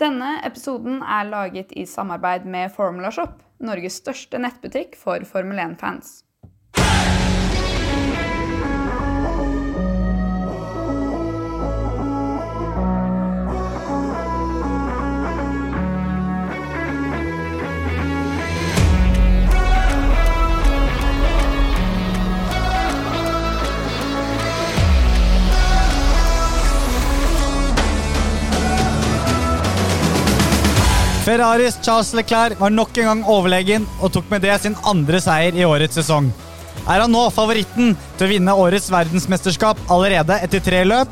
Denne 0.00 0.40
episoden 0.42 1.02
er 1.06 1.28
laget 1.28 1.70
i 1.78 1.84
samarbeid 1.86 2.48
med 2.50 2.72
Formula 2.74 3.12
Shop, 3.14 3.38
Norges 3.62 4.00
største 4.02 4.40
nettbutikk 4.42 4.96
for 4.98 5.22
Formel 5.28 5.60
1-fans. 5.62 6.23
Ferraris 31.34 31.74
Charles 31.82 32.12
Leclerc 32.14 32.60
var 32.60 32.70
nok 32.70 32.98
en 33.00 33.08
gang 33.08 33.22
overlegen 33.26 33.86
og 33.98 34.12
tok 34.14 34.28
med 34.30 34.44
det 34.44 34.54
sin 34.62 34.76
andre 34.86 35.18
seier 35.18 35.56
i 35.58 35.64
årets 35.66 35.96
sesong. 35.98 36.28
Er 36.84 37.02
han 37.02 37.10
nå 37.10 37.24
favoritten 37.34 37.96
til 38.14 38.26
å 38.26 38.28
vinne 38.30 38.54
årets 38.54 38.86
verdensmesterskap 38.94 39.80
allerede 39.90 40.36
etter 40.46 40.62
tre 40.62 40.84
løp? 40.86 41.10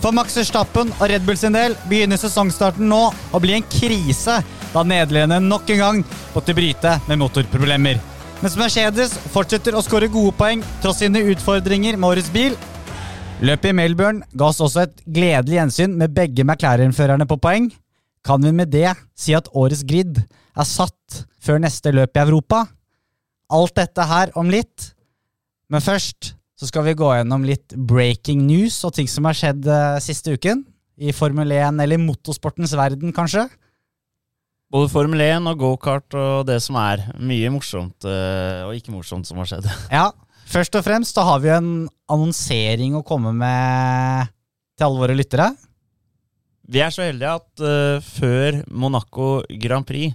For 0.00 0.16
Max 0.16 0.38
Verstappen 0.40 0.94
og 0.96 1.04
Red 1.12 1.28
Bull 1.28 1.36
sin 1.36 1.52
del 1.52 1.76
begynner 1.90 2.22
sesongstarten 2.22 2.88
nå 2.88 3.02
å 3.12 3.42
bli 3.44 3.58
en 3.58 3.68
krise, 3.68 4.38
da 4.72 4.86
nederlenderne 4.94 5.44
nok 5.44 5.76
en 5.76 5.82
gang 5.82 6.02
måtte 6.32 6.56
bryte 6.56 6.96
med 7.04 7.20
motorproblemer. 7.26 8.00
Mens 8.40 8.56
Mercedes 8.56 9.12
fortsetter 9.36 9.76
å 9.76 9.84
skåre 9.84 10.08
gode 10.08 10.32
poeng 10.40 10.64
tross 10.80 11.04
sine 11.04 11.20
utfordringer 11.34 12.00
med 12.00 12.14
årets 12.14 12.32
bil. 12.32 12.56
Løpet 13.44 13.74
i 13.74 13.76
Melbourne 13.76 14.24
ga 14.32 14.48
oss 14.54 14.64
også 14.64 14.86
et 14.88 15.04
gledelig 15.04 15.60
gjensyn 15.60 16.00
med 16.00 16.16
begge 16.16 16.48
McLaren-førerne 16.48 17.28
på 17.28 17.42
poeng. 17.44 17.74
Kan 18.24 18.44
vi 18.44 18.54
med 18.56 18.72
det 18.72 18.88
si 19.18 19.34
at 19.36 19.50
årets 19.52 19.84
grid 19.86 20.20
er 20.20 20.68
satt 20.68 21.24
før 21.44 21.60
neste 21.60 21.92
løp 21.92 22.16
i 22.16 22.22
Europa? 22.22 22.64
Alt 23.52 23.76
dette 23.76 24.06
her 24.08 24.32
om 24.40 24.48
litt. 24.52 24.94
Men 25.68 25.84
først 25.84 26.32
så 26.56 26.68
skal 26.70 26.86
vi 26.86 26.96
gå 26.96 27.10
gjennom 27.16 27.44
litt 27.44 27.74
breaking 27.76 28.46
news 28.46 28.78
og 28.86 28.94
ting 28.96 29.10
som 29.10 29.28
har 29.28 29.36
skjedd 29.36 29.68
uh, 29.68 30.00
siste 30.02 30.36
uken. 30.38 30.64
I 30.96 31.12
Formel 31.12 31.50
1 31.52 31.82
eller 31.82 32.00
motorsportens 32.00 32.72
verden, 32.78 33.12
kanskje. 33.12 33.48
Både 34.72 34.88
Formel 34.92 35.20
1 35.20 35.50
og 35.50 35.60
gokart 35.60 36.16
og 36.16 36.46
det 36.48 36.60
som 36.64 36.78
er. 36.80 37.02
Mye 37.18 37.50
morsomt 37.52 38.06
uh, 38.06 38.70
og 38.70 38.78
ikke 38.78 38.94
morsomt 38.94 39.28
som 39.28 39.42
har 39.42 39.50
skjedd. 39.50 39.68
Ja, 39.98 40.12
Først 40.44 40.76
og 40.76 40.84
fremst 40.84 41.16
da 41.16 41.24
har 41.26 41.40
vi 41.42 41.50
en 41.52 41.70
annonsering 42.12 42.98
å 42.98 43.04
komme 43.06 43.32
med 43.36 44.32
til 44.76 44.86
alle 44.86 45.00
våre 45.00 45.16
lyttere. 45.16 45.48
Vi 46.64 46.80
er 46.80 46.92
så 46.92 47.04
heldige 47.04 47.34
at 47.36 47.60
uh, 47.60 48.00
før 48.00 48.62
Monaco 48.72 49.42
Grand 49.60 49.84
Prix 49.84 50.14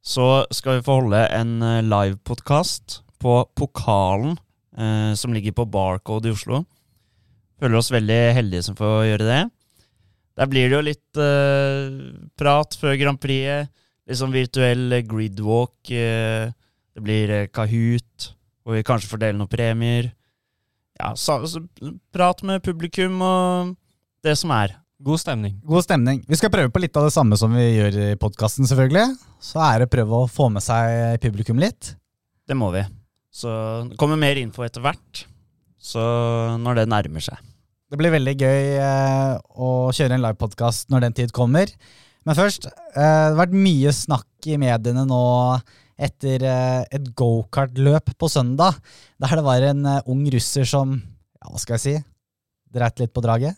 så 0.00 0.46
skal 0.54 0.78
vi 0.78 0.84
få 0.86 0.96
holde 1.02 1.20
en 1.36 1.58
uh, 1.60 1.82
livepodkast 1.84 3.02
på 3.20 3.34
Pokalen, 3.58 4.38
uh, 4.80 5.12
som 5.12 5.34
ligger 5.36 5.52
på 5.58 5.68
Barcode 5.68 6.30
i 6.30 6.32
Oslo. 6.32 6.62
Føler 7.60 7.76
oss 7.76 7.92
veldig 7.92 8.20
heldige 8.38 8.64
som 8.70 8.78
får 8.78 9.10
gjøre 9.10 9.28
det. 9.28 9.42
Der 10.40 10.48
blir 10.48 10.70
det 10.70 10.78
jo 10.78 10.86
litt 10.88 11.20
uh, 11.20 12.00
prat 12.40 12.80
før 12.80 12.96
Grand 12.96 13.20
Prix. 13.20 13.68
Litt 14.08 14.18
sånn 14.18 14.32
virtuell 14.32 15.02
gridwalk. 15.06 15.76
det 15.86 17.02
blir 17.04 17.46
Kahoot, 17.52 18.32
hvor 18.64 18.74
vi 18.74 18.86
kanskje 18.88 19.10
får 19.12 19.20
dele 19.20 19.38
noen 19.38 19.52
premier. 19.52 20.08
Ja, 20.98 21.12
så, 21.14 21.36
så, 21.46 21.60
prat 22.10 22.42
med 22.42 22.64
publikum 22.64 23.20
og 23.22 23.76
det 24.24 24.34
som 24.40 24.50
er. 24.56 24.80
God 25.00 25.16
stemning. 25.16 25.54
God 25.64 25.84
stemning. 25.86 26.18
Vi 26.28 26.36
skal 26.36 26.50
prøve 26.52 26.68
på 26.68 26.80
litt 26.82 26.96
av 27.00 27.06
det 27.06 27.14
samme 27.14 27.36
som 27.40 27.54
vi 27.56 27.62
gjør 27.64 27.94
i 28.04 28.08
podkasten, 28.20 28.66
selvfølgelig. 28.68 29.14
Så 29.40 29.62
er 29.64 29.80
det 29.80 29.86
å 29.88 29.92
prøve 29.94 30.18
å 30.18 30.26
få 30.28 30.50
med 30.52 30.60
seg 30.60 31.16
publikum 31.22 31.56
litt. 31.62 31.94
Det 32.44 32.56
må 32.58 32.68
vi. 32.74 32.82
Så 33.32 33.48
det 33.88 33.96
kommer 34.00 34.20
mer 34.20 34.36
info 34.36 34.66
etter 34.66 34.84
hvert. 34.84 35.22
Så 35.80 36.02
når 36.60 36.82
det 36.82 36.90
nærmer 36.92 37.24
seg. 37.24 37.40
Det 37.90 37.96
blir 37.96 38.12
veldig 38.12 38.34
gøy 38.36 38.66
eh, 38.76 39.32
å 39.40 39.70
kjøre 39.96 40.18
en 40.18 40.24
livepodkast 40.26 40.92
når 40.92 41.06
den 41.06 41.16
tid 41.16 41.32
kommer. 41.34 41.72
Men 42.28 42.36
først, 42.36 42.68
eh, 42.68 42.92
det 42.92 43.32
har 43.32 43.40
vært 43.40 43.56
mye 43.56 43.94
snakk 43.96 44.50
i 44.52 44.60
mediene 44.60 45.06
nå 45.08 45.22
etter 45.96 46.44
eh, 46.44 46.84
et 46.92 47.08
gokartløp 47.16 48.12
på 48.20 48.28
søndag, 48.28 48.76
der 49.16 49.40
det 49.40 49.48
var 49.48 49.64
en 49.72 49.82
eh, 49.96 50.12
ung 50.12 50.28
russer 50.36 50.68
som, 50.68 50.92
ja, 51.40 51.48
hva 51.48 51.64
skal 51.64 51.78
jeg 51.78 51.86
si, 51.86 51.96
dreit 52.76 53.00
litt 53.00 53.16
på 53.16 53.24
draget. 53.24 53.56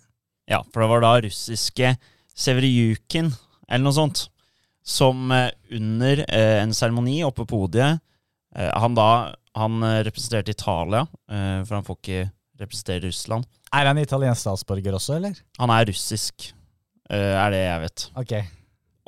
Ja, 0.50 0.62
for 0.72 0.82
det 0.82 0.90
var 0.90 1.04
da 1.04 1.14
russiske 1.24 1.94
Severiukin, 2.34 3.30
eller 3.68 3.84
noe 3.84 3.96
sånt, 3.96 4.26
som 4.82 5.30
eh, 5.30 5.50
under 5.70 6.24
eh, 6.26 6.58
en 6.62 6.74
seremoni 6.74 7.20
oppe 7.22 7.44
på 7.44 7.52
podiet 7.54 8.00
eh, 8.56 8.72
Han 8.82 8.96
da 8.98 9.34
han 9.52 9.84
representerte 10.00 10.54
Italia, 10.54 11.02
for 11.28 11.74
han 11.76 11.84
får 11.84 11.96
ikke 11.98 12.20
representere 12.62 13.02
Russland. 13.04 13.44
Er 13.68 13.84
han 13.84 13.98
italiensk 14.00 14.40
statsborger 14.40 14.96
også, 14.96 15.18
eller? 15.18 15.34
Han 15.60 15.68
er 15.74 15.90
russisk, 15.90 16.46
eh, 17.12 17.34
er 17.36 17.52
det 17.52 17.60
jeg 17.60 17.82
vet. 17.82 18.04
Ok. 18.22 18.32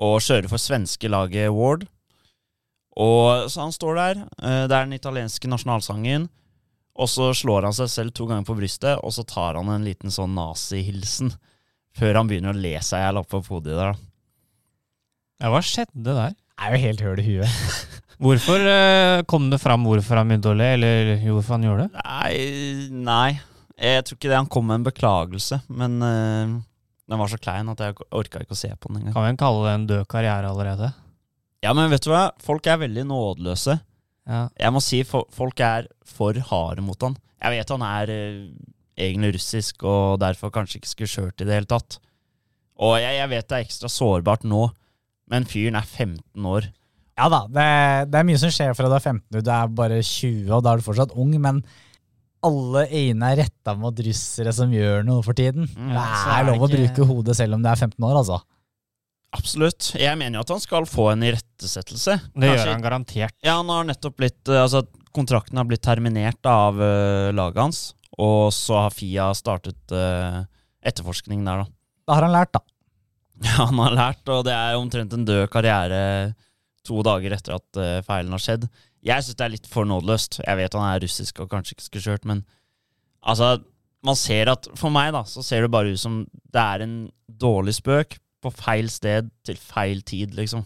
Og 0.04 0.18
kjører 0.20 0.50
for 0.52 0.60
svenske 0.60 1.08
laget 1.08 1.48
Ward. 1.48 1.86
Og 3.00 3.48
så 3.48 3.64
han 3.64 3.72
står 3.72 3.96
der. 3.96 4.20
Det 4.36 4.76
er 4.76 4.84
den 4.84 4.92
italienske 4.98 5.48
nasjonalsangen. 5.48 6.28
Og 6.94 7.10
så 7.10 7.32
slår 7.34 7.66
han 7.66 7.74
seg 7.74 7.90
selv 7.90 8.14
to 8.14 8.28
ganger 8.30 8.46
på 8.46 8.56
brystet, 8.58 9.00
og 9.02 9.14
så 9.14 9.24
tar 9.26 9.58
han 9.58 9.70
en 9.72 9.86
liten 9.86 10.12
sånn 10.14 10.36
nazihilsen 10.36 11.32
før 11.94 12.20
han 12.20 12.30
begynner 12.30 12.54
å 12.54 12.58
le 12.58 12.74
seg 12.82 13.00
i 13.00 13.06
hjel 13.06 13.20
oppe 13.20 13.38
på 13.38 13.46
podiet 13.48 13.78
der. 13.78 13.94
da. 13.94 14.10
Ja, 15.42 15.50
hva 15.50 15.60
skjedde 15.66 16.14
der? 16.14 16.34
Det 16.34 16.66
er 16.66 16.74
jo 16.74 16.82
helt 16.84 17.02
høl 17.02 17.20
i 17.22 17.26
huet. 17.26 17.60
Hvorfor 18.24 18.62
eh, 18.62 19.24
kom 19.26 19.48
det 19.50 19.58
fram 19.58 19.82
hvorfor 19.88 20.20
han 20.20 20.30
begynte 20.30 20.52
å 20.52 20.56
le, 20.56 20.68
eller 20.76 21.08
hvorfor 21.24 21.56
han 21.56 21.64
gjorde 21.66 21.86
det? 21.88 22.04
Nei, 22.06 22.92
nei. 23.10 23.30
Jeg 23.74 24.04
tror 24.06 24.18
ikke 24.20 24.30
det 24.30 24.38
han 24.38 24.50
kom 24.54 24.68
med 24.70 24.78
en 24.78 24.86
beklagelse, 24.86 25.58
men 25.74 25.96
eh, 26.06 26.52
den 27.10 27.20
var 27.20 27.32
så 27.32 27.40
klein 27.42 27.72
at 27.72 27.82
jeg 27.82 27.98
orka 28.14 28.44
ikke 28.44 28.54
å 28.54 28.60
se 28.60 28.70
på 28.70 28.92
den 28.92 29.00
engang. 29.00 29.16
Kan 29.16 29.26
vi 29.26 29.40
kalle 29.42 29.64
det 29.66 29.72
en 29.74 29.88
død 29.90 30.06
karriere 30.14 30.52
allerede? 30.54 30.92
Ja, 31.66 31.74
men 31.74 31.90
vet 31.90 32.06
du 32.06 32.12
hva? 32.12 32.28
Folk 32.44 32.70
er 32.70 32.78
veldig 32.84 33.04
nådeløse. 33.10 33.80
Ja. 34.28 34.46
Jeg 34.56 34.72
må 34.72 34.80
si 34.80 35.02
fo- 35.04 35.26
folk 35.34 35.60
er 35.60 35.88
for 36.08 36.38
harde 36.50 36.84
mot 36.86 37.00
han. 37.04 37.16
Jeg 37.44 37.58
vet 37.58 37.72
han 37.74 37.82
er 37.84 38.12
eh, 38.14 38.38
egentlig 38.96 39.34
russisk 39.36 39.82
og 39.84 40.20
derfor 40.22 40.52
kanskje 40.54 40.80
ikke 40.80 40.92
skulle 40.92 41.12
kjørt 41.12 41.42
i 41.44 41.48
det 41.48 41.58
hele 41.58 41.68
tatt. 41.68 41.98
Og 42.80 42.96
jeg, 42.98 43.18
jeg 43.20 43.30
vet 43.30 43.48
det 43.50 43.58
er 43.58 43.66
ekstra 43.66 43.90
sårbart 43.92 44.46
nå, 44.48 44.64
men 45.30 45.44
fyren 45.48 45.76
er 45.78 45.84
15 45.86 46.48
år. 46.50 46.70
Ja 47.14 47.28
da, 47.30 47.44
det, 47.46 47.66
det 48.10 48.18
er 48.18 48.26
mye 48.26 48.40
som 48.42 48.50
skjer 48.50 48.72
fra 48.74 48.88
du 48.90 48.94
er 48.96 49.04
15 49.04 49.44
du 49.44 49.50
er 49.54 49.68
bare 49.78 50.00
20, 50.02 50.48
og 50.50 50.64
da 50.66 50.72
er 50.72 50.80
du 50.80 50.86
fortsatt 50.88 51.12
ung, 51.14 51.30
men 51.38 51.60
alle 52.44 52.82
øyne 52.92 53.28
er 53.32 53.38
retta 53.44 53.72
mot 53.78 54.00
russere 54.04 54.52
som 54.52 54.72
gjør 54.74 55.04
noe 55.06 55.22
for 55.24 55.36
tiden. 55.38 55.68
Mm, 55.70 55.92
det 55.94 56.00
er 56.00 56.32
er 56.34 56.48
lov 56.48 56.58
lov 56.58 56.66
å 56.66 56.72
bruke 56.74 57.06
hodet 57.08 57.36
selv 57.38 57.56
om 57.56 57.62
du 57.64 57.68
er 57.70 57.78
15 57.78 58.04
år, 58.04 58.18
altså. 58.20 58.40
Absolutt. 59.34 59.90
Jeg 59.98 60.14
mener 60.20 60.38
jo 60.38 60.44
at 60.44 60.52
han 60.54 60.62
skal 60.62 60.86
få 60.88 61.08
en 61.12 61.24
irettesettelse. 61.26 62.18
Det 62.30 62.34
Kanskje- 62.38 62.54
gjør 62.60 62.70
han 62.72 62.84
garantert. 62.84 63.34
Ja, 63.42 63.56
han 63.58 63.72
har 63.72 63.88
nettopp 63.88 64.16
blitt 64.20 64.48
eh, 64.50 64.60
Altså, 64.62 64.84
kontrakten 65.14 65.58
har 65.58 65.66
blitt 65.68 65.82
terminert 65.84 66.46
av 66.50 66.78
uh, 66.80 67.30
laget 67.34 67.60
hans, 67.62 67.80
og 68.18 68.48
så 68.54 68.80
har 68.86 68.94
Fia 68.94 69.28
startet 69.38 69.94
uh, 69.94 70.40
etterforskning 70.82 71.44
der, 71.46 71.62
da. 71.64 71.68
Da 72.08 72.16
har 72.18 72.26
han 72.28 72.34
lært, 72.34 72.54
da. 72.56 72.62
Ja, 73.44 73.66
han 73.66 73.78
har 73.82 73.94
lært, 73.94 74.22
og 74.30 74.44
det 74.46 74.54
er 74.54 74.78
omtrent 74.78 75.14
en 75.14 75.26
død 75.26 75.48
karriere 75.52 76.00
to 76.86 77.02
dager 77.06 77.34
etter 77.34 77.56
at 77.58 77.78
uh, 77.80 78.00
feilen 78.06 78.34
har 78.34 78.42
skjedd. 78.42 78.66
Jeg 79.04 79.22
syns 79.26 79.38
det 79.38 79.44
er 79.46 79.54
litt 79.54 79.66
for 79.70 79.86
nådeløst. 79.88 80.40
Jeg 80.46 80.58
vet 80.60 80.74
han 80.78 80.86
er 80.88 81.02
russisk 81.02 81.42
og 81.44 81.50
kanskje 81.52 81.74
ikke 81.76 81.86
skulle 81.88 82.06
kjørt, 82.10 82.28
men 82.30 82.44
altså 83.22 83.56
Man 84.04 84.18
ser 84.20 84.50
at 84.52 84.66
For 84.76 84.92
meg, 84.92 85.14
da, 85.16 85.22
så 85.24 85.40
ser 85.40 85.64
det 85.64 85.70
bare 85.72 85.94
ut 85.94 86.00
som 86.00 86.18
det 86.28 86.60
er 86.60 86.82
en 86.84 86.96
dårlig 87.40 87.72
spøk 87.78 88.18
på 88.44 88.52
feil 88.54 88.90
sted 88.92 89.30
til 89.46 89.58
feil 89.60 90.02
tid, 90.06 90.36
liksom. 90.36 90.64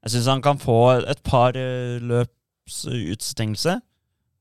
Jeg 0.00 0.14
syns 0.14 0.30
han 0.32 0.42
kan 0.44 0.60
få 0.60 0.80
et 1.12 1.20
par 1.26 1.56
uh, 1.58 2.00
løps 2.00 2.84
utestengelse. 2.88 3.76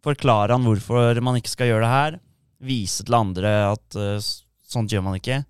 Forklare 0.05 0.55
han 0.55 0.63
hvorfor 0.67 1.19
man 1.25 1.39
ikke 1.39 1.51
skal 1.51 1.73
gjøre 1.73 1.83
det 1.83 1.93
her. 1.93 2.19
Vise 2.63 3.03
til 3.07 3.17
andre 3.17 3.53
at 3.73 3.99
uh, 3.99 4.29
sånt 4.69 4.93
gjør 4.93 5.03
man 5.09 5.19
ikke. 5.19 5.41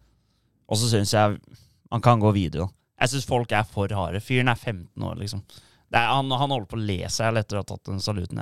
Og 0.70 0.80
så 0.80 0.90
syns 0.90 1.14
jeg 1.14 1.38
han 1.90 2.06
kan 2.06 2.22
gå 2.22 2.32
videre. 2.36 2.70
Jeg 3.00 3.14
syns 3.14 3.30
folk 3.30 3.54
er 3.56 3.68
for 3.68 3.92
harde. 3.96 4.22
Fyren 4.22 4.52
er 4.52 4.58
15 4.58 5.06
år, 5.06 5.16
liksom. 5.22 5.44
Det 5.90 5.98
er, 5.98 6.10
han, 6.12 6.30
han 6.30 6.52
holder 6.52 6.68
på 6.70 6.78
å 6.78 6.86
le 6.86 7.00
seg 7.10 7.38
etter 7.40 7.58
å 7.58 7.64
ha 7.64 7.68
tatt 7.70 7.90
den 7.90 8.02
saluten. 8.04 8.42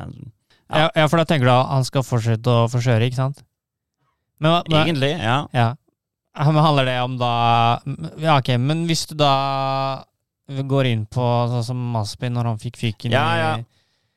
Ja. 0.68 0.88
Ja. 0.92 1.06
for 1.07 1.19
da 1.19 1.28
tenker 1.28 1.48
du 1.48 1.54
at 1.54 1.69
han 1.72 1.86
skal 1.88 2.04
fortsette 2.04 2.51
å 2.51 2.66
få 2.72 2.81
kjøre, 2.84 3.07
ikke 3.07 3.22
sant? 3.22 3.44
Men, 4.44 4.60
men, 4.68 4.81
Egentlig, 4.81 5.13
ja. 5.16 5.38
ja. 5.56 5.69
Men 6.38 6.62
handler 6.62 6.86
det 6.86 6.98
om 7.01 7.18
da 7.18 7.31
Ja, 8.22 8.38
ok, 8.38 8.54
men 8.62 8.86
hvis 8.89 9.06
du 9.10 9.16
da 9.18 10.04
går 10.48 10.92
inn 10.92 11.06
på 11.10 11.25
sånn 11.51 11.66
som 11.66 11.80
Maspin 11.95 12.36
når 12.38 12.54
han 12.54 12.62
fikk 12.62 12.80
fyken 12.80 13.16
Ja, 13.16 13.28
ja. 13.42 13.54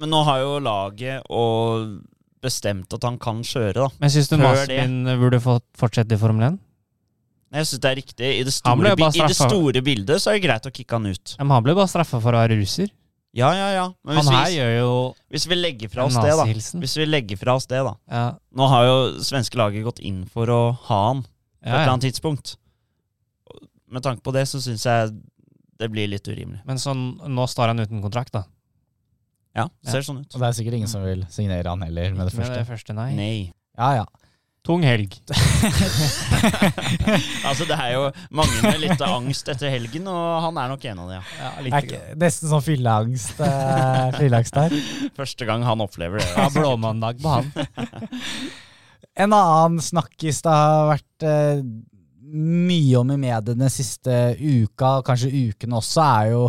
Men 0.00 0.12
nå 0.14 0.22
har 0.24 0.40
jo 0.40 0.58
laget 0.64 1.26
og 1.28 1.98
bestemt 2.40 2.92
at 2.96 3.04
han 3.04 3.18
kan 3.20 3.42
kjøre, 3.44 3.74
da. 3.82 3.88
Men 4.00 4.12
syns 4.12 4.30
du 4.30 4.38
Maspin 4.40 5.02
burde 5.20 5.40
fått 5.44 5.66
fortsette 5.76 6.16
i 6.16 6.20
Formel 6.20 6.46
1? 6.54 6.60
Jeg 7.50 7.66
syns 7.66 7.82
det 7.82 7.90
er 7.90 7.98
riktig. 7.98 8.30
I 8.38 8.46
det, 8.46 8.54
store, 8.54 8.94
I 8.94 9.26
det 9.26 9.36
store 9.36 9.82
bildet 9.84 10.22
så 10.22 10.30
er 10.30 10.38
det 10.38 10.46
greit 10.46 10.68
å 10.70 10.72
kicke 10.72 10.96
han 10.96 11.10
ut. 11.10 11.34
Men 11.42 11.52
han 11.56 11.66
ble 11.66 11.74
bare 11.76 11.90
straffa 11.90 12.20
for 12.22 12.32
å 12.32 12.40
være 12.44 12.56
ruser. 12.62 12.88
Ja, 13.36 13.50
ja, 13.54 13.66
ja. 13.74 13.84
Men 14.06 14.18
hvis, 14.18 14.30
vi, 14.30 14.62
hvis 15.34 15.44
vi 15.50 15.58
legger 15.58 15.90
fra 15.92 16.06
oss 16.08 16.16
det, 16.18 16.32
da. 16.38 16.46
Hvis 16.82 16.96
vi 16.98 17.06
legger 17.06 17.38
fra 17.38 17.54
oss 17.60 17.68
det, 17.70 17.82
da. 17.86 17.92
Ja, 18.10 18.24
Nå 18.58 18.70
har 18.72 18.86
jo 18.88 18.96
svenske 19.26 19.58
laget 19.60 19.86
gått 19.86 20.00
inn 20.02 20.24
for 20.30 20.50
å 20.50 20.60
ha 20.88 21.02
han 21.10 21.22
på 21.60 21.68
et 21.68 21.74
eller 21.76 21.92
annet 21.94 22.06
tidspunkt. 22.08 22.54
Med 23.90 24.04
tanke 24.06 24.22
på 24.24 24.32
det, 24.36 24.44
så 24.48 24.60
syns 24.62 24.84
jeg 24.86 25.10
det 25.80 25.88
blir 25.90 26.08
litt 26.12 26.26
urimelig. 26.28 26.60
Men 26.68 26.78
sånn, 26.78 27.00
nå 27.32 27.46
står 27.48 27.72
han 27.72 27.80
uten 27.82 28.02
kontrakt, 28.04 28.32
da. 28.36 28.44
Ja, 29.56 29.64
det 29.82 29.90
ser 29.96 30.04
sånn 30.06 30.20
ut. 30.22 30.34
Og 30.34 30.38
det 30.42 30.46
er 30.50 30.56
sikkert 30.60 30.76
ingen 30.78 30.90
som 30.90 31.02
vil 31.02 31.24
signere 31.32 31.72
han 31.72 31.82
heller 31.82 32.12
med 32.14 32.28
det 32.28 32.34
Med 32.36 32.44
første. 32.44 32.58
det 32.60 32.68
første, 32.68 32.94
nei. 32.94 33.10
Nei. 33.18 33.36
Ja, 33.80 33.94
ja. 34.02 34.06
Tung 34.62 34.82
helg. 34.84 35.14
Altså, 37.48 37.64
det 37.66 37.74
er 37.80 37.94
jo 37.96 38.02
mange 38.36 38.60
med 38.62 38.76
litt 38.82 39.00
angst 39.02 39.48
etter 39.50 39.72
helgen, 39.72 40.04
og 40.12 40.42
han 40.44 40.58
er 40.60 40.68
nok 40.70 40.84
en 40.90 41.00
av 41.02 41.08
de, 41.10 41.14
ja. 41.16 41.22
Ja, 41.40 41.50
Det 41.56 41.64
litt. 41.66 41.88
ikke, 41.88 42.00
nesten 42.20 42.50
sånn 42.52 42.62
fylleangst 42.64 43.40
uh, 43.42 44.12
fylleangst 44.20 44.54
der. 44.60 44.76
Første 45.16 45.48
gang 45.48 45.64
han 45.66 45.80
opplever 45.82 46.20
det. 46.22 46.28
Ja, 46.36 46.46
blåmandag 46.54 47.18
på 47.24 47.32
han. 47.38 47.50
En 49.20 49.32
annen 49.36 49.80
snakkis 49.84 50.40
det 50.46 50.52
har 50.54 50.86
vært 50.94 51.26
eh, 51.28 51.62
mye 52.30 53.00
om 53.00 53.10
i 53.12 53.18
mediene 53.20 53.68
siste 53.72 54.14
uka, 54.38 55.00
kanskje 55.06 55.30
ukene 55.50 55.80
også, 55.80 56.04
er 56.22 56.30
jo 56.34 56.44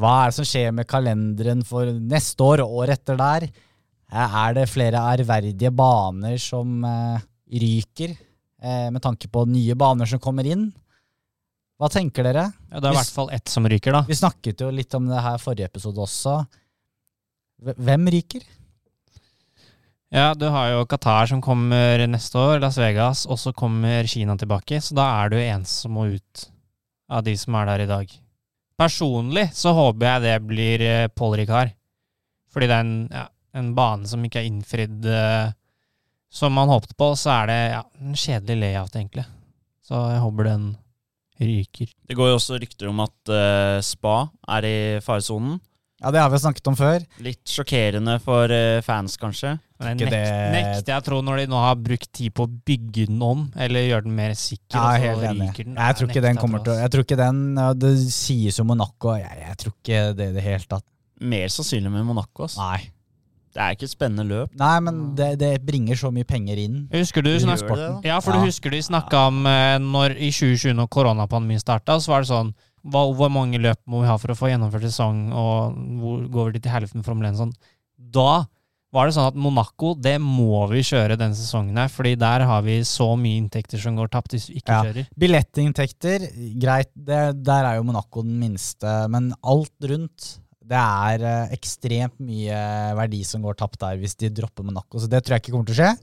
hva 0.00 0.12
er 0.24 0.30
det 0.30 0.36
som 0.38 0.46
skjer 0.46 0.70
med 0.74 0.86
kalenderen 0.90 1.64
for 1.66 1.88
neste 1.98 2.46
år 2.46 2.62
og 2.64 2.76
året 2.84 3.00
etter 3.00 3.18
der? 3.20 3.48
Eh, 4.10 4.36
Er 4.44 4.54
det 4.56 4.68
flere 4.70 5.02
ærverdige 5.12 5.70
baner 5.74 6.38
som 6.42 6.84
eh, 6.86 7.18
ryker, 7.60 8.14
eh, 8.62 8.86
med 8.94 9.02
tanke 9.02 9.28
på 9.30 9.44
nye 9.50 9.74
baner 9.78 10.06
som 10.10 10.22
kommer 10.22 10.46
inn? 10.46 10.68
Hva 11.80 11.88
tenker 11.90 12.26
dere? 12.26 12.46
Ja, 12.70 12.78
det 12.80 12.90
er 12.90 12.92
i 12.94 12.98
hvert 13.00 13.14
fall 13.16 13.30
ett 13.32 13.48
som 13.48 13.64
ryker, 13.70 13.94
da. 13.96 14.02
Vi 14.08 14.14
snakket 14.18 14.60
jo 14.60 14.70
litt 14.74 14.94
om 14.98 15.06
det 15.08 15.20
her 15.24 15.38
forrige 15.40 15.70
episode 15.70 16.02
også. 16.04 16.34
Hv- 17.64 17.78
Hvem 17.80 18.08
ryker? 18.14 18.42
Ja, 20.10 20.32
du 20.34 20.48
har 20.50 20.72
jo 20.72 20.86
Qatar 20.90 21.28
som 21.30 21.38
kommer 21.38 22.02
neste 22.10 22.34
år, 22.34 22.56
Las 22.58 22.74
Vegas, 22.82 23.28
og 23.30 23.38
så 23.38 23.52
kommer 23.54 24.08
Kina 24.10 24.34
tilbake. 24.34 24.80
Så 24.82 24.96
da 24.98 25.04
er 25.20 25.30
du 25.30 25.36
ensom 25.38 26.00
og 26.02 26.16
ut 26.16 26.48
av 27.10 27.22
de 27.26 27.36
som 27.38 27.54
er 27.60 27.68
der 27.68 27.84
i 27.84 27.90
dag. 27.90 28.16
Personlig 28.80 29.46
så 29.54 29.70
håper 29.76 30.08
jeg 30.08 30.24
det 30.24 30.34
blir 30.48 30.82
eh, 30.82 31.06
Paul 31.14 31.36
Ricard. 31.38 31.76
Fordi 32.50 32.66
det 32.66 32.74
er 32.74 32.82
en, 32.88 33.06
ja, 33.06 33.24
en 33.54 33.70
bane 33.76 34.10
som 34.10 34.26
ikke 34.26 34.42
er 34.42 34.48
innfridd 34.50 35.06
uh, 35.06 35.54
som 36.26 36.58
man 36.58 36.72
håpet 36.72 36.96
på. 36.98 37.12
Så 37.14 37.30
er 37.30 37.50
det 37.52 37.58
ja, 37.76 37.84
en 38.02 38.18
kjedelig 38.18 38.58
layout, 38.64 38.96
egentlig. 38.98 39.28
Så 39.86 40.00
jeg 40.10 40.22
håper 40.24 40.50
den 40.50 40.68
ryker. 41.38 41.94
Det 42.10 42.18
går 42.18 42.32
jo 42.32 42.38
også 42.40 42.58
rykter 42.58 42.90
om 42.90 43.06
at 43.06 43.30
uh, 43.30 43.78
spa 43.86 44.24
er 44.56 44.66
i 44.66 44.78
faresonen. 45.06 45.60
Ja, 46.02 46.10
det 46.10 46.20
har 46.22 46.30
vi 46.32 46.38
snakket 46.40 46.66
om 46.70 46.76
før. 46.78 47.02
Litt 47.20 47.44
sjokkerende 47.44 48.14
for 48.24 48.48
eh, 48.50 48.80
fans, 48.80 49.18
kanskje. 49.20 49.58
Men 49.80 49.98
jeg 50.00 50.08
nekt, 50.08 50.12
det- 50.12 50.52
nekter 50.54 50.92
jeg 50.94 51.02
å 51.02 51.04
tro 51.04 51.18
når 51.24 51.36
de 51.42 51.46
nå 51.52 51.58
har 51.60 51.74
brukt 51.76 52.08
tid 52.16 52.32
på 52.34 52.46
å 52.46 52.52
bygge 52.66 53.06
den 53.10 53.20
om, 53.22 53.46
eller 53.56 53.80
gjøre 53.88 54.04
den 54.04 54.14
mer 54.16 54.32
sikker, 54.32 54.76
Ja, 54.76 54.92
jeg 54.96 55.02
er 55.02 55.14
helt 55.14 55.26
enig. 55.30 55.50
den. 55.64 55.74
Jeg 55.76 55.96
tror 55.96 56.08
ikke 56.08 56.22
den 56.22 56.36
kommer 56.40 56.64
til 56.64 56.72
å. 56.72 56.78
Jeg 56.80 56.90
tror 56.90 57.04
ikke 57.04 57.16
den 57.20 57.42
ja, 57.56 57.72
Det 57.74 57.92
sies 58.12 58.56
jo 58.58 58.64
Monaco, 58.64 59.12
jeg, 59.16 59.44
jeg 59.46 59.56
tror 59.58 59.74
ikke 59.76 60.00
det 60.16 60.28
i 60.30 60.32
det 60.38 60.42
hele 60.42 60.64
tatt. 60.68 60.84
Mer 61.20 61.48
sannsynlig 61.52 61.90
med 61.92 62.04
Monaco. 62.08 62.44
ass. 62.44 62.56
Nei. 62.56 62.90
Det 63.52 63.58
er 63.60 63.74
ikke 63.74 63.82
et 63.88 63.90
spennende 63.90 64.24
løp. 64.28 64.52
Nei, 64.56 64.76
men 64.80 65.14
det, 65.18 65.32
det 65.40 65.48
bringer 65.66 65.96
så 65.98 66.12
mye 66.14 66.24
penger 66.24 66.56
inn. 66.56 66.88
Husker 66.92 67.20
du 67.20 67.32
snak- 67.42 67.58
det. 67.66 68.04
Ja, 68.06 68.20
for 68.20 68.32
Ja. 68.32 68.38
du 68.40 68.46
husker 68.46 68.70
de 68.70 68.78
snakka 68.78 69.26
om 69.26 69.44
eh, 69.44 69.76
når 69.82 70.14
i 70.16 70.30
2020, 70.30 70.72
når 70.78 70.88
koronapandemien 70.88 71.58
starta, 71.60 71.96
så 72.00 72.08
var 72.14 72.20
det 72.22 72.30
sånn 72.30 72.54
hva, 72.84 73.02
Hvor 73.12 73.28
mange 73.32 73.60
løp 73.60 73.80
må 73.86 74.00
vi 74.02 74.08
ha 74.08 74.16
for 74.20 74.32
å 74.32 74.38
få 74.38 74.48
gjennomført 74.52 74.86
sesong, 74.88 75.28
og 75.36 75.76
hvor 76.00 76.24
går 76.32 76.52
vi 76.54 76.62
til 76.64 76.72
helvete 76.72 76.96
med 76.96 77.04
Formel 77.04 77.28
1 77.28 77.38
sånn? 77.42 77.52
Da 77.98 78.46
var 78.90 79.06
det 79.06 79.14
sånn 79.14 79.28
at 79.30 79.36
Monaco, 79.38 79.92
det 79.94 80.16
må 80.18 80.64
vi 80.72 80.80
kjøre 80.82 81.14
denne 81.20 81.36
sesongen 81.38 81.76
her, 81.78 81.90
fordi 81.92 82.16
der 82.18 82.42
har 82.48 82.62
vi 82.66 82.80
så 82.88 83.12
mye 83.20 83.38
inntekter 83.38 83.78
som 83.78 83.94
går 84.00 84.08
tapt 84.10 84.34
hvis 84.34 84.48
vi 84.50 84.58
ikke 84.58 84.74
Ja. 84.74 84.82
kjører. 84.88 85.06
Billettinntekter, 85.16 86.24
greit, 86.58 86.90
det, 86.96 87.20
der 87.44 87.68
er 87.68 87.76
jo 87.78 87.84
Monaco 87.86 88.24
den 88.26 88.38
minste, 88.40 88.96
men 89.12 89.32
alt 89.44 89.76
rundt 89.86 90.38
det 90.70 90.78
er 90.78 91.22
eh, 91.26 91.54
ekstremt 91.56 92.18
mye 92.22 92.58
verdi 92.98 93.22
som 93.26 93.42
går 93.42 93.56
tapt 93.58 93.78
der 93.82 93.96
hvis 93.98 94.14
de 94.18 94.28
dropper 94.30 94.66
Monaco, 94.66 94.98
så 95.02 95.08
det 95.10 95.22
tror 95.24 95.36
jeg 95.36 95.42
ikke 95.44 95.54
kommer 95.54 95.70
til 95.70 95.78
å 95.78 95.80
skje. 95.84 95.94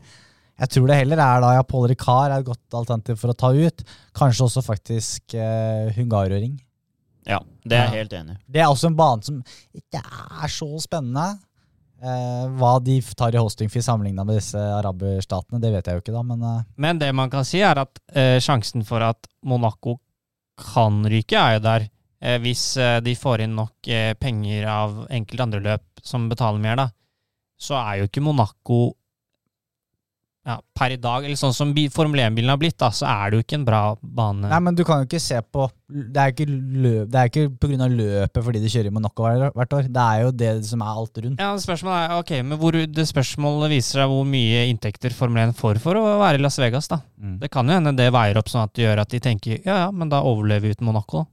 Jeg 0.58 0.72
tror 0.74 0.88
det 0.90 0.98
heller 0.98 1.20
er 1.22 1.42
da 1.44 1.52
ja, 1.54 1.64
Paul 1.64 1.86
Ricard 1.88 2.32
er 2.34 2.40
et 2.42 2.48
godt 2.48 2.74
alternativ 2.80 3.20
for 3.22 3.30
å 3.30 3.38
ta 3.38 3.52
ut. 3.54 3.84
Kanskje 4.18 4.48
også 4.48 4.64
faktisk 4.66 5.36
eh, 5.38 5.92
Hungaroring. 5.96 6.56
Ja, 7.28 7.42
det 7.68 7.76
er 7.76 7.90
jeg 7.92 8.06
helt 8.06 8.16
enig 8.16 8.38
i. 8.38 8.40
Det 8.56 8.64
er 8.64 8.72
også 8.72 8.88
en 8.92 8.98
bane 8.98 9.26
som 9.28 9.42
ikke 9.76 10.00
er 10.02 10.52
så 10.52 10.70
spennende. 10.80 11.28
Eh, 11.98 12.44
hva 12.60 12.76
de 12.86 13.00
tar 13.18 13.34
i 13.34 13.42
hosting 13.42 13.72
for 13.74 13.82
sammenligna 13.82 14.24
med 14.28 14.38
disse 14.38 14.62
araberstatene, 14.62 15.60
det 15.64 15.72
vet 15.74 15.88
jeg 15.90 15.98
jo 15.98 16.04
ikke, 16.04 16.14
da, 16.14 16.22
men 16.24 16.44
eh, 16.46 16.66
Men 16.78 17.00
det 17.02 17.10
man 17.18 17.32
kan 17.34 17.46
si, 17.48 17.60
er 17.66 17.82
at 17.82 18.00
eh, 18.14 18.38
sjansen 18.44 18.86
for 18.86 19.02
at 19.02 19.28
Monaco 19.44 19.98
kan 20.62 21.04
ryke, 21.10 21.38
er 21.38 21.58
jo 21.58 21.64
der. 21.66 21.88
Eh, 22.22 22.38
hvis 22.42 22.78
eh, 22.82 23.00
de 23.06 23.16
får 23.18 23.44
inn 23.46 23.58
nok 23.58 23.90
eh, 23.94 24.14
penger 24.18 24.70
av 24.70 25.04
enkelte 25.10 25.48
andre 25.50 25.64
løp 25.66 26.06
som 26.06 26.30
betaler 26.30 26.62
mer, 26.62 26.78
da, 26.80 26.88
så 27.58 27.78
er 27.82 28.00
jo 28.00 28.08
ikke 28.12 28.24
Monaco 28.26 28.80
ja, 30.48 30.56
per 30.80 30.94
i 30.96 30.98
dag, 31.02 31.26
eller 31.28 31.36
sånn 31.36 31.52
som 31.56 31.74
Formel 31.92 32.22
1-bilen 32.24 32.52
har 32.54 32.60
blitt, 32.62 32.78
da, 32.80 32.88
så 32.96 33.04
er 33.10 33.32
det 33.34 33.40
jo 33.40 33.44
ikke 33.44 33.58
en 33.58 33.66
bra 33.68 33.82
bane. 34.00 34.48
Nei, 34.48 34.60
men 34.64 34.78
du 34.78 34.84
kan 34.88 35.02
jo 35.02 35.08
ikke 35.10 35.20
se 35.20 35.42
på 35.44 35.66
Det 35.92 36.22
er 36.22 36.30
jo 36.30 36.36
ikke, 36.36 36.46
løp, 36.84 37.10
det 37.12 37.20
er 37.20 37.32
ikke 37.32 37.44
på 37.60 37.70
grunn 37.72 37.84
av 37.84 37.92
løpet 37.96 38.46
fordi 38.46 38.62
de 38.64 38.72
kjører 38.72 38.90
i 38.90 38.94
Monaco 38.96 39.26
hvert 39.28 39.76
år. 39.76 39.90
Det 39.92 40.06
er 40.06 40.22
jo 40.24 40.32
det 40.40 40.52
som 40.70 40.84
er 40.86 41.00
alt 41.02 41.20
rundt. 41.26 41.44
Ja, 41.44 41.50
Spørsmålet 41.64 42.00
er 42.06 42.22
ok, 42.22 42.32
men 42.48 42.60
hvor, 42.62 42.78
det 43.00 43.08
spørsmålet 43.10 43.74
viser 43.76 44.02
seg 44.02 44.12
hvor 44.14 44.28
mye 44.28 44.66
inntekter 44.72 45.16
Formel 45.16 45.50
1 45.50 45.56
får 45.60 45.82
for 45.84 46.00
å 46.00 46.04
være 46.24 46.40
i 46.40 46.44
Las 46.44 46.60
Vegas. 46.64 46.88
da. 46.92 47.02
Mm. 47.20 47.40
Det 47.44 47.50
kan 47.52 47.68
jo 47.68 47.76
hende 47.80 47.96
det 48.00 48.08
veier 48.16 48.40
opp 48.40 48.52
sånn 48.52 48.64
at 48.68 48.76
det 48.76 48.86
gjør 48.88 49.04
at 49.04 49.16
de 49.16 49.20
tenker 49.24 49.60
ja 49.68 49.82
ja, 49.86 49.90
men 49.92 50.12
da 50.12 50.22
overlever 50.28 50.68
vi 50.70 50.78
uten 50.78 50.88
Monaco. 50.88 51.26
da. 51.26 51.32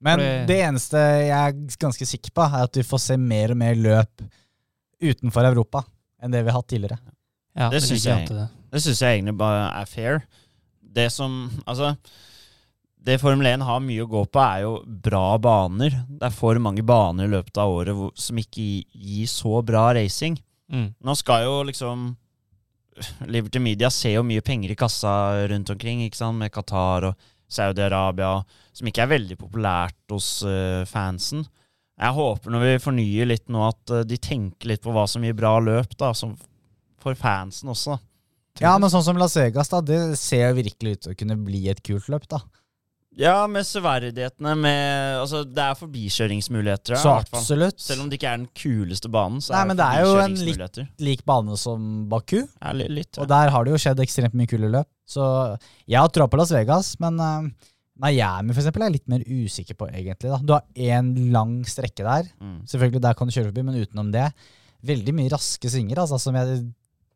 Men 0.00 0.18
fordi- 0.20 0.46
det 0.48 0.60
eneste 0.64 1.00
jeg 1.28 1.30
er 1.36 1.56
ganske 1.80 2.06
sikker 2.08 2.32
på, 2.36 2.44
er 2.48 2.64
at 2.68 2.76
vi 2.76 2.82
får 2.82 3.00
se 3.00 3.16
mer 3.16 3.52
og 3.52 3.56
mer 3.60 3.74
løp 3.76 4.28
utenfor 5.00 5.44
Europa 5.48 5.84
enn 6.22 6.32
det 6.32 6.44
vi 6.44 6.50
har 6.52 6.60
hatt 6.60 6.68
tidligere. 6.68 6.98
Ja, 7.56 7.68
Det 7.70 7.82
synes 7.82 8.04
ligger 8.04 8.18
jeg. 8.18 8.28
det. 8.28 8.48
Det 8.70 8.82
syns 8.82 9.02
jeg 9.02 9.18
egentlig 9.18 9.36
bare 9.38 9.64
er 9.80 9.86
fair. 9.90 10.20
Det 10.80 11.10
som 11.12 11.50
Altså, 11.66 11.96
det 13.00 13.20
Formel 13.20 13.46
1 13.46 13.64
har 13.64 13.80
mye 13.80 14.04
å 14.04 14.10
gå 14.10 14.24
på, 14.28 14.40
er 14.44 14.62
jo 14.66 14.84
bra 14.84 15.38
baner. 15.38 15.90
Det 16.08 16.28
er 16.28 16.34
for 16.36 16.58
mange 16.58 16.82
baner 16.86 17.24
i 17.24 17.32
løpet 17.32 17.56
av 17.58 17.72
året 17.72 17.96
hvor, 17.96 18.12
som 18.14 18.36
ikke 18.36 18.84
gir 18.92 19.26
så 19.30 19.62
bra 19.64 19.90
racing. 19.96 20.36
Mm. 20.70 20.94
Nå 21.00 21.14
skal 21.18 21.46
jo 21.48 21.62
liksom 21.66 22.10
Liberty 23.26 23.58
Media 23.58 23.88
ser 23.90 24.18
jo 24.18 24.26
mye 24.26 24.42
penger 24.44 24.74
i 24.74 24.78
kassa 24.78 25.46
rundt 25.48 25.70
omkring, 25.72 26.02
ikke 26.04 26.20
sant, 26.20 26.38
med 26.38 26.52
Qatar 26.52 27.08
og 27.08 27.30
Saudi-Arabia, 27.50 28.42
som 28.76 28.90
ikke 28.90 29.06
er 29.06 29.14
veldig 29.14 29.38
populært 29.40 30.12
hos 30.12 30.42
uh, 30.46 30.84
fansen. 30.88 31.46
Jeg 32.00 32.16
håper 32.16 32.52
når 32.52 32.66
vi 32.66 32.74
fornyer 32.84 33.30
litt 33.30 33.48
nå, 33.52 33.64
at 33.66 33.94
uh, 33.94 34.04
de 34.06 34.20
tenker 34.20 34.70
litt 34.70 34.84
på 34.84 34.92
hva 34.94 35.06
som 35.10 35.24
gir 35.24 35.36
bra 35.38 35.56
løp, 35.64 35.96
da, 35.98 36.12
som 36.16 36.36
for 37.02 37.18
fansen 37.18 37.72
også. 37.72 37.98
Ja, 38.60 38.74
men 38.78 38.90
sånn 38.92 39.04
som 39.06 39.18
Las 39.20 39.36
Vegas, 39.38 39.70
da, 39.72 39.80
det 39.80 40.00
ser 40.20 40.50
jo 40.50 40.56
virkelig 40.58 40.96
ut 40.96 41.04
til 41.06 41.12
å 41.14 41.18
kunne 41.22 41.36
bli 41.40 41.68
et 41.72 41.80
kult 41.86 42.08
løp, 42.12 42.26
da. 42.28 42.42
Ja, 43.18 43.42
med 43.50 43.66
severdighetene 43.66 44.52
med 44.54 45.16
Altså, 45.18 45.40
det 45.42 45.58
er 45.64 45.74
forbikjøringsmuligheter. 45.74 46.94
Så 46.94 47.10
fall. 47.16 47.24
absolutt. 47.26 47.80
Selv 47.82 48.04
om 48.04 48.10
det 48.10 48.20
ikke 48.20 48.30
er 48.30 48.38
den 48.38 48.46
kuleste 48.54 49.10
banen, 49.10 49.42
så 49.42 49.54
Nei, 49.54 49.62
er 49.64 49.66
men 49.70 49.80
det 49.80 49.88
det 49.88 49.96
er 49.98 50.06
jo 50.06 50.20
en 50.22 50.36
litt 50.46 50.78
Lik 51.02 51.24
bane 51.26 51.56
som 51.58 51.88
Baku, 52.10 52.38
Ja, 52.44 52.72
litt, 52.76 52.92
litt. 52.94 53.18
og 53.18 53.26
der 53.32 53.50
har 53.50 53.66
det 53.66 53.74
jo 53.74 53.80
skjedd 53.82 54.02
ekstremt 54.04 54.36
mye 54.38 54.50
kule 54.50 54.70
løp. 54.70 54.88
Så 55.10 55.26
jeg 55.90 55.98
har 55.98 56.08
troa 56.14 56.30
på 56.30 56.38
Las 56.38 56.54
Vegas, 56.54 56.92
men 57.02 57.18
uh, 57.18 57.50
Miami 58.00 58.54
for 58.54 58.62
eksempel, 58.62 58.84
er 58.86 58.92
jeg 58.92 59.00
litt 59.00 59.10
mer 59.10 59.26
usikker 59.26 59.76
på, 59.76 59.90
egentlig. 59.90 60.30
da. 60.30 60.38
Du 60.46 60.54
har 60.54 60.64
én 60.78 61.10
lang 61.34 61.58
strekke 61.66 62.06
der. 62.06 62.30
Mm. 62.40 62.60
Selvfølgelig, 62.70 63.02
der 63.04 63.18
kan 63.18 63.26
du 63.28 63.34
kjøre 63.34 63.50
forbi, 63.50 63.66
men 63.66 63.80
utenom 63.82 64.14
det 64.14 64.30
Veldig 64.80 65.12
mye 65.12 65.28
raske 65.28 65.68
svinger, 65.68 65.98
altså, 66.00 66.16
som 66.16 66.32
jeg, 66.38 66.62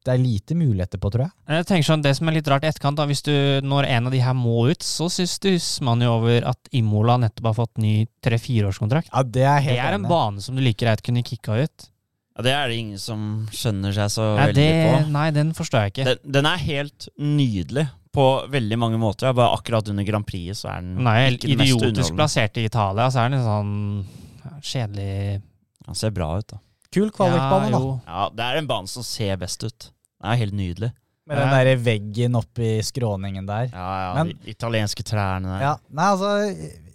det 0.04 0.12
er 0.14 0.20
lite 0.20 0.54
muligheter 0.58 1.00
på, 1.00 1.08
tror 1.14 1.24
jeg. 1.24 1.32
Jeg 1.48 1.66
tenker 1.70 1.86
sånn, 1.88 2.02
Det 2.04 2.10
som 2.18 2.28
er 2.28 2.34
litt 2.36 2.48
rart 2.52 2.64
i 2.66 2.68
etterkant, 2.68 2.98
da, 3.00 3.06
hvis 3.08 3.22
du, 3.24 3.32
når 3.64 3.86
en 3.88 4.06
av 4.10 4.12
de 4.12 4.20
her 4.20 4.34
må 4.36 4.66
ut, 4.70 4.84
så 4.84 5.06
stusser 5.08 5.82
man 5.86 6.00
jo 6.04 6.10
over 6.18 6.44
at 6.50 6.68
Imola 6.76 7.16
nettopp 7.22 7.46
har 7.50 7.56
fått 7.62 7.78
ny 7.80 7.94
tre-fireårskontrakt. 8.24 9.08
Ja, 9.12 9.22
Det 9.24 9.42
er 9.48 9.60
helt 9.64 9.76
Det 9.78 9.80
er 9.86 9.94
en 9.94 10.00
enig. 10.04 10.10
bane 10.12 10.40
som 10.44 10.54
du 10.56 10.60
like 10.62 10.78
greit 10.84 11.02
kunne 11.02 11.22
kicka 11.24 11.56
ut. 11.64 11.88
Ja, 12.36 12.42
det 12.42 12.52
er 12.52 12.68
det 12.68 12.76
ingen 12.82 12.98
som 12.98 13.46
skjønner 13.54 13.92
seg 13.94 14.10
så 14.10 14.24
Nei, 14.36 14.46
veldig 14.48 14.54
det, 14.54 15.04
på. 15.06 15.10
nei, 15.14 15.30
den 15.30 15.52
forstår 15.54 15.84
jeg 15.84 15.92
ikke. 15.94 16.04
Den, 16.10 16.32
den 16.32 16.46
er 16.50 16.56
helt 16.58 17.08
nydelig 17.16 17.86
på 18.14 18.24
veldig 18.50 18.78
mange 18.78 18.98
måter. 18.98 19.26
Ja, 19.30 19.32
bare 19.32 19.54
akkurat 19.56 19.88
under 19.88 20.04
Grand 20.06 20.26
Prix 20.26 20.60
så 20.64 20.68
er 20.74 20.82
den 20.82 21.06
er 21.06 21.30
ikke 21.30 21.48
den 21.48 21.58
mest 21.58 21.70
idiotisk 21.70 21.86
underholdende. 21.86 22.16
plassert 22.18 22.58
i 22.58 22.64
Italia, 22.66 23.08
så 23.10 23.22
er 23.24 23.30
den 23.30 23.38
litt 23.38 23.46
sånn 23.48 24.06
ja, 24.44 24.52
kjedelig 24.60 25.42
Den 25.86 25.94
ser 25.94 26.10
bra 26.10 26.28
ut, 26.38 26.46
da. 26.48 26.58
Kul 26.94 27.10
kvalikbane, 27.10 27.70
ja, 27.70 27.78
da. 27.78 27.94
Ja, 28.06 28.28
det 28.34 28.44
er 28.50 28.56
en 28.60 28.66
bane 28.70 28.86
som 28.90 29.02
ser 29.02 29.36
best 29.36 29.64
ut. 29.66 29.90
Den 30.24 30.32
er 30.32 30.40
helt 30.40 30.56
nydelig. 30.56 30.90
Med 31.28 31.38
den 31.40 31.52
der 31.54 31.78
veggen 31.80 32.34
oppi 32.36 32.70
skråningen 32.84 33.46
der. 33.48 33.70
Ja, 33.72 33.84
ja, 34.00 34.08
Men- 34.18 34.32
de 34.44 34.50
italienske 34.52 35.04
trærne 35.08 35.54
der. 35.54 35.62
Ja, 35.64 35.76
nei, 35.88 36.08
altså 36.10 36.32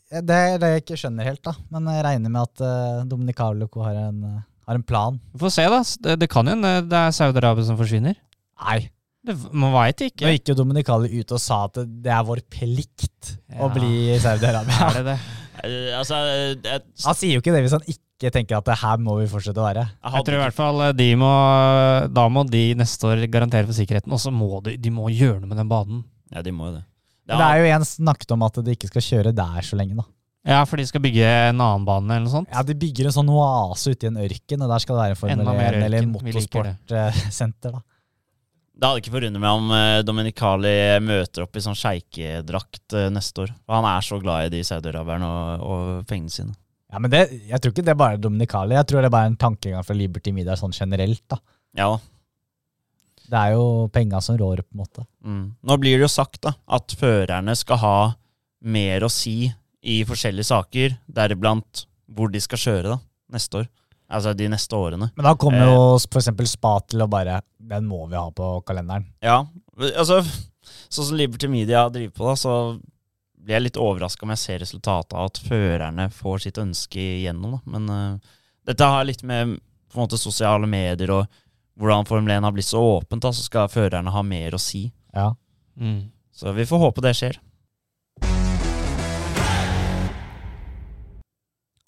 Det 0.10 0.36
er 0.38 0.58
det 0.62 0.70
jeg 0.74 0.82
ikke 0.84 0.98
skjønner 0.98 1.24
helt, 1.30 1.42
da. 1.46 1.54
Men 1.70 1.86
jeg 1.94 2.04
regner 2.06 2.30
med 2.34 2.42
at 2.42 2.62
uh, 2.66 3.04
Dominicale 3.10 3.68
Co 3.70 3.84
har 3.86 3.94
en, 4.10 4.24
eh, 4.26 4.40
har 4.68 4.76
en 4.80 4.84
plan. 4.84 5.20
Vi 5.34 5.40
får 5.44 5.52
se, 5.54 5.66
da. 5.70 5.82
Det, 6.06 6.16
det 6.24 6.30
kan 6.34 6.46
jo 6.50 6.56
hende 6.56 6.72
det 6.90 6.98
er 6.98 7.14
Saudi-Arabia 7.14 7.66
som 7.68 7.78
forsvinner. 7.78 8.16
Nei. 8.66 8.80
Det, 9.26 9.36
man 9.54 9.74
veit 9.76 10.02
Nå 10.02 10.32
gikk 10.34 10.50
jo 10.50 10.56
Dominicale 10.58 11.10
ut 11.14 11.32
og 11.36 11.42
sa 11.44 11.66
at 11.68 11.78
det 11.78 11.88
det 12.08 12.14
er 12.16 12.24
vår 12.26 12.42
plikt 12.50 13.36
å 13.54 13.68
Ja. 13.68 13.72
bli 13.76 13.94
Saudi-Arabia. 14.24 14.90
Det 14.98 15.06
det? 15.12 15.18
Eh, 15.60 15.98
altså, 16.00 16.16
eh, 16.26 16.56
jeg, 16.64 16.82
Han 17.06 17.18
sier 17.20 17.34
jo 17.36 17.42
ikke 17.44 17.54
det 17.54 17.62
hvis 17.66 17.76
han 17.78 17.86
ikke 17.86 18.06
tenker 18.28 18.58
at 18.60 18.68
det 18.68 18.76
her 18.82 19.00
må 19.00 19.16
vi 19.22 19.30
fortsette 19.32 19.62
å 19.62 19.64
være. 19.64 19.86
jeg 19.88 20.12
Jeg 20.18 20.28
tror 20.28 20.36
i 20.36 20.42
hvert 20.44 20.58
fall 20.58 20.82
eh, 20.90 20.94
de 21.00 21.08
må 21.16 21.32
Da 22.12 22.26
må 22.28 22.44
de 22.44 22.64
neste 22.76 23.08
år 23.08 23.24
garantere 23.32 23.70
for 23.70 23.78
sikkerheten, 23.78 24.12
og 24.12 24.20
så 24.20 24.34
må 24.36 24.60
de, 24.66 24.76
de 24.76 24.92
må 24.92 25.08
gjøre 25.08 25.40
noe 25.40 25.48
med 25.54 25.62
den 25.64 25.72
banen. 25.72 26.04
Ja, 26.36 26.44
de 26.44 26.52
må 26.52 26.68
jo 26.68 26.76
det. 26.82 26.84
Men 27.30 27.40
det 27.40 27.48
er 27.48 27.62
jo 27.62 27.76
en 27.78 27.86
snakket 27.88 28.32
om 28.36 28.44
at 28.44 28.60
de 28.66 28.74
ikke 28.76 28.90
skal 28.90 29.06
kjøre 29.06 29.32
der 29.38 29.62
så 29.64 29.78
lenge, 29.80 29.96
da. 30.02 30.04
Ja, 30.50 30.64
for 30.66 30.82
de 30.82 30.86
skal 30.88 31.04
bygge 31.04 31.24
en 31.24 31.60
annen 31.62 31.86
bane 31.88 32.10
eller 32.10 32.26
noe 32.26 32.34
sånt. 32.34 32.50
Ja, 32.52 32.64
De 32.66 32.76
bygger 32.80 33.10
en 33.10 33.16
sånn 33.16 33.30
oase 33.32 33.94
ute 33.94 34.08
i 34.08 34.12
en 34.12 34.20
ørken, 34.24 34.64
og 34.66 34.72
der 34.72 34.84
skal 34.84 34.98
det 34.98 35.04
være 35.04 35.16
en 35.16 35.20
Formel 35.22 35.52
1 35.54 35.80
eller 35.86 35.96
liker 35.96 36.12
motorsportsenter. 36.16 37.76
da. 37.78 37.84
Det 38.80 38.88
hadde 38.88 39.02
ikke 39.04 39.12
forundret 39.12 39.44
meg 39.44 39.60
om 39.60 39.72
eh, 39.76 40.00
Dominicali 40.08 40.74
møter 41.04 41.44
opp 41.44 41.58
i 41.60 41.64
sånn 41.66 41.76
sjeikedrakt 41.76 42.96
eh, 42.96 43.10
neste 43.12 43.44
år. 43.44 43.52
For 43.68 43.76
han 43.76 43.88
er 43.92 44.06
så 44.08 44.20
glad 44.24 44.48
i 44.48 44.54
de 44.54 44.62
saudiaraberne 44.64 45.28
og, 45.28 45.66
og 45.68 46.08
pengene 46.08 46.32
sine. 46.32 46.56
Ja, 46.92 47.00
men 47.00 47.12
det, 47.14 47.20
Jeg 47.48 47.62
tror 47.62 47.72
ikke 47.74 47.86
det 47.86 47.94
er 47.94 48.00
bare 48.02 48.18
Dominicali. 48.18 48.74
Jeg 48.76 48.88
tror 48.90 49.02
det 49.04 49.10
er 49.12 49.14
bare 49.14 49.30
en 49.30 49.38
tankegang 49.38 49.84
fra 49.86 49.94
Liberty 49.96 50.32
Media 50.34 50.56
sånn 50.58 50.74
generelt. 50.74 51.22
da. 51.30 51.38
Ja. 51.78 51.92
Det 53.30 53.38
er 53.38 53.52
jo 53.54 53.88
penga 53.94 54.22
som 54.26 54.38
rår, 54.42 54.64
på 54.66 54.74
en 54.74 54.82
måte. 54.82 55.04
Mm. 55.24 55.44
Nå 55.70 55.76
blir 55.78 56.00
det 56.00 56.08
jo 56.08 56.10
sagt 56.10 56.42
da, 56.48 56.56
at 56.68 56.96
førerne 56.98 57.54
skal 57.56 57.78
ha 57.84 57.98
mer 58.66 59.06
å 59.06 59.10
si 59.14 59.52
i 59.86 60.00
forskjellige 60.04 60.50
saker, 60.50 60.96
deriblant 61.08 61.86
hvor 62.10 62.32
de 62.34 62.42
skal 62.42 62.58
kjøre 62.58 62.96
da, 62.96 62.98
neste 63.32 63.62
år. 63.62 63.68
Altså 64.10 64.34
de 64.34 64.48
neste 64.50 64.74
årene. 64.74 65.12
Men 65.16 65.28
da 65.30 65.36
kommer 65.38 65.62
Eh. 65.62 65.70
jo 65.70 65.96
f.eks. 66.02 66.50
Spa 66.50 66.80
til 66.90 67.04
å 67.06 67.08
bare 67.08 67.42
Den 67.62 67.86
må 67.86 68.08
vi 68.10 68.16
ha 68.18 68.32
på 68.32 68.64
kalenderen. 68.66 69.06
Ja, 69.22 69.46
altså 69.78 70.24
sånn 70.90 71.06
som 71.06 71.16
Liberty 71.16 71.46
Media 71.48 71.84
driver 71.94 72.16
på 72.18 72.26
da, 72.26 72.34
så 72.34 72.54
blir 73.40 73.58
jeg 73.58 73.66
litt 73.68 73.80
overraska 73.80 74.26
om 74.26 74.34
jeg 74.36 74.42
ser 74.44 74.62
resultatet 74.64 75.16
av 75.16 75.30
at 75.30 75.42
førerne 75.42 76.10
får 76.14 76.46
sitt 76.46 76.60
ønske 76.62 77.00
igjennom. 77.00 77.58
Da. 77.58 77.74
Men 77.76 77.90
uh, 77.90 78.38
dette 78.68 78.90
har 78.94 79.08
litt 79.08 79.24
med 79.24 79.58
på 79.90 79.98
en 79.98 80.06
måte 80.06 80.20
sosiale 80.22 80.70
medier 80.70 81.12
og 81.16 81.40
hvordan 81.80 82.08
Formel 82.08 82.36
1 82.36 82.44
har 82.44 82.54
blitt 82.54 82.68
så 82.68 82.82
åpent, 82.84 83.24
da, 83.24 83.32
så 83.34 83.46
skal 83.46 83.72
førerne 83.72 84.12
ha 84.12 84.24
mer 84.26 84.56
å 84.56 84.62
si. 84.62 84.90
Ja. 85.16 85.32
Mm. 85.80 86.12
Så 86.36 86.52
vi 86.56 86.68
får 86.68 86.84
håpe 86.84 87.04
det 87.06 87.16
skjer. 87.18 87.40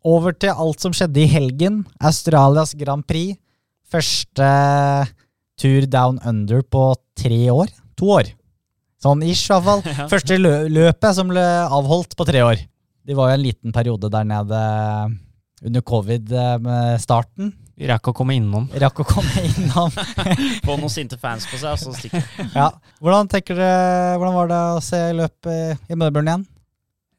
Over 0.08 0.34
til 0.34 0.56
alt 0.56 0.82
som 0.82 0.96
skjedde 0.96 1.22
i 1.22 1.30
helgen. 1.30 1.84
Australias 2.02 2.74
Grand 2.80 3.06
Prix. 3.06 3.38
Første 3.92 4.48
tur 5.62 5.86
down 5.86 6.18
under 6.26 6.64
på 6.64 6.88
tre 7.20 7.44
år. 7.54 7.70
To 8.00 8.16
år. 8.16 8.32
Sånn 9.02 9.24
ish, 9.26 9.48
i 9.50 9.54
hvert 9.56 9.66
fall. 9.66 9.82
Ja. 9.98 10.06
Første 10.12 10.38
lø 10.38 10.54
løpet 10.70 11.18
som 11.18 11.32
ble 11.32 11.42
avholdt 11.66 12.14
på 12.20 12.28
tre 12.30 12.44
år. 12.46 12.62
De 13.08 13.18
var 13.18 13.32
jo 13.32 13.40
en 13.40 13.44
liten 13.48 13.74
periode 13.74 14.12
der 14.14 14.28
nede 14.30 14.60
under 15.66 15.82
covid 15.86 16.32
eh, 16.34 16.56
med 16.62 17.02
starten. 17.02 17.52
Vi 17.82 17.88
rakk 17.90 18.12
å 18.12 18.14
komme 18.14 18.36
innom. 18.38 18.68
Rakk 18.78 19.00
å 19.02 19.06
komme 19.10 19.42
innom. 19.50 19.90
Få 20.68 20.76
noen 20.78 20.92
sinte 20.94 21.18
fans 21.22 21.48
på 21.50 21.58
seg, 21.58 21.74
og 21.74 21.82
så 21.82 21.94
stikke. 21.98 22.22
Ja. 22.54 22.68
Hvordan 23.02 23.30
tenker 23.32 23.58
du, 23.58 23.66
hvordan 24.22 24.36
var 24.38 24.52
det 24.52 24.60
å 24.76 24.82
se 24.86 25.00
løpet 25.18 25.90
i 25.90 25.98
Melbourne 25.98 26.36
igjen? 26.36 26.48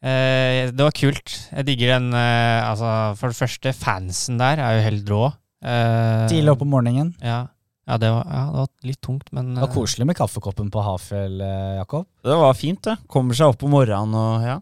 Eh, 0.03 0.71
det 0.75 0.83
var 0.87 0.95
kult. 0.99 1.35
Jeg 1.51 1.67
digger 1.69 1.93
den 1.97 2.09
eh, 2.19 2.62
Altså, 2.67 2.89
for 3.19 3.31
det 3.35 3.39
første, 3.39 3.75
fansen 3.75 4.39
der 4.41 4.62
er 4.62 4.79
jo 4.79 4.85
helt 4.89 5.11
rå. 5.15 5.23
Eh, 5.62 6.25
Tidlig 6.31 6.55
opp 6.55 6.62
om 6.67 6.73
morgenen. 6.75 7.12
Ja, 7.23 7.45
ja, 7.92 7.99
det 8.00 8.08
var, 8.08 8.25
ja, 8.25 8.42
det 8.49 8.61
var 8.62 8.68
litt 8.88 9.00
tungt, 9.04 9.26
men 9.37 9.50
Det 9.52 9.61
var 9.61 9.68
eh, 9.68 9.75
koselig 9.75 10.06
med 10.08 10.16
kaffekoppen 10.16 10.70
på 10.72 10.84
Hafjell, 10.87 11.34
eh, 11.44 11.75
Jakob. 11.76 12.06
Det 12.25 12.37
var 12.40 12.54
fint, 12.56 12.80
det. 12.87 12.94
Kommer 13.11 13.37
seg 13.37 13.52
opp 13.52 13.64
om 13.66 13.75
morgenen 13.75 14.16
og 14.16 14.46
ja. 14.46 14.54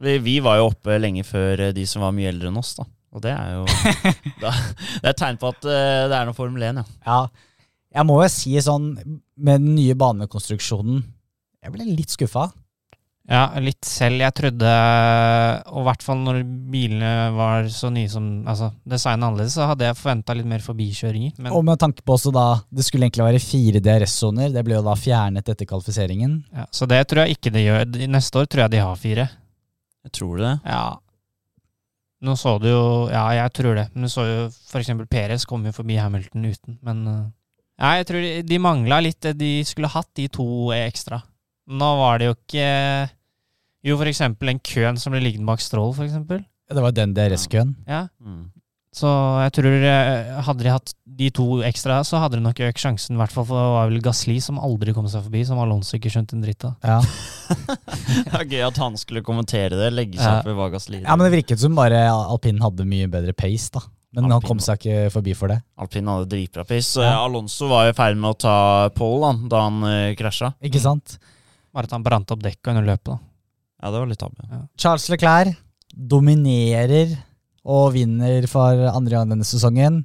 Vi, 0.00 0.14
vi 0.24 0.38
var 0.40 0.56
jo 0.56 0.70
oppe 0.70 0.96
lenge 0.96 1.26
før 1.28 1.66
eh, 1.66 1.74
de 1.76 1.84
som 1.88 2.06
var 2.06 2.14
mye 2.16 2.30
eldre 2.32 2.48
enn 2.48 2.56
oss, 2.56 2.72
da. 2.78 2.86
Og 3.12 3.20
det 3.24 3.34
er 3.34 3.52
jo 3.58 3.66
da, 4.44 4.54
Det 4.54 5.02
er 5.02 5.12
et 5.12 5.20
tegn 5.20 5.40
på 5.42 5.50
at 5.50 5.60
det 5.66 6.16
er 6.16 6.28
noe 6.28 6.36
Formel 6.38 6.64
1, 6.70 6.80
ja. 6.80 6.86
Ja, 7.04 7.20
jeg 7.98 8.06
må 8.08 8.16
jo 8.22 8.30
si 8.32 8.54
sånn, 8.64 8.94
med 9.36 9.60
den 9.60 9.74
nye 9.74 9.96
banekonstruksjonen 9.98 11.02
Jeg 11.60 11.74
ble 11.74 11.88
litt 11.90 12.14
skuffa. 12.14 12.46
Ja, 13.30 13.44
litt 13.62 13.86
selv. 13.86 14.18
Jeg 14.24 14.34
trodde, 14.34 14.70
og 15.70 15.84
i 15.84 15.86
hvert 15.86 16.02
fall 16.02 16.22
når 16.24 16.40
bilene 16.72 17.10
var 17.36 17.68
så 17.70 17.86
nye 17.94 18.10
som 18.10 18.24
Altså, 18.50 18.72
designet 18.82 19.22
annerledes, 19.22 19.54
så 19.54 19.68
hadde 19.70 19.86
jeg 19.86 19.98
forventa 20.00 20.34
litt 20.34 20.48
mer 20.50 20.64
forbikjøringer. 20.64 21.36
Men 21.38 21.54
Og 21.54 21.62
med 21.68 21.78
tanke 21.78 22.02
på 22.02 22.16
også 22.16 22.32
da 22.34 22.46
Det 22.66 22.82
skulle 22.86 23.06
egentlig 23.06 23.28
være 23.28 23.42
fire 23.44 23.82
DRS-soner. 23.86 24.50
Det 24.50 24.64
ble 24.66 24.74
jo 24.80 24.82
da 24.82 24.96
fjernet 24.98 25.46
etter 25.46 25.68
kvalifiseringen. 25.70 26.40
ja, 26.56 26.66
Så 26.74 26.88
det 26.90 27.04
tror 27.06 27.22
jeg 27.22 27.38
ikke 27.38 27.52
det 27.54 27.62
gjør. 27.68 27.86
Neste 28.10 28.42
år 28.42 28.50
tror 28.50 28.64
jeg 28.64 28.74
de 28.74 28.82
har 28.82 28.98
fire. 28.98 29.28
Jeg 30.08 30.12
tror 30.18 30.42
det. 30.42 30.52
Ja. 30.66 30.84
Nå 32.26 32.34
så 32.36 32.56
du 32.58 32.66
jo 32.68 32.82
Ja, 33.12 33.28
jeg 33.36 33.54
tror 33.60 33.78
det. 33.78 33.86
Men 33.94 34.08
du 34.08 34.12
så 34.12 34.26
jo 34.26 34.40
eksempel 34.80 35.06
Perez 35.06 35.46
kom 35.46 35.62
jo 35.64 35.72
forbi 35.76 36.00
Hamilton 36.02 36.50
uten, 36.50 36.78
men 36.82 37.06
uh, 37.06 37.30
Ja, 37.78 37.94
jeg 38.00 38.10
tror 38.10 38.26
de, 38.26 38.42
de 38.42 38.58
mangla 38.58 38.98
litt. 39.06 39.22
De 39.38 39.62
skulle 39.64 39.88
hatt 39.88 40.10
de 40.18 40.26
to 40.28 40.72
ekstra. 40.74 41.22
Nå 41.70 41.94
var 42.02 42.18
det 42.18 42.26
jo 42.26 42.34
ikke 42.34 42.66
Jo, 43.86 43.96
for 43.96 44.08
eksempel 44.10 44.50
den 44.52 44.60
køen 44.60 44.98
som 45.00 45.14
ble 45.14 45.22
liggende 45.24 45.48
bak 45.48 45.62
Strål, 45.64 45.94
for 45.96 46.04
eksempel. 46.04 46.42
Ja, 46.68 46.74
Det 46.76 46.82
var 46.84 46.92
den 46.96 47.14
DRS-køen. 47.16 47.76
Ja. 47.88 48.06
Mm. 48.20 48.50
Så 48.90 49.06
jeg 49.44 49.52
tror 49.54 49.70
eh, 49.86 50.30
hadde 50.42 50.64
de 50.66 50.70
hatt 50.74 50.92
de 51.20 51.28
to 51.30 51.44
ekstra, 51.62 52.00
så 52.02 52.18
hadde 52.18 52.40
de 52.40 52.42
nok 52.42 52.58
økt 52.66 52.82
sjansen. 52.82 53.14
I 53.14 53.20
hvert 53.20 53.30
fall 53.34 53.46
for 53.46 53.54
det 53.60 53.68
var 53.76 53.90
vel 53.92 54.02
Gasli 54.02 54.40
som 54.42 54.58
aldri 54.58 54.92
kom 54.96 55.06
seg 55.10 55.22
forbi, 55.28 55.44
som 55.46 55.60
Alonso 55.62 55.94
ikke 55.96 56.10
skjønte 56.10 56.34
en 56.34 56.42
dritt 56.42 56.66
av. 56.66 56.74
Ja. 56.82 56.98
Det 58.30 58.34
er 58.40 58.44
gøy 58.50 58.64
at 58.66 58.78
han 58.82 58.98
skulle 58.98 59.22
kommentere 59.26 59.78
det, 59.78 59.88
legge 59.94 60.18
seg 60.18 60.26
Ja. 60.26 60.40
opp 60.40 60.50
i 60.50 60.54
hva 60.58 60.68
Gasli 60.72 61.00
ja, 61.02 61.14
men 61.16 61.26
det 61.26 61.32
virket 61.38 61.62
som 61.62 61.74
bare 61.78 62.02
alpinen 62.10 62.62
hadde 62.62 62.86
mye 62.86 63.08
bedre 63.10 63.34
pace, 63.34 63.70
da. 63.74 63.82
Men 64.14 64.26
han 64.34 64.42
kom 64.42 64.58
seg 64.62 64.80
ikke 64.82 65.10
forbi 65.14 65.34
for 65.38 65.52
det. 65.52 65.60
Alpin 65.78 66.08
hadde 66.10 66.26
dritbra 66.32 66.64
piss. 66.66 66.96
Ja. 66.98 67.12
Eh, 67.12 67.24
Alonso 67.28 67.68
var 67.70 67.90
i 67.90 67.94
ferd 67.94 68.18
med 68.18 68.32
å 68.34 68.38
ta 68.42 68.54
pole 68.94 69.28
da, 69.30 69.50
da 69.54 69.60
han 69.68 69.82
uh, 69.86 70.14
krasja. 70.18 70.50
Ikke 70.66 70.82
sant? 70.82 71.14
Bare 71.70 71.86
at 71.86 71.94
han 71.94 72.02
brant 72.02 72.32
opp 72.34 72.42
dekket 72.42 72.72
under 72.74 72.88
løpet. 72.90 73.12
da. 73.12 73.18
Ja, 73.80 73.90
det 73.90 73.98
var 73.98 74.10
litt 74.10 74.20
tabbe. 74.20 74.62
Charles 74.80 75.08
Leclerc 75.12 75.56
dominerer 75.90 77.16
og 77.66 77.94
vinner 77.96 78.46
for 78.48 78.86
andre 78.90 79.16
gang 79.16 79.32
denne 79.32 79.46
sesongen. 79.48 80.02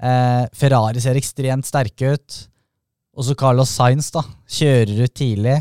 Eh, 0.00 0.42
Ferrari 0.56 1.00
ser 1.04 1.18
ekstremt 1.20 1.68
sterke 1.68 2.16
ut. 2.16 2.40
Og 3.14 3.28
så 3.28 3.36
Carlos 3.38 3.70
Sainz, 3.70 4.10
da. 4.14 4.24
Kjører 4.50 5.06
ut 5.06 5.14
tidlig. 5.14 5.60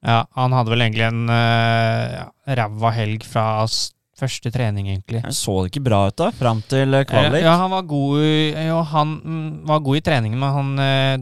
Ja, 0.00 0.24
han 0.36 0.54
hadde 0.56 0.72
vel 0.72 0.82
egentlig 0.86 1.06
en 1.06 1.28
uh, 1.28 2.30
ræva 2.48 2.92
helg 2.96 3.26
fra 3.28 3.44
første 4.20 4.52
trening, 4.52 4.88
egentlig. 4.90 5.22
Han 5.24 5.36
så 5.36 5.54
det 5.62 5.72
ikke 5.72 5.84
bra 5.86 6.02
ut 6.10 6.18
da, 6.20 6.30
fram 6.36 6.60
til 6.68 6.96
eh, 6.96 7.06
kvalik. 7.08 7.44
Ja, 7.44 7.54
han 7.62 7.72
var 7.72 7.86
god 7.88 8.24
i, 8.24 8.34
jo, 8.66 8.80
han 8.90 9.14
mm, 9.16 9.46
var 9.70 9.84
god 9.86 10.00
i 10.00 10.02
treningen, 10.04 10.40
men 10.40 10.56
han, 10.56 10.72
eh, 10.84 11.14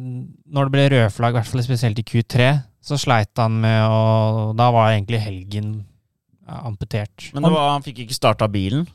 når 0.55 0.67
det 0.67 0.75
ble 0.75 0.87
rødflagg, 0.95 1.37
i 1.37 1.39
hvert 1.39 1.51
fall 1.53 1.65
spesielt 1.67 2.01
i 2.03 2.07
Q3, 2.07 2.49
så 2.89 2.99
sleit 3.01 3.37
han 3.41 3.61
med 3.63 3.83
å 3.85 4.53
Da 4.57 4.71
var 4.75 4.93
egentlig 4.95 5.21
helgen 5.23 5.73
amputert. 6.49 7.29
Men 7.35 7.45
det 7.45 7.53
var, 7.53 7.75
han 7.75 7.85
fikk 7.85 8.07
ikke 8.07 8.17
starta 8.17 8.49
bilen. 8.51 8.87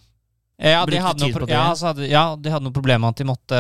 Ja, 0.63 0.83
de 0.85 0.99
hadde 1.01 1.27
noe, 1.27 1.47
ja, 1.49 1.63
så 1.75 1.89
hadde, 1.89 2.05
ja, 2.07 2.23
de 2.39 2.51
hadde 2.53 2.67
noe 2.67 2.75
problem 2.75 3.01
med 3.03 3.15
at 3.15 3.19
de 3.19 3.25
måtte 3.25 3.57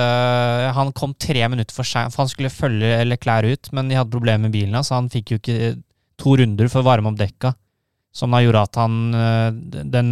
Han 0.77 0.91
kom 0.95 1.15
tre 1.17 1.41
minutter 1.49 1.73
for 1.73 1.89
seint, 1.89 2.13
for 2.13 2.23
han 2.23 2.31
skulle 2.31 2.53
følge 2.53 2.91
eller 3.01 3.19
klær 3.19 3.47
ut, 3.49 3.71
men 3.73 3.89
de 3.89 3.97
hadde 3.97 4.13
problemer 4.13 4.45
med 4.45 4.53
bilen, 4.55 4.77
så 4.85 4.99
han 4.99 5.09
fikk 5.11 5.33
jo 5.33 5.39
ikke 5.41 5.73
to 6.21 6.35
runder 6.39 6.69
for 6.71 6.83
å 6.83 6.87
varme 6.87 7.11
opp 7.11 7.19
dekka. 7.19 7.55
Som 8.13 8.35
da 8.35 8.43
gjorde 8.43 8.61
at 8.61 8.77
han 8.77 8.97
øh, 9.17 9.55
Den 9.89 10.11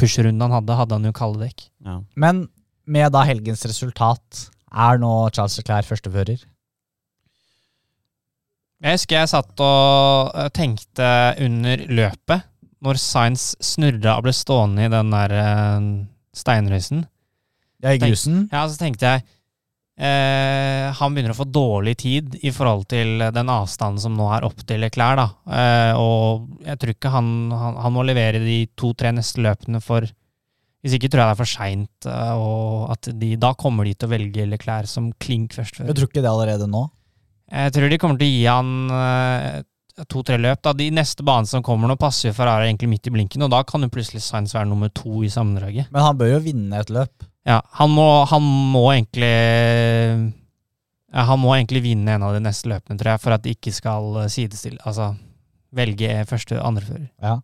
push-runden 0.00 0.46
han 0.46 0.54
hadde, 0.56 0.78
hadde 0.78 0.96
han 0.96 1.10
jo 1.10 1.16
kalde 1.16 1.44
dekk. 1.44 1.66
Ja. 1.84 1.98
Men 2.16 2.46
med 2.88 3.12
da 3.12 3.26
helgens 3.28 3.66
resultat 3.68 4.46
er 4.72 5.00
nå 5.00 5.12
Charles 5.36 5.58
Leclerc 5.60 5.90
førstefører. 5.90 6.40
Jeg 8.78 8.94
husker 8.94 9.18
jeg 9.18 9.30
satt 9.32 9.64
og 9.64 10.36
øh, 10.38 10.50
tenkte 10.54 11.08
under 11.42 11.80
løpet, 11.90 12.44
når 12.84 13.00
Science 13.02 13.56
snurra 13.64 14.18
og 14.18 14.28
ble 14.28 14.34
stående 14.36 14.86
i 14.86 14.92
den 14.92 15.10
der 15.10 15.34
øh, 15.34 15.88
steinrøysen. 16.36 17.02
Ja, 17.82 17.94
i 17.94 18.00
grusen. 18.02 18.44
Ja, 18.52 18.64
så 18.66 18.78
tenkte 18.78 19.06
jeg 19.06 19.22
eh, 20.02 20.88
Han 20.98 21.14
begynner 21.14 21.30
å 21.30 21.38
få 21.38 21.46
dårlig 21.46 21.94
tid 22.02 22.34
i 22.42 22.50
forhold 22.54 22.88
til 22.90 23.22
den 23.34 23.52
avstanden 23.54 24.02
som 24.02 24.16
nå 24.18 24.26
er 24.34 24.46
opp 24.48 24.64
til 24.66 24.86
klær, 24.94 25.18
Da. 25.20 25.26
Eh, 25.46 25.98
og 25.98 26.48
jeg 26.66 26.78
tror 26.78 26.94
ikke 26.94 27.12
han, 27.14 27.28
han, 27.54 27.78
han 27.84 27.94
må 27.94 28.06
levere 28.06 28.42
de 28.42 28.64
to-tre 28.78 29.14
neste 29.14 29.42
løpene 29.46 29.82
for 29.82 30.06
Hvis 30.82 30.94
ikke 30.94 31.10
tror 31.10 31.24
jeg 31.24 31.30
det 31.30 31.34
er 31.34 31.42
for 31.42 31.50
seint. 31.50 32.06
Eh, 32.06 32.34
og 32.38 32.94
at 32.94 33.10
de, 33.10 33.32
da 33.38 33.54
kommer 33.58 33.86
de 33.86 33.94
til 33.94 34.06
å 34.06 34.14
velge 34.14 34.62
klær 34.62 34.86
som 34.90 35.10
klink 35.18 35.54
først. 35.58 35.82
Jeg 35.82 35.98
tror 35.98 36.10
ikke 36.10 36.22
det 36.22 36.30
allerede 36.30 36.70
nå. 36.70 36.86
Jeg 37.48 37.74
tror 37.74 37.88
de 37.88 37.98
kommer 38.00 38.20
til 38.20 38.28
å 38.28 38.34
gi 38.34 38.44
han 38.48 38.72
eh, 38.92 40.04
to-tre 40.08 40.38
løp. 40.40 40.60
da. 40.64 40.74
De 40.76 40.90
neste 40.94 41.24
banene 41.26 41.48
som 41.48 41.64
kommer 41.64 41.90
nå, 41.90 41.96
passer 42.00 42.30
jo 42.30 42.36
Ferrari 42.36 42.68
egentlig 42.68 42.90
midt 42.92 43.08
i 43.08 43.14
blinken, 43.14 43.44
og 43.46 43.52
da 43.54 43.62
kan 43.66 43.84
jo 43.84 43.92
plutselig 43.92 44.22
Sainz 44.24 44.54
være 44.56 44.68
nummer 44.70 44.92
to 44.94 45.22
i 45.24 45.32
sammendraget. 45.32 45.88
Men 45.94 46.04
han 46.04 46.20
bør 46.20 46.36
jo 46.36 46.44
vinne 46.44 46.82
et 46.82 46.92
løp. 46.92 47.26
Ja, 47.48 47.62
han 47.80 47.94
må, 47.94 48.06
han 48.28 48.44
må 48.44 48.82
egentlig 48.92 49.28
ja, 51.08 51.22
Han 51.30 51.40
må 51.40 51.54
egentlig 51.54 51.80
vinne 51.86 52.18
en 52.18 52.26
av 52.26 52.34
de 52.36 52.42
neste 52.44 52.68
løpene, 52.68 52.98
tror 53.00 53.14
jeg, 53.14 53.22
for 53.24 53.36
at 53.36 53.44
de 53.46 53.54
ikke 53.56 53.72
skal 53.72 54.18
eh, 54.24 54.32
sidestille 54.32 54.82
Altså 54.84 55.14
velge 55.78 56.24
første 56.28 56.58
andrefører. 56.60 57.08
Ja. 57.24 57.38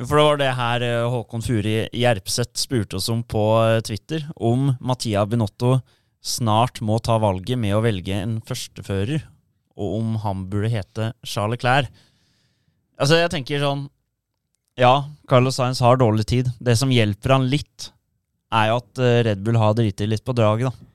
For 0.00 0.16
det 0.16 0.24
var 0.24 0.40
det 0.40 0.50
her 0.56 0.84
eh, 0.86 1.08
Håkon 1.12 1.44
Furi 1.44 1.74
Gjerpseth 1.92 2.56
spurte 2.62 2.96
oss 2.96 3.10
om 3.12 3.20
på 3.20 3.44
Twitter, 3.84 4.24
om 4.36 4.72
Mattia 4.80 5.26
Binotto 5.28 5.78
snart 6.20 6.82
må 6.84 6.98
ta 7.00 7.16
valget 7.20 7.58
med 7.60 7.74
å 7.76 7.82
velge 7.84 8.16
en 8.16 8.38
førstefører, 8.44 9.24
og 9.80 9.96
om 10.00 10.14
han 10.22 10.44
burde 10.52 10.68
hete 10.72 11.10
Charles 11.24 11.56
Leclerc. 11.58 11.88
Altså, 13.00 13.16
jeg 13.16 13.32
tenker 13.32 13.62
sånn 13.62 13.86
Ja, 14.80 14.92
Carlos 15.28 15.56
Sainz 15.56 15.80
har 15.84 15.96
dårlig 16.00 16.26
tid. 16.28 16.50
Det 16.60 16.76
som 16.78 16.92
hjelper 16.92 17.34
han 17.38 17.48
litt, 17.52 17.90
er 18.52 18.70
jo 18.70 18.78
at 18.80 19.00
eh, 19.02 19.18
Red 19.26 19.42
Bull 19.46 19.58
har 19.60 19.74
driti 19.78 20.06
litt 20.08 20.24
på 20.26 20.34
draget, 20.36 20.68
da. 20.70 20.86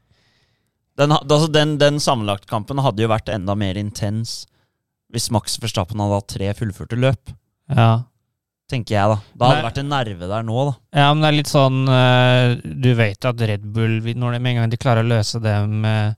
Den, 1.01 1.11
altså 1.17 1.47
den, 1.51 1.73
den 1.81 1.97
sammenlagtkampen 1.99 2.79
hadde 2.79 3.03
jo 3.03 3.09
vært 3.11 3.27
enda 3.33 3.51
mer 3.59 3.75
intens 3.75 4.45
hvis 5.11 5.27
Max 5.31 5.57
Verstappen 5.59 5.99
hadde 5.99 6.15
hatt 6.21 6.29
tre 6.31 6.47
fullførte 6.55 6.95
løp 6.99 7.33
Ja. 7.71 8.05
tenker 8.71 8.95
jeg 8.95 9.11
da. 9.11 9.17
Da 9.35 9.49
hadde 9.49 9.59
det 9.59 9.65
vært 9.67 9.81
en 9.83 9.91
nerve 9.91 10.29
der 10.31 10.45
nå, 10.47 10.55
da. 10.69 10.73
ja, 11.01 11.09
men 11.11 11.21
det 11.25 11.27
er 11.33 11.35
litt 11.35 11.51
sånn 11.51 11.81
eh, 11.91 12.55
Du 12.79 12.89
vet 12.95 13.27
at 13.27 13.43
Red 13.51 13.67
Bull, 13.75 13.97
når 14.07 14.37
de, 14.37 14.39
med 14.39 14.53
en 14.55 14.61
gang 14.61 14.71
de 14.71 14.79
klarer 14.81 15.03
å 15.03 15.11
løse 15.11 15.41
det 15.43 15.55
med 15.67 16.15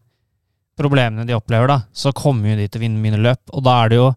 problemene 0.78 1.26
de 1.28 1.36
opplever, 1.36 1.70
da, 1.72 1.82
så 1.94 2.14
kommer 2.16 2.54
jo 2.54 2.62
de 2.62 2.70
til 2.70 2.80
å 2.80 2.86
vinne 2.86 3.02
mine 3.02 3.20
løp. 3.22 3.42
Og 3.54 3.66
da 3.66 3.82
er 3.84 3.92
det 3.92 4.00
jo 4.00 4.08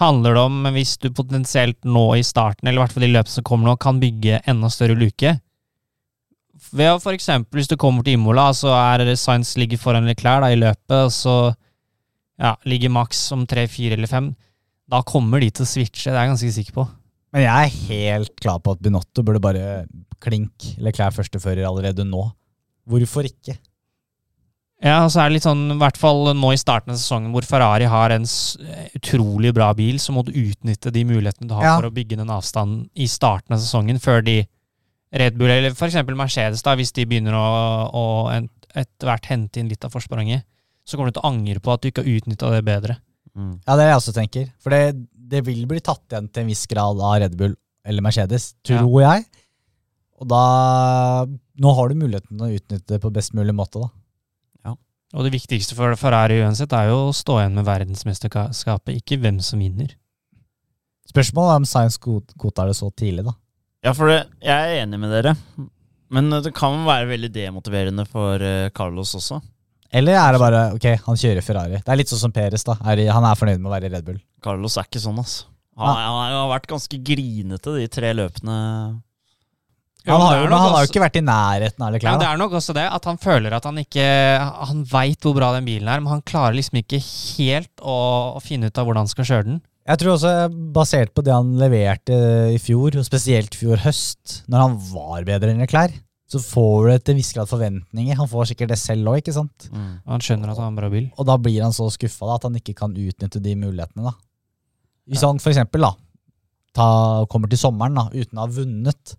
handler 0.00 0.34
det 0.34 0.42
om 0.42 0.68
hvis 0.74 0.96
du 1.02 1.10
potensielt 1.14 1.78
nå 1.84 2.04
i 2.16 2.24
starten, 2.26 2.66
eller 2.66 2.80
i 2.80 2.82
hvert 2.84 2.94
fall 2.96 3.06
i 3.06 3.12
løpet 3.12 3.32
som 3.32 3.46
kommer 3.46 3.70
nå, 3.70 3.78
kan 3.80 4.00
bygge 4.02 4.40
enda 4.48 4.70
større 4.72 4.96
luke. 4.98 5.34
Ved 6.72 6.88
å 6.88 7.12
eksempel, 7.12 7.58
hvis 7.58 7.70
du 7.70 7.76
kommer 7.80 8.06
til 8.06 8.16
Imola, 8.16 8.48
så 8.56 8.72
er 8.76 9.04
Science 9.16 9.58
ligger 9.60 9.80
foran 9.80 10.08
Leclerc 10.08 10.44
da, 10.44 10.52
i 10.52 10.60
løpet, 10.60 10.96
og 10.96 11.12
så 11.12 11.36
ja, 12.40 12.54
ligger 12.68 12.92
Max 12.94 13.20
om 13.34 13.44
tre, 13.48 13.66
fire 13.70 13.98
eller 13.98 14.10
fem. 14.10 14.32
Da 14.90 15.02
kommer 15.06 15.42
de 15.42 15.50
til 15.50 15.66
å 15.66 15.68
switche, 15.68 16.10
det 16.10 16.16
er 16.16 16.26
jeg 16.26 16.32
ganske 16.32 16.54
sikker 16.56 16.78
på. 16.78 16.86
Men 17.32 17.46
jeg 17.46 17.66
er 17.66 17.76
helt 17.88 18.32
klar 18.40 18.60
på 18.60 18.74
at 18.74 18.80
Binotto 18.84 19.24
burde 19.24 19.40
bare 19.42 19.84
klink 20.22 20.72
Leclerc 20.82 21.16
førstefører 21.16 21.64
allerede 21.64 22.04
nå. 22.06 22.26
Hvorfor 22.88 23.28
ikke? 23.28 23.56
Ja, 24.82 25.04
og 25.04 25.12
så 25.14 25.20
er 25.22 25.28
det 25.30 25.36
litt 25.36 25.44
sånn, 25.46 25.60
i 25.70 25.78
hvert 25.78 25.98
fall 26.00 26.32
nå 26.34 26.48
i 26.52 26.58
starten 26.58 26.90
av 26.90 26.96
sesongen, 26.98 27.30
hvor 27.30 27.44
Ferrari 27.46 27.86
har 27.86 28.10
en 28.10 28.24
utrolig 28.96 29.52
bra 29.54 29.68
bil, 29.78 30.00
så 30.02 30.10
må 30.14 30.24
du 30.26 30.32
utnytte 30.34 30.90
de 30.94 31.04
mulighetene 31.06 31.46
du 31.46 31.54
har 31.54 31.62
Ja. 31.68 31.76
for 31.78 31.86
å 31.88 31.94
bygge 31.94 32.16
den 32.18 32.32
avstanden 32.34 32.88
i 32.96 33.06
starten 33.06 33.54
av 33.54 33.60
sesongen, 33.62 34.00
før 34.02 34.24
de 34.24 34.40
Red 35.12 35.36
Bull, 35.38 35.50
eller 35.50 35.70
eksempel 35.70 36.16
Mercedes, 36.16 36.62
da, 36.62 36.74
hvis 36.74 36.90
de 36.92 37.04
begynner 37.06 37.32
å, 37.36 37.92
å 37.94 38.04
en- 38.32 38.48
etter 38.74 39.06
hvert 39.06 39.26
hente 39.26 39.60
inn 39.60 39.68
litt 39.68 39.84
av 39.84 39.92
forspranget, 39.92 40.42
så 40.84 40.96
kommer 40.96 41.12
du 41.12 41.20
til 41.20 41.22
å 41.22 41.30
angre 41.30 41.60
på 41.60 41.72
at 41.72 41.82
du 41.82 41.90
ikke 41.90 42.02
har 42.02 42.10
utnytta 42.18 42.50
det 42.50 42.64
bedre. 42.64 42.96
Ja, 43.36 43.76
det 43.76 43.84
er 43.84 43.84
det 43.84 43.88
jeg 43.92 44.00
også 44.00 44.14
tenker. 44.16 44.52
For 44.58 44.70
det, 44.70 45.06
det 45.14 45.44
vil 45.46 45.64
bli 45.66 45.78
tatt 45.80 46.02
igjen 46.10 46.26
til 46.32 46.42
en 46.42 46.48
viss 46.48 46.66
grad 46.66 46.98
av 47.00 47.20
Red 47.22 47.36
Bull 47.36 47.54
eller 47.86 48.02
Mercedes, 48.02 48.54
tror 48.64 49.00
jeg. 49.00 49.26
Og 50.20 50.28
da 50.28 51.24
Nå 51.62 51.74
har 51.76 51.88
du 51.88 51.94
muligheten 51.94 52.36
til 52.38 52.46
å 52.48 52.56
utnytte 52.58 52.86
det 52.96 53.00
på 53.02 53.12
best 53.12 53.34
mulig 53.36 53.54
måte, 53.54 53.78
da. 53.78 53.88
Og 55.12 55.26
det 55.26 55.34
viktigste 55.34 55.76
for 55.76 55.92
Ferrari 56.00 56.38
uansett 56.40 56.72
er 56.76 56.88
jo 56.88 57.08
å 57.10 57.16
stå 57.16 57.38
igjen 57.42 57.58
med 57.58 57.66
verdensmesterskapet, 57.68 58.96
ikke 59.02 59.20
hvem 59.20 59.42
som 59.44 59.60
vinner. 59.60 59.92
Spørsmålet 61.10 61.52
er 61.52 61.60
om 61.60 61.68
Science 61.68 62.00
godtar 62.00 62.70
det 62.70 62.78
så 62.78 62.88
tidlig, 62.96 63.26
da. 63.26 63.36
Ja, 63.84 63.92
for 63.98 64.08
det, 64.08 64.22
jeg 64.40 64.54
er 64.54 64.84
enig 64.84 65.00
med 65.02 65.12
dere. 65.12 65.34
Men 66.12 66.30
det 66.44 66.54
kan 66.56 66.84
være 66.86 67.10
veldig 67.10 67.32
demotiverende 67.34 68.06
for 68.08 68.40
eh, 68.44 68.70
Carlos 68.76 69.14
også. 69.18 69.40
Eller 69.92 70.16
er 70.16 70.32
det 70.32 70.40
bare 70.40 70.60
ok, 70.76 70.86
han 71.04 71.18
kjører 71.20 71.44
Ferrari? 71.44 71.80
Det 71.82 71.92
er 71.92 71.98
litt 72.00 72.12
sånn 72.12 72.22
som 72.22 72.32
Peres, 72.32 72.64
da. 72.64 72.78
Er, 72.88 73.02
han 73.12 73.26
er 73.28 73.36
fornøyd 73.36 73.60
med 73.60 73.68
å 73.68 73.74
være 73.74 73.90
i 73.90 73.92
Red 73.92 74.06
Bull. 74.06 74.20
Carlos 74.44 74.78
er 74.80 74.88
ikke 74.88 75.02
sånn, 75.02 75.18
altså. 75.20 75.50
Han, 75.80 75.96
han 75.96 76.34
har 76.36 76.50
vært 76.52 76.68
ganske 76.68 76.98
grinete 77.04 77.74
de 77.76 77.88
tre 77.92 78.12
løpene. 78.16 78.56
Ja, 80.06 80.16
Han 80.16 80.22
har, 80.24 80.36
jo, 80.40 80.46
han 80.50 80.72
har 80.74 80.84
jo 80.84 80.88
ikke 80.90 81.02
vært 81.04 81.18
i 81.20 81.22
nærheten 81.22 81.82
av 81.84 81.88
Ja, 81.88 81.94
Leclerc. 81.94 82.20
det 82.22 82.28
er 82.28 82.38
nok 82.40 82.54
også 82.58 82.74
det, 82.74 82.86
at 82.90 83.04
han 83.06 83.20
føler 83.22 83.54
at 83.54 83.66
han 83.68 83.76
ikke 83.78 84.06
Han 84.70 84.80
veit 84.90 85.22
hvor 85.22 85.36
bra 85.36 85.52
den 85.54 85.68
bilen 85.68 85.86
er, 85.90 86.00
men 86.02 86.10
han 86.16 86.24
klarer 86.26 86.56
liksom 86.58 86.80
ikke 86.82 86.98
helt 87.02 87.84
å, 87.84 87.98
å 88.38 88.40
finne 88.42 88.66
ut 88.66 88.78
av 88.80 88.88
hvordan 88.88 89.06
han 89.06 89.12
skal 89.12 89.28
kjøre 89.28 89.46
den. 89.50 89.60
Jeg 89.86 89.98
tror 89.98 90.12
også, 90.14 90.32
basert 90.74 91.10
på 91.14 91.24
det 91.26 91.34
han 91.34 91.54
leverte 91.58 92.14
i 92.54 92.58
fjor, 92.62 92.94
og 92.98 93.06
spesielt 93.06 93.54
fjor 93.58 93.80
høst, 93.82 94.42
når 94.50 94.62
han 94.62 94.76
var 94.92 95.24
bedre 95.26 95.50
enn 95.50 95.62
Leclerc, 95.62 95.96
så 96.30 96.38
får 96.40 96.86
du 96.86 96.92
til 97.02 97.12
en 97.14 97.18
viss 97.18 97.32
grad 97.36 97.50
forventninger. 97.50 98.16
Han 98.16 98.30
får 98.30 98.52
sikkert 98.52 98.70
det 98.72 98.78
selv 98.80 99.10
òg, 99.10 99.18
ikke 99.20 99.34
sant? 99.36 99.66
Mm. 99.74 99.88
Han 100.08 100.22
skjønner 100.24 100.52
at 100.52 100.56
han 100.56 100.68
har 100.68 100.70
en 100.72 100.78
bra 100.78 100.88
bil. 100.92 101.10
Og 101.18 101.26
da 101.28 101.34
blir 101.36 101.60
han 101.66 101.74
så 101.76 101.88
skuffa 101.92 102.30
at 102.36 102.46
han 102.46 102.56
ikke 102.56 102.76
kan 102.78 102.94
utnytte 102.94 103.42
de 103.42 103.56
mulighetene. 103.58 104.06
da. 104.06 104.14
Hvis 105.10 105.26
han 105.26 105.42
for 105.42 105.52
eksempel 105.52 105.84
da, 105.84 105.90
ta, 106.78 106.86
kommer 107.28 107.50
til 107.52 107.60
sommeren 107.60 107.98
da, 107.98 108.06
uten 108.14 108.38
å 108.38 108.46
ha 108.46 108.54
vunnet 108.54 109.16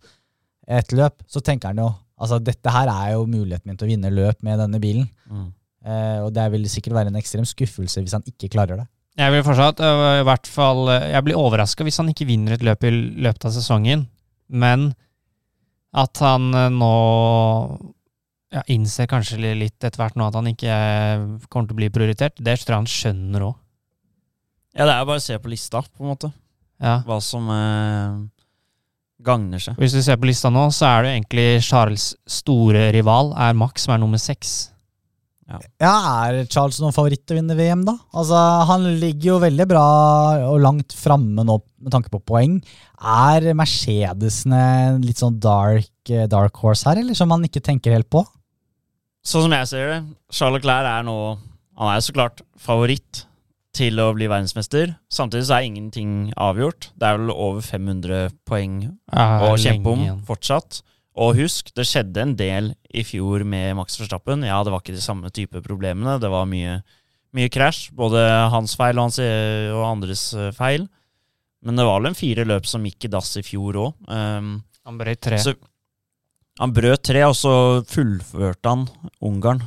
et 0.67 0.95
løp, 0.95 1.23
så 1.27 1.41
tenker 1.43 1.73
han 1.73 1.83
jo 1.83 1.91
altså 2.23 2.39
dette 2.39 2.71
her 2.71 2.89
er 2.91 3.13
jo 3.15 3.27
muligheten 3.27 3.67
min 3.67 3.77
til 3.79 3.87
å 3.87 3.91
vinne 3.91 4.11
løp 4.13 4.43
med 4.45 4.61
denne 4.61 4.79
bilen. 4.79 5.07
Mm. 5.27 5.47
Eh, 5.83 6.19
og 6.23 6.29
det 6.35 6.45
vil 6.53 6.67
sikkert 6.71 6.95
være 6.99 7.11
en 7.11 7.19
ekstrem 7.19 7.47
skuffelse 7.47 8.03
hvis 8.03 8.15
han 8.15 8.23
ikke 8.29 8.51
klarer 8.53 8.79
det. 8.79 8.87
Jeg 9.19 9.29
vil 9.29 9.43
fortsatt, 9.45 9.81
øh, 9.83 10.21
i 10.23 10.25
hvert 10.25 10.47
fall 10.49 10.87
øh, 10.89 11.03
Jeg 11.11 11.23
blir 11.27 11.37
overraska 11.37 11.85
hvis 11.85 11.99
han 12.01 12.07
ikke 12.09 12.25
vinner 12.25 12.55
et 12.55 12.63
løp 12.65 12.85
i 12.87 12.93
løpet 12.93 13.45
av 13.45 13.53
sesongen, 13.53 14.07
men 14.49 14.93
at 15.93 16.21
han 16.23 16.47
øh, 16.49 16.69
nå 16.73 16.93
ja, 18.53 18.63
innser 18.73 19.09
kanskje 19.09 19.53
litt 19.57 19.83
etter 19.83 19.99
hvert 19.99 20.17
nå 20.17 20.29
at 20.29 20.37
han 20.39 20.49
ikke 20.49 20.77
kommer 21.49 21.67
til 21.67 21.75
å 21.75 21.81
bli 21.81 21.91
prioritert, 21.93 22.39
det 22.39 22.57
tror 22.61 22.75
jeg 22.77 22.81
han 22.81 22.93
skjønner 22.95 23.45
òg. 23.49 23.59
Ja, 24.73 24.87
det 24.87 24.95
er 24.95 25.05
bare 25.05 25.21
å 25.21 25.25
se 25.27 25.37
på 25.37 25.51
lista, 25.51 25.83
på 25.85 26.05
en 26.05 26.13
måte. 26.15 26.31
Ja. 26.81 26.99
Hva 27.05 27.19
som 27.21 27.45
eh, 27.53 28.15
gagner 29.23 29.61
seg. 29.63 29.79
Hvis 29.79 29.95
du 29.95 30.01
ser 30.03 30.19
på 30.19 30.27
lista 30.29 30.51
nå, 30.53 30.67
så 30.75 30.89
er 30.89 31.05
det 31.05 31.15
egentlig 31.15 31.47
Charles' 31.65 32.11
store 32.29 32.89
rival 32.95 33.33
er 33.39 33.57
Max, 33.57 33.85
som 33.87 33.95
er 33.95 34.03
nummer 34.03 34.21
seks. 34.21 34.69
Ja, 35.53 35.59
Er 36.23 36.45
Charles 36.47 36.79
noen 36.81 36.95
favoritt 36.95 37.25
til 37.27 37.35
å 37.35 37.39
vinne 37.41 37.55
VM, 37.57 37.83
da? 37.85 37.97
Altså, 38.15 38.37
Han 38.69 38.85
ligger 39.01 39.33
jo 39.33 39.39
veldig 39.43 39.67
bra 39.69 39.83
og 40.47 40.61
langt 40.63 40.95
framme 40.97 41.43
nå 41.45 41.57
med 41.83 41.91
tanke 41.93 42.09
på 42.13 42.21
poeng. 42.23 42.55
Er 42.97 43.53
Mercedesene 43.53 45.01
litt 45.03 45.19
sånn 45.19 45.39
dark, 45.43 45.91
eh, 46.09 46.25
dark 46.31 46.55
horse 46.63 46.87
her, 46.87 46.97
eller 47.01 47.13
som 47.13 47.29
man 47.29 47.43
ikke 47.43 47.61
tenker 47.61 47.91
helt 47.93 48.09
på? 48.09 48.23
Sånn 49.23 49.45
som 49.45 49.51
jeg 49.55 49.67
ser 49.67 49.89
det, 49.91 49.99
Charles 50.31 50.63
Clair 50.63 50.85
er 50.85 51.03
nå 51.03 51.37
Han 51.77 51.89
er 51.89 52.01
så 52.05 52.13
klart 52.13 52.41
favoritt 52.59 53.23
til 53.73 53.97
å 53.99 54.11
bli 54.15 54.27
verdensmester. 54.29 54.95
Samtidig 55.11 55.47
så 55.49 55.57
er 55.57 55.67
ingenting 55.67 56.11
avgjort. 56.37 56.91
Det 56.99 57.07
er 57.09 57.17
vel 57.17 57.31
over 57.33 57.61
500 57.65 58.31
poeng 58.45 58.75
Ja, 59.11 59.25
å 59.49 59.55
kjempe 59.57 59.89
om 59.95 60.03
igjen. 60.05 60.19
fortsatt. 60.27 60.81
Og 61.17 61.35
husk, 61.37 61.69
det 61.77 61.85
skjedde 61.85 62.21
en 62.23 62.35
del 62.37 62.71
i 62.93 63.03
fjor 63.05 63.43
med 63.45 63.75
Max 63.77 63.97
Verstappen. 64.01 64.45
Ja, 64.45 64.63
det 64.65 64.73
var 64.73 64.81
ikke 64.81 64.95
de 64.95 65.01
samme 65.05 65.29
type 65.33 65.61
problemene. 65.65 66.19
Det 66.21 66.29
var 66.33 66.45
mye, 66.49 66.79
mye 67.33 67.49
krasj. 67.53 67.91
Både 67.93 68.21
hans 68.53 68.73
feil 68.79 68.97
og, 68.97 69.09
hans, 69.09 69.19
eh, 69.21 69.69
og 69.73 69.83
andres 69.91 70.23
eh, 70.33 70.51
feil. 70.57 70.87
Men 71.63 71.77
det 71.77 71.85
var 71.85 72.01
vel 72.01 72.11
en 72.11 72.17
fire 72.17 72.45
løp 72.49 72.65
som 72.69 72.83
gikk 72.85 73.05
i 73.05 73.13
dass 73.13 73.35
i 73.37 73.43
fjor 73.45 73.77
òg. 73.87 73.93
Um, 74.09 74.63
Han 74.85 74.97
brøt 74.99 75.21
tre. 75.21 75.37
så 75.39 75.53
han 76.59 76.69
brøt 76.73 77.01
tre, 77.01 77.23
og 77.25 77.33
så 77.33 77.51
fullførte 77.89 78.69
han 78.69 78.83
Ungarn. 79.25 79.63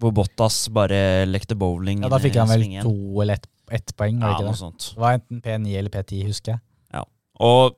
Hvor 0.00 0.12
Bottas 0.14 0.68
bare 0.74 1.24
lekte 1.30 1.54
bowling. 1.58 2.02
Ja, 2.02 2.08
Da 2.10 2.18
fikk 2.18 2.36
han 2.40 2.48
vel 2.50 2.64
svingen. 2.64 2.82
to 2.82 3.22
eller 3.22 3.38
ett 3.38 3.46
et 3.72 3.94
poeng, 3.96 4.18
Ja, 4.20 4.34
noe 4.40 4.50
det? 4.52 4.58
sånt. 4.58 4.90
Det 4.94 5.00
var 5.00 5.14
enten 5.16 5.40
P9 5.40 5.78
eller 5.78 5.90
P10, 5.90 6.26
husker 6.26 6.52
jeg. 6.52 6.60
Ja, 6.92 7.04
Og 7.40 7.76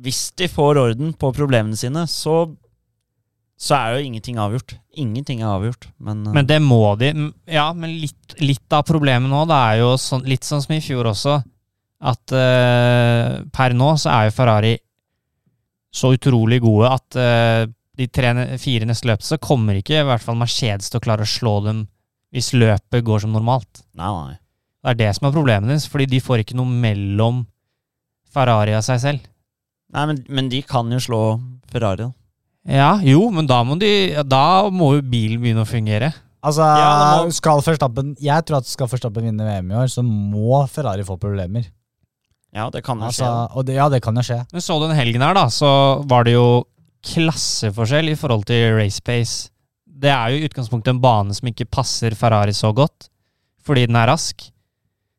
hvis 0.00 0.30
de 0.36 0.48
får 0.48 0.78
orden 0.80 1.12
på 1.12 1.32
problemene 1.34 1.76
sine, 1.76 2.06
så, 2.08 2.56
så 3.58 3.76
er 3.76 3.96
jo 3.96 4.06
ingenting 4.06 4.36
avgjort. 4.40 4.78
Ingenting 4.96 5.42
er 5.42 5.52
avgjort, 5.52 5.88
men, 5.98 6.26
eh, 6.26 6.32
Men 6.32 6.46
det 6.46 6.60
må 6.62 6.96
de. 6.98 7.12
Ja, 7.46 7.72
men 7.72 8.00
litt, 8.00 8.40
litt 8.40 8.72
av 8.72 8.84
problemet 8.88 9.28
nå, 9.28 9.44
det 9.46 9.60
er 9.60 9.78
jo 9.82 9.92
sånn, 10.00 10.24
litt 10.24 10.44
sånn 10.44 10.62
som 10.64 10.74
i 10.74 10.80
fjor 10.80 11.04
også, 11.12 11.42
at 12.00 12.32
uh, 12.32 13.44
per 13.52 13.72
nå 13.72 13.92
så 13.96 14.10
er 14.12 14.24
jo 14.28 14.36
Ferrari 14.36 14.74
så 15.96 16.10
utrolig 16.12 16.60
gode 16.60 16.90
at 16.92 17.16
eh, 17.16 17.66
de 17.96 18.06
tre, 18.12 18.30
fire 18.60 18.84
neste 18.88 19.08
løp 19.08 19.22
så 19.24 19.38
kommer 19.40 19.78
ikke 19.80 20.00
i 20.02 20.06
hvert 20.06 20.20
fall 20.24 20.36
Mercedes 20.36 20.90
til 20.92 21.00
å 21.00 21.04
klare 21.04 21.24
å 21.24 21.30
slå 21.30 21.54
dem 21.64 21.84
hvis 22.34 22.50
løpet 22.52 23.04
går 23.06 23.22
som 23.24 23.32
normalt. 23.32 23.82
Nei, 23.96 24.10
nei. 24.12 24.36
Det 24.84 24.90
er 24.92 24.98
det 25.00 25.14
som 25.16 25.28
er 25.28 25.34
problemet 25.34 25.70
deres, 25.70 25.86
fordi 25.90 26.06
de 26.10 26.20
får 26.20 26.42
ikke 26.44 26.56
noe 26.58 26.68
mellom 26.68 27.44
Ferrari 28.34 28.74
og 28.76 28.84
seg 28.84 29.00
selv. 29.02 29.24
nei 29.94 30.04
men, 30.10 30.20
men 30.28 30.48
de 30.52 30.60
kan 30.66 30.90
jo 30.92 30.98
slå 31.02 31.20
Ferrari, 31.72 32.04
da. 32.04 32.12
Ja, 32.66 32.90
jo, 33.06 33.28
men 33.30 33.46
da 33.46 33.60
må, 33.64 33.76
de, 33.78 33.90
da 34.26 34.66
må 34.74 34.96
jo 34.96 35.02
bilen 35.06 35.38
begynne 35.42 35.62
å 35.62 35.68
fungere. 35.70 36.12
Altså, 36.46 36.62
Ja, 36.62 37.22
må- 37.24 37.32
skal 37.34 37.62
Verstappen 37.62 38.12
Jeg 38.22 38.44
tror 38.46 38.58
at 38.60 38.66
skal 38.70 38.86
Verstappen 38.90 39.24
vinne 39.24 39.46
VM 39.46 39.70
i 39.72 39.74
år, 39.80 39.88
så 39.90 40.02
må 40.04 40.60
Ferrari 40.70 41.02
få 41.06 41.16
problemer. 41.18 41.64
Ja, 42.54 42.68
det 42.70 42.82
kan 42.84 42.98
jo 42.98 43.06
Altså, 43.08 43.24
skje. 43.24 43.56
og 43.56 43.66
det, 43.66 43.74
ja, 43.78 43.88
det 43.88 44.02
kan 44.02 44.14
jo 44.14 44.22
skje. 44.22 44.40
Men 44.52 44.60
så 44.62 44.78
du 44.80 44.86
den 44.88 44.96
helgen 44.98 45.22
her, 45.22 45.34
da, 45.34 45.46
så 45.46 46.02
var 46.06 46.24
det 46.24 46.34
jo 46.36 46.64
klasseforskjell 47.06 48.10
i 48.12 48.18
forhold 48.18 48.46
til 48.48 48.74
race 48.76 49.02
pace. 49.04 49.50
Det 49.86 50.10
er 50.12 50.32
jo 50.32 50.40
i 50.40 50.48
utgangspunktet 50.48 50.92
en 50.92 51.00
bane 51.02 51.34
som 51.36 51.48
ikke 51.48 51.68
passer 51.72 52.16
Ferrari 52.18 52.54
så 52.56 52.72
godt, 52.76 53.08
fordi 53.64 53.86
den 53.88 53.98
er 53.98 54.10
rask. 54.10 54.48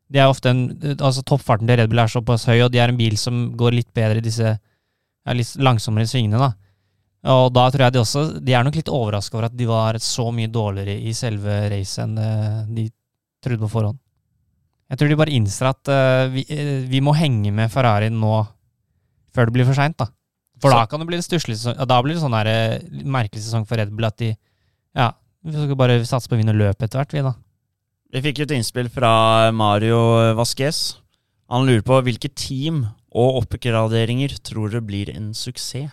De 0.08 0.22
er 0.22 0.30
ofte 0.32 0.52
en, 0.54 0.68
altså 0.96 1.24
Toppfarten 1.26 1.68
til 1.68 1.80
Red 1.80 1.92
Bull 1.92 2.04
er 2.04 2.12
såpass 2.12 2.48
høy, 2.48 2.62
og 2.62 2.72
de 2.72 2.80
er 2.80 2.94
en 2.94 3.00
bil 3.00 3.18
som 3.20 3.48
går 3.60 3.76
litt 3.76 3.90
bedre 3.96 4.22
i 4.22 4.26
disse 4.26 4.54
ja, 4.54 5.36
litt 5.36 5.56
langsommere 5.60 6.08
svingene. 6.08 6.40
da. 6.40 6.54
Og 7.34 7.50
da 7.52 7.66
tror 7.74 7.88
jeg 7.88 7.96
de 7.96 8.00
også 8.00 8.22
De 8.40 8.54
er 8.56 8.62
nok 8.64 8.78
litt 8.78 8.92
overraska 8.94 9.36
over 9.36 9.48
at 9.50 9.56
de 9.58 9.66
var 9.68 9.98
så 10.00 10.30
mye 10.32 10.52
dårligere 10.54 10.96
i 11.10 11.16
selve 11.18 11.64
racet 11.74 12.06
enn 12.06 12.76
de 12.76 12.86
trodde 13.44 13.66
på 13.66 13.72
forhånd. 13.74 13.98
Jeg 14.88 15.00
tror 15.00 15.12
de 15.12 15.18
bare 15.20 15.34
innser 15.36 15.68
at 15.68 15.90
eh, 15.92 16.30
vi, 16.32 16.46
eh, 16.54 16.86
vi 16.88 17.02
må 17.04 17.12
henge 17.18 17.52
med 17.52 17.72
Ferrari 17.74 18.08
nå 18.14 18.38
før 19.36 19.50
det 19.50 19.56
blir 19.58 19.68
for 19.68 19.76
seint, 19.76 19.98
da. 20.00 20.08
For 20.64 20.74
da 20.74 20.86
kan 20.90 21.02
det 21.02 21.08
bli 21.10 21.20
en 21.20 21.26
stusslig 21.26 21.58
sesong. 21.60 21.78
Da 21.90 21.98
blir 22.02 22.16
det 22.18 22.24
sånn 22.24 22.34
der, 22.34 22.48
eh, 22.50 23.04
merkelig 23.06 23.44
sesong 23.46 23.68
for 23.70 23.78
Red 23.78 23.92
Bull 23.94 24.08
at 24.10 24.18
de 24.18 24.36
Ja, 24.98 25.12
vi 25.46 25.54
skal 25.54 25.78
bare 25.78 26.00
satse 26.06 26.28
på 26.28 26.38
å 26.38 26.42
vinne 26.42 26.56
løpet 26.58 26.88
etter 26.88 27.00
hvert, 27.00 27.14
vi, 27.14 27.22
da. 27.22 27.36
Vi 28.14 28.22
fikk 28.24 28.40
et 28.46 28.54
innspill 28.56 28.90
fra 28.90 29.52
Mario 29.52 30.34
Vasquez. 30.38 30.98
Han 31.52 31.68
lurer 31.68 31.84
på 31.86 32.00
hvilke 32.04 32.32
team 32.34 32.86
og 33.16 33.44
oppgraderinger 33.44 34.34
tror 34.44 34.72
du 34.72 34.82
blir 34.82 35.12
en 35.14 35.34
suksess? 35.38 35.92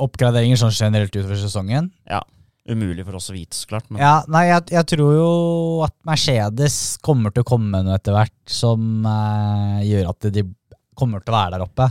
Oppgraderinger 0.00 0.56
sånn 0.56 0.72
generelt 0.72 1.12
utover 1.12 1.36
sesongen. 1.36 1.90
Ja. 2.08 2.22
Umulig 2.70 3.04
for 3.04 3.18
oss 3.18 3.30
å 3.32 3.34
vite, 3.34 3.56
så 3.56 3.68
klart. 3.68 3.88
Men 3.90 4.00
Ja, 4.00 4.14
nei, 4.32 4.46
jeg, 4.48 4.70
jeg 4.72 4.88
tror 4.92 5.12
jo 5.16 5.30
at 5.84 5.94
Mercedes 6.08 6.76
kommer 7.04 7.34
til 7.34 7.44
å 7.44 7.48
komme 7.48 7.68
med 7.72 7.88
noe 7.88 7.98
etter 7.98 8.16
hvert 8.16 8.52
som 8.52 9.04
eh, 9.08 9.80
gjør 9.88 10.10
at 10.12 10.28
de 10.32 10.44
kommer 10.96 11.24
til 11.24 11.32
å 11.34 11.38
være 11.38 11.56
der 11.56 11.64
oppe. 11.64 11.88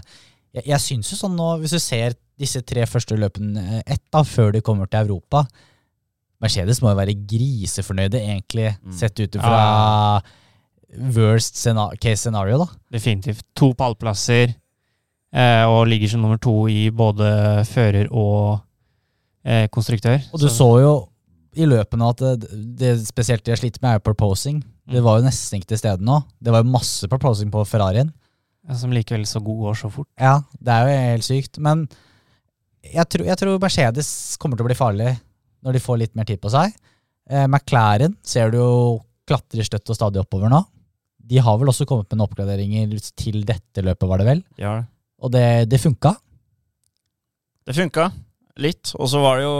Jeg, 0.53 0.63
jeg 0.65 0.79
syns 0.81 1.11
jo 1.11 1.17
sånn 1.19 1.35
nå, 1.37 1.59
hvis 1.61 1.71
du 1.75 1.79
ser 1.79 2.15
disse 2.39 2.61
tre 2.65 2.85
første 2.89 3.15
løpene 3.19 3.83
ett 3.85 4.01
da, 4.11 4.23
før 4.23 4.51
de 4.55 4.61
kommer 4.65 4.87
til 4.89 5.03
Europa 5.05 5.43
Mercedes 6.41 6.79
må 6.81 6.93
jo 6.93 6.95
være 6.95 7.17
grisefornøyde, 7.27 8.15
egentlig, 8.23 8.69
Mm. 8.79 8.93
sett 8.95 9.19
ut 9.19 9.35
ifra 9.35 10.21
worst 11.13 11.57
case 12.01 12.21
scenario, 12.23 12.57
da. 12.63 12.67
Definitivt. 12.95 13.43
To 13.59 13.73
pallplasser, 13.77 14.55
eh, 15.33 15.63
og 15.67 15.87
ligger 15.87 16.09
som 16.09 16.21
nummer 16.23 16.39
to 16.41 16.67
i 16.71 16.89
både 16.89 17.27
fører 17.69 18.07
og 18.11 18.61
eh, 19.45 19.67
konstruktør. 19.67 20.21
Og 20.33 20.39
du 20.39 20.47
så 20.47 20.69
jo 20.81 20.93
i 21.59 21.65
løpene 21.67 22.09
at 22.09 22.17
det, 22.39 22.49
det 22.79 22.93
spesielt 23.07 23.43
de 23.43 23.51
har 23.51 23.57
slitt 23.59 23.81
med, 23.81 23.95
er 23.95 23.99
proposing. 23.99 24.63
Det 24.89 25.01
Mm. 25.01 25.03
var 25.03 25.19
jo 25.19 25.25
nesten 25.27 25.59
ikke 25.59 25.67
til 25.67 25.77
stede 25.77 26.01
nå. 26.01 26.23
Det 26.41 26.51
var 26.51 26.63
jo 26.63 26.69
masse 26.71 27.07
proposing 27.07 27.51
på 27.51 27.67
Ferrarien. 27.67 28.11
Som 28.77 28.93
likevel 28.93 29.25
så 29.25 29.41
god 29.41 29.63
går 29.63 29.77
så 29.79 29.89
fort. 29.93 30.09
Ja, 30.19 30.39
det 30.61 30.73
er 30.75 30.85
jo 30.85 30.97
helt 31.13 31.25
sykt. 31.25 31.57
Men 31.63 31.87
jeg 32.85 33.05
tror, 33.09 33.25
jeg 33.25 33.39
tror 33.41 33.61
Mercedes 33.61 34.11
kommer 34.41 34.59
til 34.59 34.67
å 34.67 34.69
bli 34.69 34.77
farlig 34.77 35.13
når 35.65 35.75
de 35.75 35.81
får 35.83 35.99
litt 36.03 36.15
mer 36.15 36.27
tid 36.29 36.41
på 36.41 36.51
seg. 36.53 36.75
Eh, 37.29 37.47
McLaren 37.47 38.15
ser 38.25 38.53
du 38.53 38.59
jo 38.59 38.73
klatrer 39.29 39.65
støtt 39.65 39.89
og 39.89 39.97
stadig 39.97 40.21
oppover 40.21 40.51
nå. 40.53 40.61
De 41.29 41.41
har 41.43 41.57
vel 41.61 41.69
også 41.69 41.85
kommet 41.89 42.07
med 42.09 42.17
noen 42.17 42.29
oppgraderinger 42.29 42.95
til 43.19 43.43
dette 43.45 43.83
løpet, 43.85 44.07
var 44.09 44.21
det 44.21 44.29
vel? 44.29 44.43
Ja. 44.61 44.79
Og 45.21 45.33
det, 45.33 45.69
det 45.69 45.81
funka. 45.81 46.15
Det 47.67 47.75
funka 47.77 48.07
litt. 48.63 48.95
Og 48.97 49.11
så 49.11 49.21
var 49.21 49.37
det 49.37 49.45
jo 49.45 49.57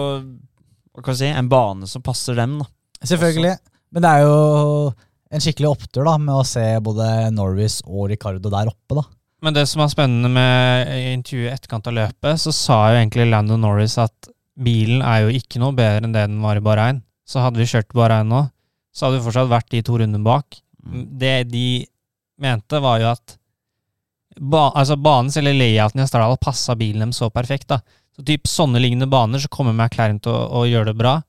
hva 0.96 1.04
kan 1.06 1.14
jeg 1.14 1.22
si, 1.22 1.30
en 1.32 1.52
bane 1.52 1.88
som 1.88 2.04
passer 2.04 2.36
dem, 2.40 2.58
da. 2.60 2.66
Selvfølgelig. 3.08 3.54
Men 3.96 4.04
det 4.04 4.10
er 4.10 4.26
jo 4.26 4.40
en 5.30 5.44
skikkelig 5.44 5.70
opptur 5.70 6.08
da, 6.08 6.18
med 6.18 6.34
å 6.36 6.46
se 6.48 6.66
både 6.84 7.30
Norris 7.36 7.80
og 7.86 8.10
Ricardo 8.12 8.52
der 8.52 8.72
oppe. 8.72 8.98
da. 8.98 9.06
Men 9.46 9.56
det 9.56 9.66
som 9.72 9.84
er 9.84 9.92
spennende 9.92 10.32
med 10.34 10.90
intervjuet 11.14 11.48
i 11.48 11.54
etterkant 11.54 11.88
av 11.88 11.96
løpet, 11.96 12.42
så 12.42 12.54
sa 12.56 12.80
jo 12.92 13.00
egentlig 13.00 13.30
Lando 13.30 13.56
Norris 13.60 13.96
at 14.02 14.32
bilen 14.60 15.04
er 15.06 15.24
jo 15.24 15.36
ikke 15.40 15.62
noe 15.62 15.76
bedre 15.76 16.04
enn 16.04 16.16
det 16.16 16.26
den 16.28 16.42
var 16.44 16.60
i 16.60 16.64
Bahrain. 16.64 17.04
Så 17.30 17.44
hadde 17.44 17.62
vi 17.62 17.70
kjørt 17.70 17.94
Bahrain 17.96 18.28
nå, 18.28 18.44
så 18.92 19.08
hadde 19.08 19.20
vi 19.20 19.28
fortsatt 19.28 19.52
vært 19.52 19.70
de 19.72 19.84
to 19.86 20.00
rundene 20.02 20.26
bak. 20.26 20.60
Mm. 20.84 21.06
Det 21.22 21.36
de 21.54 21.68
mente, 22.42 22.82
var 22.84 23.00
jo 23.00 23.12
at 23.14 23.38
ba, 24.40 24.70
altså 24.74 24.98
banens 25.00 25.38
eller 25.40 25.56
layouten 25.56 26.02
i 26.02 26.06
Astral 26.06 26.36
passa 26.42 26.76
bilen 26.80 27.08
dem 27.08 27.16
så 27.16 27.30
perfekt. 27.32 27.70
da. 27.70 27.80
Så 28.16 28.26
typ 28.28 28.48
sånne 28.50 28.82
lignende 28.82 29.08
baner 29.08 29.40
så 29.40 29.52
kommer 29.52 29.76
McLaren 29.76 30.20
til 30.20 30.34
å, 30.34 30.64
å 30.64 30.68
gjøre 30.68 30.92
det 30.92 31.00
bra. 31.00 31.20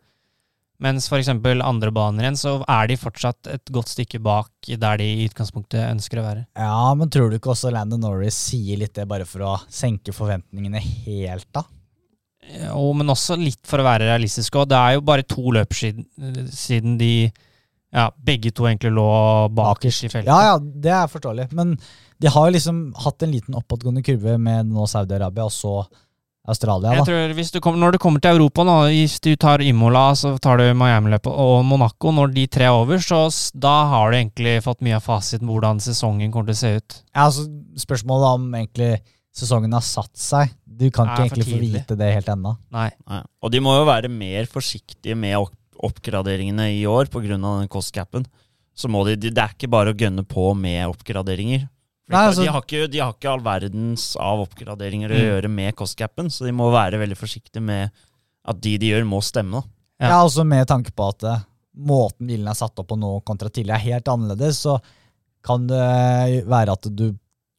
Mens 0.80 1.10
eksempel 1.12 1.60
andre 1.60 1.90
baner 1.92 2.24
igjen, 2.24 2.38
så 2.40 2.54
er 2.64 2.88
de 2.88 2.96
fortsatt 2.96 3.50
et 3.52 3.72
godt 3.72 3.90
stykke 3.92 4.20
bak 4.24 4.70
der 4.80 5.00
de 5.00 5.08
i 5.18 5.26
utgangspunktet 5.28 5.82
ønsker 5.90 6.22
å 6.22 6.24
være. 6.24 6.46
Ja, 6.56 6.94
men 6.96 7.10
tror 7.12 7.28
du 7.28 7.36
ikke 7.36 7.52
også 7.52 7.72
Landon 7.74 8.00
Norris 8.00 8.38
sier 8.48 8.80
litt 8.80 8.94
det 8.96 9.04
bare 9.10 9.28
for 9.28 9.44
å 9.44 9.58
senke 9.68 10.14
forventningene 10.16 10.80
helt, 10.80 11.50
da? 11.52 11.66
Jo, 12.48 12.88
men 12.96 13.12
også 13.12 13.36
litt 13.38 13.60
for 13.68 13.82
å 13.82 13.86
være 13.86 14.08
realistisk. 14.08 14.56
Og 14.56 14.70
det 14.70 14.78
er 14.80 14.96
jo 14.96 15.06
bare 15.06 15.26
to 15.28 15.52
løp 15.54 15.76
siden, 15.76 16.08
siden 16.48 16.96
de 17.00 17.12
ja, 17.28 18.08
begge 18.16 18.52
to 18.54 18.66
egentlig 18.68 18.92
lå 18.94 19.08
bakerst 19.54 20.06
i 20.06 20.10
feltet. 20.12 20.30
Ja, 20.30 20.54
ja, 20.54 20.58
det 20.58 20.94
er 20.94 21.10
forståelig. 21.10 21.50
Men 21.58 21.74
de 22.20 22.30
har 22.32 22.48
jo 22.48 22.54
liksom 22.56 22.84
hatt 23.04 23.26
en 23.26 23.34
liten 23.34 23.58
oppadgående 23.58 24.04
kurve 24.06 24.36
med 24.40 24.70
nå 24.70 24.86
Saudi-Arabia 24.90 25.48
og 25.48 25.54
så 25.54 25.74
Australia, 26.48 26.94
Jeg 26.94 27.05
da. 27.05 27.05
tror 27.05 27.35
hvis 27.37 27.50
du 27.53 27.61
kommer, 27.61 27.79
Når 27.79 27.92
du 27.92 27.98
kommer 27.98 28.20
til 28.20 28.33
Europa 28.33 28.64
nå, 28.64 28.76
hvis 28.88 29.20
du 29.20 29.37
tar 29.37 29.61
Imola, 29.61 30.14
så 30.16 30.38
tar 30.40 30.57
du 30.57 30.72
Miami-løpet 30.74 31.31
og 31.31 31.64
Monaco, 31.64 32.11
når 32.16 32.33
de 32.35 32.46
tre 32.46 32.64
er 32.64 32.72
over, 32.74 32.96
så 32.98 33.29
da 33.55 33.74
har 33.90 34.11
du 34.11 34.16
egentlig 34.16 34.62
fått 34.64 34.81
mye 34.81 34.96
av 34.96 35.05
fasiten 35.05 35.46
på 35.46 35.59
hvordan 35.59 35.81
sesongen 35.85 36.33
kommer 36.33 36.48
til 36.50 36.57
å 36.57 36.62
se 36.62 36.72
ut. 36.81 37.03
Ja, 37.14 37.26
altså, 37.29 37.44
spørsmålet 37.76 38.35
om 38.40 38.48
egentlig 38.55 39.03
sesongen 39.37 39.72
har 39.76 39.85
satt 39.85 40.16
seg. 40.16 40.55
Du 40.64 40.88
kan 40.90 41.11
ikke 41.12 41.29
egentlig 41.29 41.48
få 41.50 41.61
vite 41.61 41.96
det 42.00 42.14
helt 42.14 42.31
ennå. 42.33 42.57
Nei. 42.72 42.88
Nei. 43.07 43.22
Og 43.44 43.53
de 43.53 43.61
må 43.61 43.76
jo 43.76 43.85
være 43.88 44.09
mer 44.09 44.48
forsiktige 44.48 45.16
med 45.18 45.37
oppgraderingene 45.81 46.70
i 46.72 46.87
år 46.88 47.11
pga. 47.12 47.37
den 47.37 47.68
cost-capen. 47.68 48.24
Så 48.74 48.88
må 48.88 49.05
de, 49.05 49.16
de, 49.16 49.31
det 49.31 49.42
er 49.42 49.53
ikke 49.53 49.68
bare 49.68 49.92
å 49.92 49.96
gønne 49.96 50.24
på 50.24 50.55
med 50.57 50.88
oppgraderinger. 50.88 51.68
Nei, 52.11 52.20
de- 52.25 52.29
altså- 52.31 52.42
de, 52.44 52.51
har 52.53 52.62
ikke, 52.62 52.90
de 52.90 52.99
har 52.99 53.12
ikke 53.14 53.31
all 53.33 53.40
verdens 53.44 54.16
av 54.18 54.40
oppgraderinger 54.46 55.11
å 55.11 55.14
Mm. 55.18 55.27
gjøre 55.29 55.51
med 55.51 55.77
cost-capen, 55.77 56.27
så 56.31 56.44
de 56.44 56.53
må 56.53 56.70
være 56.73 56.99
veldig 56.99 57.16
forsiktige 57.16 57.62
med 57.62 57.90
at 58.44 58.61
de 58.61 58.77
de 58.79 58.90
gjør, 58.90 59.05
må 59.07 59.20
stemme. 59.23 59.61
da. 59.62 59.62
Ja. 60.01 60.09
Ja. 60.09 60.25
også 60.25 60.46
med 60.46 60.66
tanke 60.66 60.90
på 60.96 61.09
at 61.11 61.23
eh, 61.25 61.42
måten 61.77 62.27
bilen 62.27 62.49
er 62.49 62.55
satt 62.55 62.79
opp 62.79 62.88
på 62.88 62.99
nå 62.99 63.23
kontra 63.25 63.49
tidligere 63.51 63.77
er 63.79 63.92
helt 63.92 64.05
annerledes, 64.09 64.57
så 64.64 64.81
kan 65.44 65.66
det 65.66 66.44
være 66.46 66.73
at 66.73 66.83
du 66.94 67.14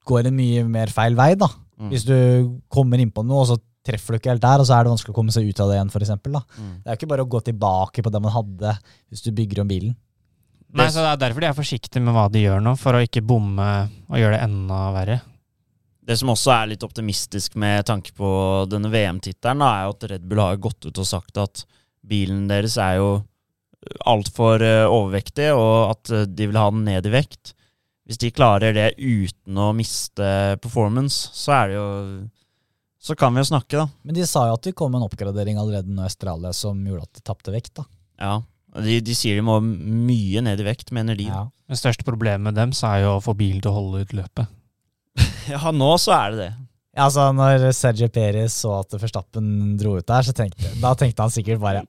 går 0.05 0.27
en 0.27 0.35
mye 0.35 0.63
mer 0.67 0.87
feil 0.87 1.15
vei, 1.15 1.35
da. 1.35 1.47
Mm. 1.79 1.89
Hvis 1.91 2.03
du 2.05 2.59
kommer 2.69 2.99
inn 2.99 3.11
på 3.11 3.23
noe, 3.25 3.41
og 3.41 3.47
så 3.47 3.57
treffer 3.85 4.13
du 4.13 4.17
ikke 4.19 4.29
helt 4.33 4.41
der, 4.41 4.59
og 4.59 4.65
så 4.67 4.75
er 4.79 4.83
det 4.83 4.91
vanskelig 4.93 5.13
å 5.13 5.17
komme 5.17 5.31
seg 5.33 5.47
ut 5.49 5.59
av 5.59 5.69
det 5.69 5.77
igjen, 5.79 5.91
for 5.91 5.99
eksempel, 6.05 6.31
da. 6.33 6.41
Mm. 6.59 6.83
Det 6.83 6.85
er 6.85 6.95
jo 6.95 6.99
ikke 6.99 7.09
bare 7.09 7.25
å 7.25 7.29
gå 7.29 7.41
tilbake 7.43 8.03
på 8.03 8.11
det 8.11 8.21
man 8.21 8.31
hadde 8.31 8.77
hvis 9.09 9.21
du 9.23 9.31
bygger 9.31 9.61
om 9.61 9.67
bilen. 9.67 9.95
Nei, 10.77 10.87
så 10.87 11.03
Det 11.03 11.09
er 11.11 11.19
derfor 11.25 11.43
de 11.43 11.49
er 11.49 11.57
forsiktige 11.57 12.03
med 12.03 12.15
hva 12.15 12.29
de 12.31 12.45
gjør 12.45 12.61
nå, 12.63 12.75
for 12.79 12.95
å 12.95 13.03
ikke 13.03 13.23
bomme 13.25 13.67
og 14.07 14.19
gjøre 14.19 14.37
det 14.37 14.45
enda 14.45 14.79
verre. 14.95 15.17
Det 16.01 16.17
som 16.17 16.31
også 16.33 16.53
er 16.55 16.71
litt 16.71 16.85
optimistisk 16.85 17.57
med 17.61 17.85
tanke 17.87 18.13
på 18.17 18.29
denne 18.71 18.89
VM-tittelen, 18.91 19.61
er 19.61 19.83
jo 19.85 19.93
at 19.93 20.07
Red 20.11 20.23
Bull 20.27 20.41
har 20.41 20.61
gått 20.63 20.87
ut 20.87 20.97
og 20.97 21.07
sagt 21.07 21.37
at 21.41 21.65
bilen 22.01 22.47
deres 22.49 22.77
er 22.81 22.97
jo 23.01 23.11
altfor 24.05 24.61
uh, 24.61 24.91
overvektig, 24.91 25.49
og 25.57 25.95
at 25.95 26.11
eh, 26.13 26.27
de 26.29 26.47
vil 26.49 26.59
ha 26.59 26.67
den 26.69 26.83
ned 26.85 27.07
i 27.09 27.13
vekt. 27.13 27.55
Hvis 28.05 28.19
de 28.21 28.33
klarer 28.33 28.75
det 28.75 28.87
uten 28.97 29.57
å 29.57 29.71
miste 29.77 30.27
performance, 30.61 31.31
så 31.37 31.55
er 31.61 31.71
det 31.71 31.75
jo 31.79 31.89
Så 33.01 33.15
kan 33.17 33.33
vi 33.33 33.41
jo 33.41 33.47
snakke, 33.49 33.79
da. 33.79 33.87
Men 34.05 34.13
de 34.13 34.25
sa 34.29 34.43
jo 34.45 34.53
at 34.53 34.65
det 34.67 34.75
kom 34.77 34.93
en 34.93 35.01
oppgradering 35.01 35.57
allerede 35.57 35.89
nå 35.89 36.03
i 36.03 36.09
Australia 36.09 36.51
som 36.53 36.77
gjorde 36.85 37.07
at 37.07 37.17
de 37.17 37.23
tapte 37.25 37.53
vekt, 37.53 37.73
da. 37.79 37.85
Ja. 38.21 38.35
De, 38.79 38.99
de 39.03 39.15
sier 39.17 39.35
de 39.35 39.43
må 39.43 39.57
mye 39.61 40.41
ned 40.45 40.61
i 40.63 40.65
vekt, 40.65 40.93
mener 40.95 41.17
de. 41.19 41.27
Ja. 41.27 41.45
Det 41.71 41.79
største 41.79 42.07
problemet 42.07 42.43
med 42.45 42.55
dem 42.59 42.71
så 42.75 42.93
er 42.93 43.05
jo 43.05 43.15
å 43.17 43.23
få 43.23 43.35
bilen 43.37 43.59
til 43.63 43.71
å 43.71 43.77
holde 43.79 44.05
ut 44.05 44.17
løpet. 44.21 44.51
Ja, 45.51 45.71
nå 45.73 45.89
så 45.99 46.13
er 46.15 46.31
det 46.31 46.37
det. 46.39 46.51
Ja, 46.95 47.07
altså 47.07 47.23
Når 47.35 47.63
Sergio 47.73 48.07
Perez 48.13 48.53
så 48.61 48.75
at 48.81 48.93
Verstappen 48.99 49.73
dro 49.79 49.95
ut 49.97 50.05
der, 50.07 50.23
så 50.27 50.35
tenkte, 50.35 50.69
da 50.79 50.91
tenkte 50.95 51.25
han 51.25 51.33
sikkert 51.33 51.59
bare 51.63 51.81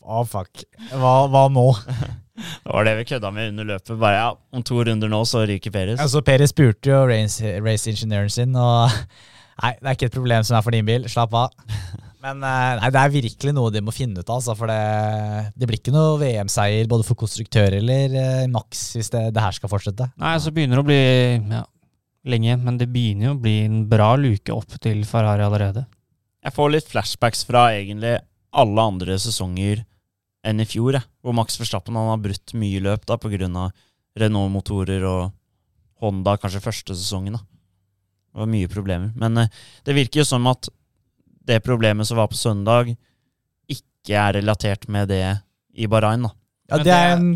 Å, 0.00 0.22
fuck. 0.26 0.64
Hva, 0.94 1.12
hva 1.30 1.44
nå? 1.52 1.68
Det 2.34 2.72
var 2.72 2.86
det 2.88 2.96
vi 2.98 3.04
kødda 3.06 3.30
med 3.30 3.52
under 3.52 3.68
løpet. 3.68 3.92
Bare 4.00 4.16
ja, 4.16 4.30
om 4.50 4.62
to 4.66 4.80
runder 4.82 5.10
nå, 5.10 5.20
så 5.28 5.44
ryker 5.46 5.70
Peres. 5.70 6.00
Altså, 6.02 6.18
Perez 6.26 6.50
spurte 6.50 6.90
jo 6.90 7.04
race, 7.06 7.52
race 7.62 7.94
sin, 7.94 8.56
og 8.58 8.90
Nei, 9.62 9.70
det 9.78 9.86
er 9.86 9.94
ikke 9.94 10.08
et 10.10 10.16
problem 10.16 10.42
som 10.42 10.56
er 10.58 10.64
for 10.66 10.74
din 10.74 10.86
bil. 10.88 11.06
Slapp 11.10 11.34
av. 11.38 11.52
Men 12.24 12.40
eh, 12.40 12.78
nei, 12.80 12.90
det 12.94 13.00
er 13.00 13.12
virkelig 13.12 13.52
noe 13.52 13.72
de 13.72 13.82
må 13.84 13.92
finne 13.92 14.22
ut 14.22 14.30
av. 14.30 14.38
Altså, 14.38 14.54
for 14.56 14.70
det, 14.70 15.52
det 15.60 15.68
blir 15.68 15.80
ikke 15.80 15.92
noe 15.92 16.16
VM-seier 16.22 16.88
både 16.88 17.04
for 17.04 17.20
konstruktør 17.20 17.76
eller 17.80 18.16
eh, 18.16 18.44
Max 18.52 18.86
hvis 18.96 19.12
det, 19.12 19.26
det 19.36 19.44
her 19.44 19.56
skal 19.56 19.72
fortsette. 19.72 20.08
Nei, 20.20 20.34
så 20.40 20.52
begynner 20.54 20.80
det 20.80 20.84
å 20.84 20.88
bli 20.88 21.00
ja, 21.58 21.64
lenge 22.32 22.56
men 22.62 22.78
det 22.80 22.88
begynner 22.92 23.28
jo 23.28 23.34
å 23.34 23.42
bli 23.44 23.58
en 23.66 23.82
bra 23.90 24.14
luke 24.20 24.54
opp 24.56 24.78
til 24.80 25.04
Ferrari 25.08 25.44
allerede. 25.44 25.84
Jeg 26.44 26.56
får 26.56 26.72
litt 26.72 26.88
flashbacks 26.88 27.44
fra 27.48 27.66
egentlig 27.76 28.16
alle 28.54 28.86
andre 28.92 29.16
sesonger 29.20 29.82
enn 30.44 30.60
i 30.60 30.68
fjor, 30.68 30.98
jeg. 30.98 31.08
Hvor 31.24 31.36
Max 31.36 31.56
Verstappen 31.60 31.96
han 31.96 32.10
har 32.10 32.20
brutt 32.24 32.52
mye 32.56 32.80
løp 32.84 33.04
da 33.08 33.16
pga. 33.20 33.68
Renault-motorer 34.14 35.02
og 35.08 35.32
Honda 36.04 36.36
kanskje 36.38 36.62
første 36.62 36.94
sesongen. 36.94 37.34
da. 37.34 37.40
Det 38.30 38.42
var 38.42 38.50
mye 38.52 38.70
problemer. 38.70 39.12
Men 39.18 39.40
eh, 39.42 39.62
det 39.84 39.96
virker 39.96 40.22
jo 40.22 40.26
som 40.28 40.46
at 40.50 40.68
det 41.46 41.60
problemet 41.64 42.06
som 42.08 42.16
var 42.20 42.28
på 42.32 42.38
søndag, 42.38 42.94
ikke 43.70 44.14
er 44.20 44.36
relatert 44.40 44.88
med 44.88 45.08
det 45.12 45.22
i 45.74 45.86
Bahrain. 45.90 46.22
da. 46.22 46.30
Ja, 46.70 46.78
det 46.82 46.92
er 46.94 47.12
en, 47.16 47.28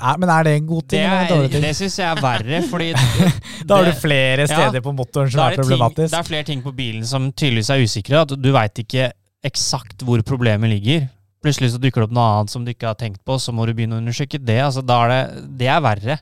er, 0.00 0.16
men 0.18 0.28
er 0.32 0.42
det 0.48 0.52
en 0.58 0.66
god 0.66 0.82
ting 0.90 1.02
Det, 1.02 1.30
er- 1.36 1.48
ting? 1.52 1.62
det 1.62 1.72
syns 1.78 1.98
jeg 1.98 2.08
er 2.16 2.20
verre, 2.22 2.62
fordi 2.68 2.92
Da 3.68 3.76
har 3.78 3.84
du 3.86 3.92
flere 4.00 4.46
steder 4.50 4.80
på 4.82 4.92
motoren 4.96 5.30
som 5.30 5.40
er, 5.44 5.52
er, 5.52 5.56
det 5.62 5.68
ting- 5.68 5.96
det 6.10 6.18
er 6.18 6.22
flere 6.26 6.46
ting 6.48 6.62
på 6.64 6.72
bilen 6.74 7.04
som 7.06 7.30
tydeligvis 7.32 7.70
er 7.70 7.82
usikre. 7.84 8.22
At 8.26 8.34
du 8.42 8.50
veit 8.52 8.78
ikke 8.82 9.10
eksakt 9.44 10.02
hvor 10.06 10.22
problemet 10.26 10.70
ligger. 10.70 11.06
Plutselig 11.42 11.72
så 11.74 11.78
dukker 11.82 12.02
det 12.02 12.08
opp 12.10 12.14
noe 12.14 12.26
annet 12.38 12.50
som 12.54 12.64
du 12.64 12.70
ikke 12.70 12.86
har 12.86 12.94
tenkt 12.98 13.22
på, 13.26 13.34
så 13.42 13.50
må 13.54 13.66
du 13.66 13.72
begynne 13.74 13.96
å 13.98 14.02
undersøke 14.02 14.38
det. 14.38 14.60
Altså, 14.62 14.82
da 14.86 14.98
er 15.04 15.08
det, 15.10 15.22
det 15.58 15.68
er 15.74 15.80
verre. 15.82 16.18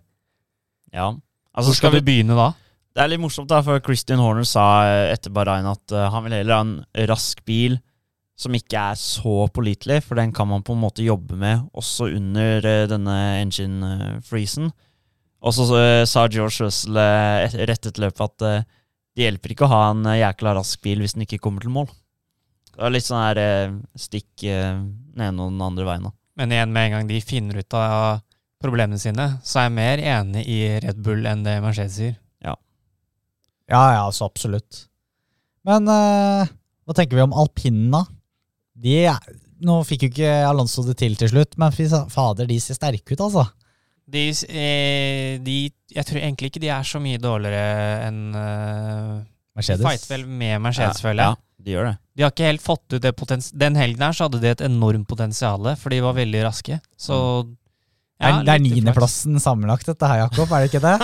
Ja. 0.92 1.11
Hvor 1.12 1.20
Altså, 1.61 1.74
skal 1.76 1.90
skal 1.90 1.98
du 1.98 2.00
vi, 2.00 2.07
begynne 2.12 2.37
da? 2.38 2.46
Det 2.90 3.03
er 3.03 3.12
litt 3.12 3.22
morsomt, 3.22 3.50
da, 3.50 3.61
for 3.62 3.79
Christian 3.87 4.20
Horner 4.22 4.46
sa 4.48 4.64
eh, 4.88 5.12
etter 5.14 5.33
Bahrain 5.35 5.68
at 5.70 5.94
eh, 5.94 6.09
han 6.11 6.26
vil 6.26 6.35
heller 6.40 6.57
ha 6.57 6.64
en 6.64 7.07
rask 7.11 7.42
bil 7.46 7.79
som 8.40 8.55
ikke 8.57 8.83
er 8.92 8.98
så 8.98 9.44
pålitelig, 9.53 10.00
for 10.07 10.18
den 10.18 10.33
kan 10.35 10.48
man 10.50 10.64
på 10.66 10.74
en 10.74 10.83
måte 10.83 11.05
jobbe 11.05 11.37
med 11.38 11.68
også 11.76 12.09
under 12.16 12.66
eh, 12.66 12.87
denne 12.90 13.16
engine-freezen. 13.44 14.72
Og 15.40 15.55
så 15.57 15.64
sa 16.05 16.26
George 16.29 16.66
Russell 16.66 16.98
rett 17.00 17.87
etter 17.88 18.03
løpet 18.03 18.26
at 18.26 18.42
det 19.16 19.22
hjelper 19.24 19.55
ikke 19.55 19.64
å 19.64 19.70
ha 19.72 19.79
en 19.88 20.05
jækla 20.05 20.53
rask 20.59 20.83
bil 20.85 21.00
hvis 21.00 21.14
den 21.16 21.24
ikke 21.24 21.38
kommer 21.40 21.64
til 21.64 21.72
mål. 21.72 21.87
Det 22.74 22.83
var 22.83 22.92
litt 22.92 23.07
sånn 23.07 23.22
her 23.22 23.40
stikk 23.96 24.44
den 24.44 25.16
ene 25.16 25.46
og 25.46 25.55
den 25.55 25.64
andre 25.64 25.87
veien. 25.88 26.05
da. 26.11 26.12
Men 26.37 26.53
igjen, 26.53 26.74
med 26.76 26.90
en 26.90 26.98
gang 26.98 27.09
de 27.09 27.22
finner 27.24 27.57
ut 27.57 27.79
av 27.79 28.20
problemene 28.61 29.00
sine, 29.00 29.31
så 29.40 29.62
er 29.62 29.70
jeg 29.70 29.76
mer 29.79 30.05
enig 30.18 30.44
i 30.44 30.61
Red 30.85 31.00
Bull 31.00 31.24
enn 31.24 31.46
det 31.46 31.57
Mercedes 31.64 31.96
sier. 31.96 32.20
Ja, 33.70 33.83
ja, 33.94 34.04
så 34.12 34.26
absolutt. 34.26 34.85
Men 35.68 35.87
eh, 35.92 36.50
hva 36.87 36.96
tenker 36.96 37.18
vi 37.20 37.24
om 37.26 37.35
alpinene? 37.37 38.02
De 38.80 38.96
er, 39.06 39.18
nå 39.62 39.80
fikk 39.87 40.06
jo 40.06 40.12
ikke 40.14 40.30
Alonso 40.48 40.83
det 40.87 40.96
til 41.02 41.14
til 41.20 41.30
slutt, 41.30 41.56
men 41.61 41.74
fy 41.74 41.87
fader, 42.11 42.48
de 42.48 42.56
ser 42.62 42.78
sterke 42.78 43.14
ut, 43.14 43.20
altså. 43.28 43.44
De, 44.11 44.24
eh, 44.50 45.37
de 45.44 45.56
Jeg 45.94 46.06
tror 46.09 46.18
egentlig 46.18 46.48
ikke 46.50 46.62
de 46.64 46.70
er 46.74 46.83
så 46.88 46.98
mye 47.02 47.20
dårligere 47.22 48.09
enn 48.09 48.18
eh, 48.35 49.20
De 49.20 49.61
Mercedes. 49.61 49.85
fighter 49.87 50.14
vel 50.16 50.24
med 50.26 50.56
Mercedes, 50.64 50.98
ja, 50.98 51.04
føler 51.06 51.22
jeg. 51.22 51.37
Ja, 51.37 51.64
de 51.66 51.74
gjør 51.76 51.87
det. 51.90 51.94
De 52.16 52.24
har 52.24 52.33
ikke 52.35 52.48
helt 52.48 52.64
fått 52.64 52.96
ut 52.96 53.02
det 53.04 53.12
potensialet. 53.16 53.61
Den 53.62 53.78
helgen 53.78 54.02
her 54.02 54.16
så 54.16 54.26
hadde 54.26 54.40
de 54.42 54.50
et 54.50 54.64
enormt 54.66 55.06
potensial, 55.09 55.68
for 55.78 55.94
de 55.94 56.00
var 56.02 56.16
veldig 56.18 56.42
raske. 56.48 56.80
Så 56.98 57.20
det 57.46 57.54
er, 58.20 58.42
det 58.44 58.52
er 58.52 58.61
niendeplassen 58.61 59.38
sammenlagt, 59.40 59.87
dette 59.88 60.09
her, 60.09 60.26
Jakob, 60.26 60.50
er 60.52 60.64
det 60.64 60.68
ikke 60.68 60.83
det? 60.85 60.96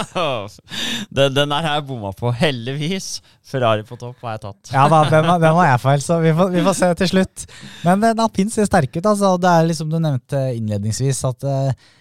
den, 1.16 1.36
den 1.36 1.54
der 1.54 1.64
har 1.64 1.78
jeg 1.78 1.86
bomma 1.88 2.10
på. 2.16 2.28
Heldigvis. 2.36 3.06
Ferrari 3.46 3.86
på 3.88 3.96
topp 3.96 4.20
har 4.26 4.36
jeg 4.36 4.42
tatt. 4.42 4.72
Ja 4.74 4.84
da, 4.92 5.00
den, 5.08 5.28
den 5.40 5.54
var 5.56 5.70
jeg 5.70 5.82
feil, 5.84 6.02
så 6.04 6.18
vi 6.20 6.34
får, 6.36 6.50
vi 6.52 6.64
får 6.66 6.76
se 6.76 6.90
til 7.00 7.12
slutt. 7.14 7.46
Men 7.86 8.04
den 8.04 8.20
alpin 8.20 8.52
ser 8.52 8.68
sterk 8.68 8.92
ut, 8.98 9.06
altså. 9.06 9.32
Det 9.40 9.52
er 9.52 9.70
liksom 9.70 9.88
du 9.92 9.96
nevnte 9.96 10.42
innledningsvis 10.58 11.22
at 11.30 11.46
uh, 11.48 11.94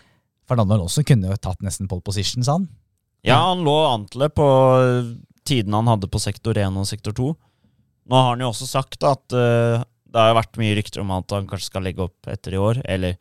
Fernando 0.50 0.76
Alonso 0.76 1.06
kunne 1.08 1.32
jo 1.32 1.40
tatt 1.40 1.64
nesten 1.64 1.88
pole 1.92 2.04
position, 2.06 2.44
sa 2.44 2.60
han. 2.60 2.68
Ja, 3.26 3.40
han 3.48 3.64
lå 3.66 3.78
an 3.88 4.06
til 4.12 4.28
det 4.28 4.34
på 4.38 4.48
tiden 5.48 5.74
han 5.78 5.88
hadde 5.90 6.10
på 6.12 6.22
sektor 6.22 6.58
1 6.60 6.82
og 6.82 6.90
sektor 6.90 7.16
2. 7.16 7.32
Nå 8.12 8.20
har 8.20 8.34
han 8.34 8.44
jo 8.44 8.52
også 8.52 8.68
sagt 8.70 9.06
at 9.08 9.38
uh, 9.38 9.80
det 10.16 10.28
har 10.28 10.36
vært 10.38 10.60
mye 10.62 10.76
rykter 10.78 11.02
om 11.04 11.14
at 11.16 11.32
han 11.36 11.48
kanskje 11.50 11.72
skal 11.72 11.84
legge 11.88 12.06
opp 12.06 12.30
etter 12.32 12.56
i 12.56 12.62
år. 12.62 12.82
Eller 12.84 13.18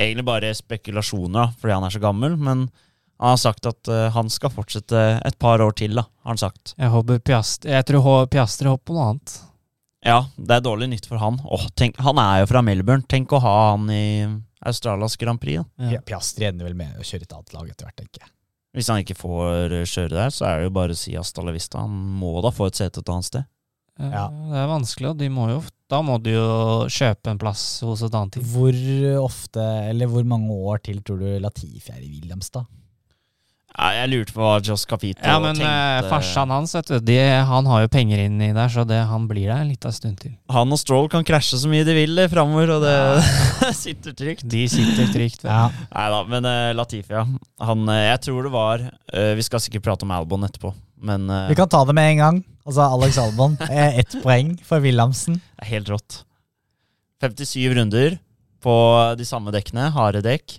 egentlig 0.00 0.26
bare 0.28 0.54
spekulasjoner, 0.56 1.36
da, 1.36 1.60
fordi 1.60 1.76
han 1.76 1.86
er 1.86 1.94
så 1.94 2.02
gammel. 2.02 2.34
Men 2.40 2.66
han 3.20 3.34
har 3.34 3.40
sagt 3.40 3.68
at 3.68 3.92
uh, 3.92 4.08
han 4.14 4.32
skal 4.32 4.52
fortsette 4.54 5.04
et 5.26 5.38
par 5.42 5.60
år 5.60 5.76
til, 5.76 5.98
da, 6.00 6.06
har 6.24 6.34
han 6.34 6.40
sagt. 6.40 6.74
Jeg 6.78 6.92
håper 6.94 7.20
Piastri 7.20 7.74
Jeg 7.74 7.86
tror 7.90 8.26
Piastri 8.32 8.70
hopper 8.70 8.90
på 8.90 8.96
noe 8.96 9.08
annet. 9.12 9.38
Ja, 10.06 10.22
det 10.40 10.56
er 10.56 10.64
dårlig 10.64 10.88
nytt 10.94 11.08
for 11.08 11.20
han. 11.20 11.36
Åh, 11.44 11.66
tenk, 11.76 11.98
han 12.00 12.20
er 12.22 12.40
jo 12.40 12.48
fra 12.54 12.62
Melbourne. 12.64 13.04
Tenk 13.04 13.34
å 13.36 13.42
ha 13.44 13.56
han 13.74 13.90
i 13.92 14.04
Australias 14.64 15.18
Grand 15.20 15.40
Prix. 15.40 15.60
Da. 15.60 15.90
Ja. 15.92 16.00
Piastri 16.04 16.48
ender 16.48 16.70
vel 16.70 16.78
med 16.78 16.96
å 16.96 17.04
kjøre 17.04 17.26
et 17.28 17.34
annet 17.36 17.56
lag 17.56 17.68
etter 17.68 17.88
hvert, 17.88 17.98
tenker 18.00 18.24
jeg. 18.24 18.32
Hvis 18.76 18.88
han 18.92 19.02
ikke 19.02 19.18
får 19.18 19.74
eh, 19.74 19.88
kjøre 19.88 20.14
der, 20.14 20.32
så 20.32 20.46
er 20.46 20.60
det 20.60 20.68
jo 20.68 20.74
bare 20.76 20.94
å 20.94 20.98
si 20.98 21.16
hasta 21.18 21.44
la 21.44 21.54
vista. 21.54 21.82
Han 21.82 21.96
må 22.20 22.36
da 22.44 22.52
få 22.54 22.70
et 22.70 22.78
sete 22.78 23.02
et 23.02 23.12
annet 23.12 23.28
sted. 23.28 23.48
Ja. 24.00 24.26
Det 24.32 24.58
er 24.62 24.70
vanskelig, 24.70 25.12
og 25.12 25.20
de 25.20 25.28
må 25.32 25.46
jo, 25.50 25.60
da 25.92 26.00
må 26.06 26.16
du 26.22 26.30
jo 26.32 26.50
kjøpe 26.88 27.32
en 27.32 27.40
plass 27.40 27.64
hos 27.84 28.04
et 28.06 28.14
annet 28.16 28.38
team. 28.38 28.46
Hvor 28.54 28.80
ofte, 29.20 29.64
eller 29.90 30.10
hvor 30.10 30.26
mange 30.28 30.56
år 30.56 30.80
til 30.88 31.02
tror 31.04 31.20
du 31.20 31.28
Latifi 31.42 31.92
er 31.92 32.00
i 32.00 32.08
Williams, 32.14 32.48
da? 32.54 32.64
Ja, 33.70 33.86
jeg 33.94 34.10
lurte 34.10 34.34
på 34.34 34.42
hva 34.42 34.56
Joss 34.66 34.82
Capito 34.88 35.22
Ja, 35.24 35.36
men 35.40 35.54
tenkte. 35.56 35.70
eh, 35.70 36.08
farsan 36.10 36.50
hans, 36.52 36.74
vet 36.74 36.88
du, 36.90 36.96
de, 37.06 37.16
han 37.48 37.68
har 37.70 37.84
jo 37.84 37.90
penger 37.92 38.18
inni 38.26 38.50
der, 38.52 38.68
så 38.72 38.82
det, 38.84 38.98
han 39.08 39.28
blir 39.30 39.46
der 39.46 39.62
en 39.62 39.70
liten 39.70 39.94
stund 39.94 40.18
til. 40.20 40.34
Han 40.52 40.74
og 40.74 40.80
Stroll 40.82 41.06
kan 41.12 41.24
krasje 41.24 41.60
så 41.62 41.70
mye 41.70 41.86
de 41.86 41.94
vil 41.96 42.18
framover, 42.32 42.72
og 42.74 42.82
det 42.84 42.96
sitter 43.84 44.16
trygt. 44.18 44.44
De 44.50 44.64
sitter 44.68 45.08
trygt. 45.14 45.46
Ja. 45.46 45.68
Nei 45.94 46.06
da, 46.16 46.20
men 46.28 46.48
uh, 46.50 46.72
Latifi, 46.76 47.14
ja. 47.14 47.24
Han, 47.70 47.86
uh, 47.88 47.94
jeg 48.10 48.20
tror 48.26 48.48
det 48.48 48.52
var 48.52 48.84
uh, 48.90 49.32
Vi 49.38 49.46
skal 49.46 49.62
sikkert 49.64 49.86
prate 49.86 50.04
om 50.08 50.12
Albon 50.18 50.44
etterpå, 50.50 50.74
men 51.06 51.30
Vi 51.48 51.56
kan 51.56 51.70
ta 51.70 51.84
det 51.88 51.94
med 51.96 52.10
en 52.16 52.20
gang. 52.24 52.42
Altså 52.66 52.90
Alex 52.98 53.16
Albon. 53.22 53.56
Ett 53.70 54.18
poeng 54.24 54.56
for 54.66 54.82
Williamsen. 54.84 55.38
det 55.56 55.64
er 55.64 55.72
helt 55.78 55.88
rått. 55.94 56.20
57 57.24 57.70
runder 57.78 58.18
på 58.60 58.74
de 59.16 59.24
samme 59.28 59.52
dekkene, 59.54 59.88
harde 59.94 60.20
dekk. 60.26 60.58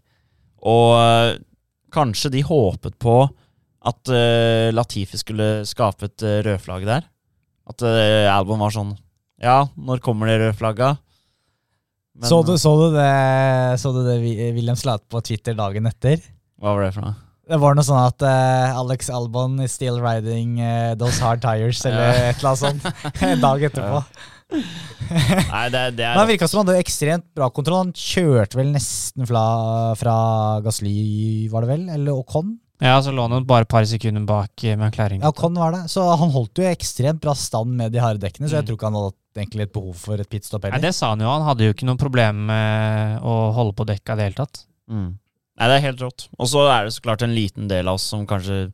Og 0.65 1.37
kanskje 1.93 2.31
de 2.33 2.43
håpet 2.47 2.97
på 3.01 3.15
at 3.81 4.11
uh, 4.13 4.69
Latifi 4.73 5.17
skulle 5.17 5.63
skape 5.65 6.09
et 6.09 6.25
uh, 6.25 6.39
rødflagg 6.45 6.85
der. 6.85 7.07
At 7.69 7.81
uh, 7.85 8.27
Albon 8.29 8.61
var 8.61 8.73
sånn 8.75 8.93
Ja, 9.41 9.63
når 9.77 10.03
kommer 10.05 10.29
det 10.29 10.39
rødflagga? 10.41 10.95
Men, 12.19 12.27
Så, 12.29 12.41
du, 12.45 12.53
så, 12.59 12.75
du 12.77 12.95
det, 12.97 13.09
så 13.81 13.93
du 13.95 14.03
det 14.05 14.19
Williams 14.21 14.83
la 14.85 14.97
ut 14.99 15.07
på 15.09 15.21
Twitter 15.25 15.55
dagen 15.57 15.87
etter? 15.89 16.19
Hva 16.61 16.75
var 16.75 16.85
det 16.85 16.95
for 16.97 17.07
noe? 17.07 17.15
Det 17.51 17.57
var 17.59 17.75
noe 17.75 17.83
sånn 17.83 17.99
at 17.99 18.23
uh, 18.23 18.79
Alex 18.79 19.09
Albon 19.11 19.57
is 19.63 19.73
still 19.75 19.97
riding 20.03 20.59
uh, 20.61 20.93
those 20.99 21.17
hard 21.19 21.41
tires, 21.43 21.81
eller 21.89 22.29
et 22.29 22.37
eller 22.37 22.51
annet 22.51 22.61
sånt. 22.61 23.07
En 23.31 23.41
dag 23.41 23.65
etterpå. 23.67 24.03
Nei, 24.51 25.65
det, 25.73 25.81
det 25.97 26.05
er 26.05 26.13
Men 26.15 26.21
han 26.23 26.29
virka 26.29 26.47
som 26.49 26.61
han 26.61 26.69
hadde 26.71 26.83
ekstremt 26.83 27.25
bra 27.35 27.49
kontroll. 27.53 27.81
Han 27.85 27.93
kjørte 27.97 28.57
vel 28.59 28.69
nesten 28.73 29.27
fra, 29.27 29.43
fra 29.99 30.15
Gasly, 30.65 31.47
var 31.51 31.65
det 31.65 31.71
vel? 31.73 31.87
Eller 31.97 32.15
Ocon? 32.15 32.57
Ja, 32.81 32.95
så 33.05 33.11
lå 33.13 33.21
han 33.27 33.35
jo 33.35 33.43
bare 33.45 33.67
et 33.67 33.69
par 33.69 33.85
sekunder 33.85 34.23
bak 34.25 34.63
med 34.79 34.93
klæring. 34.95 35.21
Ja, 35.21 35.29
Ocon 35.29 35.57
var 35.59 35.75
det. 35.75 35.83
Så 35.93 36.01
han 36.17 36.31
holdt 36.33 36.57
jo 36.63 36.65
ekstremt 36.69 37.21
bra 37.21 37.35
stand 37.37 37.75
med 37.77 37.93
de 37.93 38.01
harde 38.01 38.23
dekkene, 38.23 38.49
så 38.49 38.57
jeg 38.57 38.63
Mm. 38.65 38.69
tror 38.71 38.79
ikke 38.79 38.89
han 38.89 38.97
hadde 38.97 39.17
egentlig 39.45 39.67
et 39.67 39.73
behov 39.75 39.95
for 40.01 40.19
et 40.23 40.29
pitstop 40.31 40.65
Nei, 40.65 40.79
det 40.81 40.93
sa 40.97 41.11
han 41.13 41.21
jo. 41.21 41.29
Han 41.29 41.45
hadde 41.45 41.67
jo 41.67 41.73
ikke 41.75 41.85
noe 41.87 41.99
problem 42.01 42.45
med 42.49 43.21
å 43.21 43.35
holde 43.55 43.75
på 43.77 43.85
dekka 43.87 44.13
i 44.15 44.21
det 44.21 44.25
hele 44.31 44.39
tatt. 44.41 44.63
Mm. 44.89 45.11
Nei, 45.61 45.67
det 45.69 45.75
er 45.77 45.85
helt 45.85 46.01
rått. 46.01 46.25
Og 46.39 46.47
så 46.49 46.65
er 46.73 46.85
det 46.87 46.93
så 46.95 47.03
klart 47.05 47.21
en 47.27 47.35
liten 47.35 47.67
del 47.69 47.87
av 47.87 47.99
oss 47.99 48.07
som 48.09 48.25
kanskje 48.27 48.71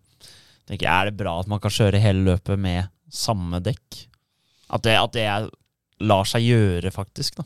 tenker 0.68 0.88
er 0.88 1.10
det 1.12 1.18
bra 1.20 1.40
at 1.42 1.48
man 1.52 1.60
kan 1.60 1.72
kjøre 1.72 2.00
hele 2.00 2.24
løpet 2.32 2.58
med 2.60 2.88
samme 3.12 3.60
dekk? 3.64 4.06
At 4.72 4.84
det, 4.88 4.96
at 5.00 5.12
det 5.16 5.26
er, 5.28 5.50
lar 6.02 6.24
seg 6.30 6.42
gjøre, 6.46 6.92
faktisk. 6.94 7.36
da. 7.42 7.44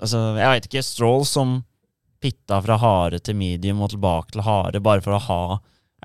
Altså, 0.00 0.36
Jeg 0.36 0.48
veit 0.52 0.66
ikke. 0.68 0.82
Stroll 0.84 1.24
som 1.24 1.62
pitta 2.20 2.60
fra 2.64 2.76
harde 2.80 3.20
til 3.22 3.36
medium 3.36 3.80
og 3.84 3.90
tilbake 3.92 4.32
til 4.32 4.42
harde 4.42 4.80
bare 4.82 5.00
for 5.04 5.12
å 5.16 5.20
ha 5.28 5.40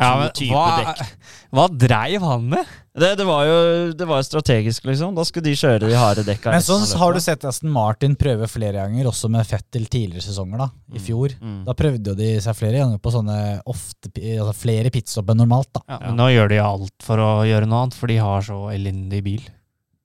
Ja, 0.02 0.16
men 0.18 0.30
type 0.34 0.56
hva, 0.56 0.82
dekk. 0.82 1.02
hva 1.56 1.66
dreiv 1.70 2.24
han 2.24 2.46
med? 2.50 2.70
Det, 2.96 3.10
det 3.20 3.26
var 3.28 3.44
jo 3.46 3.58
det 3.96 4.08
var 4.08 4.24
strategisk, 4.24 4.86
liksom. 4.88 5.14
Da 5.16 5.24
skulle 5.28 5.46
de 5.50 5.54
kjøre 5.60 5.84
de 5.92 5.96
harde 6.00 6.24
dekka. 6.26 6.52
Men 6.56 6.64
så 6.64 6.78
sånn 6.80 6.98
har 7.00 7.14
du 7.14 7.20
sett 7.24 7.44
Aston 7.46 7.70
Martin 7.72 8.16
prøve 8.20 8.48
flere 8.50 8.80
ganger, 8.82 9.08
også 9.12 9.30
med 9.32 9.46
Fettel 9.48 9.86
tidligere 9.92 10.24
sesonger, 10.26 10.58
da, 10.64 10.70
i 10.96 10.98
Mm. 10.98 11.04
fjor. 11.06 11.36
Mm. 11.42 11.60
Da 11.68 11.76
prøvde 11.78 12.08
jo 12.14 12.16
de 12.16 12.32
seg 12.42 12.56
flere 12.58 12.80
ganger 12.82 12.98
på 13.04 13.12
sånne 13.14 13.38
ofte, 13.68 14.10
altså 14.16 14.56
flere 14.58 14.92
pitstop 14.92 15.30
enn 15.32 15.38
normalt, 15.44 15.70
da. 15.76 15.82
Ja, 15.88 16.00
Ja. 16.00 16.08
men 16.08 16.18
Nå 16.24 16.28
gjør 16.34 16.50
de 16.50 16.60
alt 16.64 16.98
for 17.04 17.18
å 17.18 17.30
gjøre 17.46 17.68
noe 17.68 17.84
annet, 17.84 17.94
for 18.00 18.08
de 18.08 18.18
har 18.18 18.42
så 18.42 18.60
elendig 18.74 19.24
bil. 19.24 19.44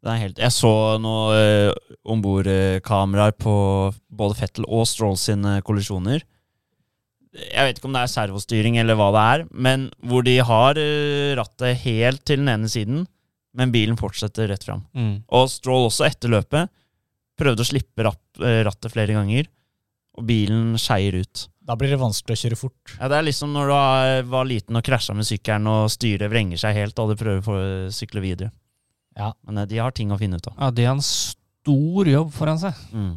Det 0.07 0.15
helt, 0.21 0.39
jeg 0.39 0.55
så 0.55 0.73
noen 1.03 1.35
uh, 1.35 1.95
ombordkameraer 2.07 3.35
på 3.43 3.55
både 4.07 4.39
Fettel 4.39 4.67
og 4.71 4.87
Stroll 4.87 5.17
sine 5.19 5.59
kollisjoner. 5.67 6.23
Jeg 7.37 7.67
vet 7.67 7.79
ikke 7.81 7.89
om 7.91 7.97
det 7.97 8.05
er 8.07 8.13
servostyring 8.13 8.79
eller 8.81 8.97
hva 8.97 9.11
det 9.13 9.25
er, 9.35 9.45
men 9.53 9.89
hvor 10.07 10.25
de 10.25 10.39
har 10.47 10.79
eh, 10.81 11.35
rattet 11.37 11.83
helt 11.83 12.23
til 12.25 12.41
den 12.41 12.49
ene 12.49 12.71
siden, 12.71 13.03
men 13.57 13.75
bilen 13.75 13.99
fortsetter 14.01 14.49
rett 14.49 14.65
fram. 14.65 14.87
Mm. 14.97 15.19
Og 15.37 15.51
Stroll 15.53 15.89
også 15.91 16.07
etter 16.09 16.33
løpet 16.33 16.73
prøvde 17.37 17.65
å 17.65 17.69
slippe 17.69 18.07
rapp, 18.07 18.23
eh, 18.41 18.63
rattet 18.65 18.95
flere 18.95 19.19
ganger, 19.19 19.51
og 20.17 20.25
bilen 20.29 20.79
skeier 20.81 21.19
ut. 21.21 21.49
Da 21.67 21.77
blir 21.77 21.93
det 21.93 22.01
vanskelig 22.01 22.39
å 22.39 22.43
kjøre 22.45 22.61
fort. 22.61 22.95
Ja, 22.97 23.11
Det 23.11 23.19
er 23.19 23.27
liksom 23.27 23.53
når 23.53 23.67
du 23.67 23.75
var, 23.75 24.23
var 24.33 24.49
liten 24.49 24.79
og 24.79 24.87
krasja 24.87 25.13
med 25.19 25.29
sykkelen, 25.29 25.67
og 25.69 25.91
styret 25.93 26.31
vrenger 26.33 26.63
seg 26.63 26.79
helt, 26.79 26.99
og 27.03 27.13
du 27.13 27.21
prøver 27.21 27.43
å 27.43 27.93
sykle 27.93 28.23
videre. 28.25 28.55
Ja. 29.17 29.33
Men 29.47 29.63
eh, 29.63 29.69
de 29.71 29.81
har 29.83 29.95
ting 29.97 30.13
å 30.13 30.19
finne 30.21 30.41
ut 30.41 30.51
av. 30.51 30.57
Ja, 30.59 30.71
de 30.75 30.87
har 30.89 30.99
en 30.99 31.05
stor 31.05 32.11
jobb 32.11 32.35
foran 32.37 32.61
seg. 32.63 32.77
Mm. 32.93 33.15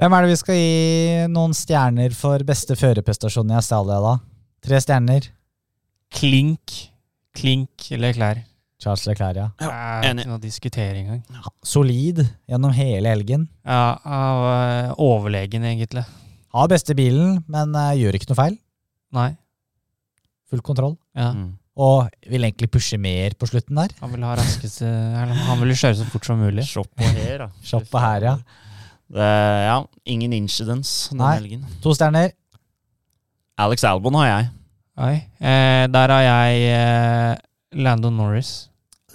Hvem 0.00 0.16
er 0.16 0.24
det 0.24 0.30
vi 0.30 0.40
skal 0.40 0.56
gi 0.56 1.24
noen 1.32 1.56
stjerner 1.56 2.14
for 2.16 2.44
beste 2.48 2.76
førerprestasjon 2.78 3.50
i 3.52 3.58
Australia, 3.58 3.98
da? 4.04 4.14
Tre 4.64 4.80
stjerner. 4.80 5.26
Klink. 6.16 6.76
Klink 7.36 7.90
eller 7.94 8.16
klær. 8.16 8.40
Charles 8.80 9.04
Leclerc, 9.04 9.36
ja. 9.36 9.48
ja 9.60 10.08
enig. 10.08 10.24
ikke 10.24 10.30
noe 10.30 10.38
å 10.38 10.42
diskutere 10.42 11.02
engang. 11.02 11.20
Solid 11.60 12.22
gjennom 12.48 12.72
hele 12.72 13.12
helgen. 13.12 13.44
Ja, 13.60 13.98
av, 14.00 14.44
eh, 14.54 14.92
overlegen, 15.04 15.66
egentlig. 15.68 16.06
Har 16.56 16.70
beste 16.72 16.96
bilen, 16.96 17.42
men 17.50 17.76
eh, 17.76 17.98
gjør 18.00 18.16
ikke 18.16 18.30
noe 18.32 18.40
feil. 18.40 18.56
Nei. 19.14 19.28
Full 20.48 20.64
kontroll. 20.64 20.96
Ja. 21.12 21.34
Mm. 21.36 21.59
Og 21.78 22.08
vil 22.26 22.42
egentlig 22.44 22.70
pushe 22.74 22.98
mer 22.98 23.34
på 23.38 23.46
slutten 23.48 23.78
der. 23.78 23.92
Han 24.00 24.10
vil 24.12 24.24
ha 24.26 24.34
raskeste 24.36 24.86
Han 24.86 25.60
vil 25.62 25.70
kjøre 25.78 25.96
så 26.00 26.06
fort 26.10 26.26
som 26.26 26.40
mulig. 26.42 26.64
Shop 26.66 26.88
på 26.98 27.04
her, 27.14 27.44
da. 27.44 27.48
Shop 27.70 27.86
på 27.90 28.02
her, 28.02 28.26
ja. 28.26 28.34
Det, 29.10 29.28
ja, 29.66 29.76
ingen 30.06 30.32
incidents 30.36 31.08
den 31.10 31.18
Nei. 31.22 31.34
helgen. 31.38 31.64
To 31.82 31.94
stjerner. 31.96 32.32
Alex 33.60 33.84
Albon 33.84 34.14
har 34.20 34.28
jeg. 34.28 34.50
Oi. 35.00 35.14
Eh, 35.40 35.86
der 35.90 36.12
har 36.14 36.22
jeg 36.26 36.60
eh, 36.74 37.34
Lando 37.80 38.10
Norris. 38.14 38.68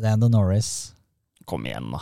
Lando 0.04 0.28
Norris. 0.32 0.72
Kom 1.48 1.65
igjen, 1.68 1.91
da. 1.94 2.02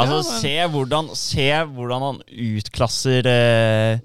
Altså, 0.00 0.16
Ja, 0.16 0.30
men- 0.30 0.40
se, 0.40 0.54
hvordan, 0.72 1.08
se 1.18 1.46
hvordan 1.74 2.02
han 2.06 2.20
utklasser 2.30 3.26
eh, 3.30 4.00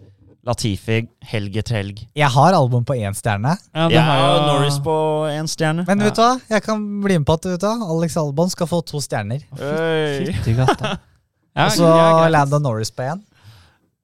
Latifi 0.45 1.07
helg 1.25 1.55
etter 1.57 1.75
helg. 1.79 2.01
Jeg 2.15 2.29
har 2.29 2.53
album 2.53 2.83
på 2.85 2.93
én 2.93 3.15
stjerne. 3.17 3.55
Ja, 3.73 3.87
Jeg 3.89 4.01
har 4.03 4.19
har 4.21 4.35
jo- 4.35 4.45
Norris 4.59 4.77
på 4.79 4.95
én 5.31 5.47
stjerne. 5.49 5.85
Men 5.87 5.99
Ja. 5.99 6.05
vet 6.05 6.15
du 6.15 6.21
hva? 6.21 6.41
Jeg 6.49 6.63
kan 6.63 7.01
bli 7.01 7.17
med 7.17 7.25
på 7.25 7.33
at 7.33 7.43
vet 7.45 7.59
du 7.59 7.65
hva? 7.65 7.89
Alex 7.97 8.15
Albon 8.17 8.49
skal 8.49 8.67
få 8.67 8.85
to 8.85 8.97
stjerner. 9.01 9.41
Fytti 9.55 10.55
katta. 10.55 10.97
Ja, 11.55 11.65
Og 11.67 11.71
så 11.71 11.83
ja, 11.87 12.27
greit. 12.29 12.61
Norris 12.61 12.91
på 12.91 13.01
én. 13.03 13.21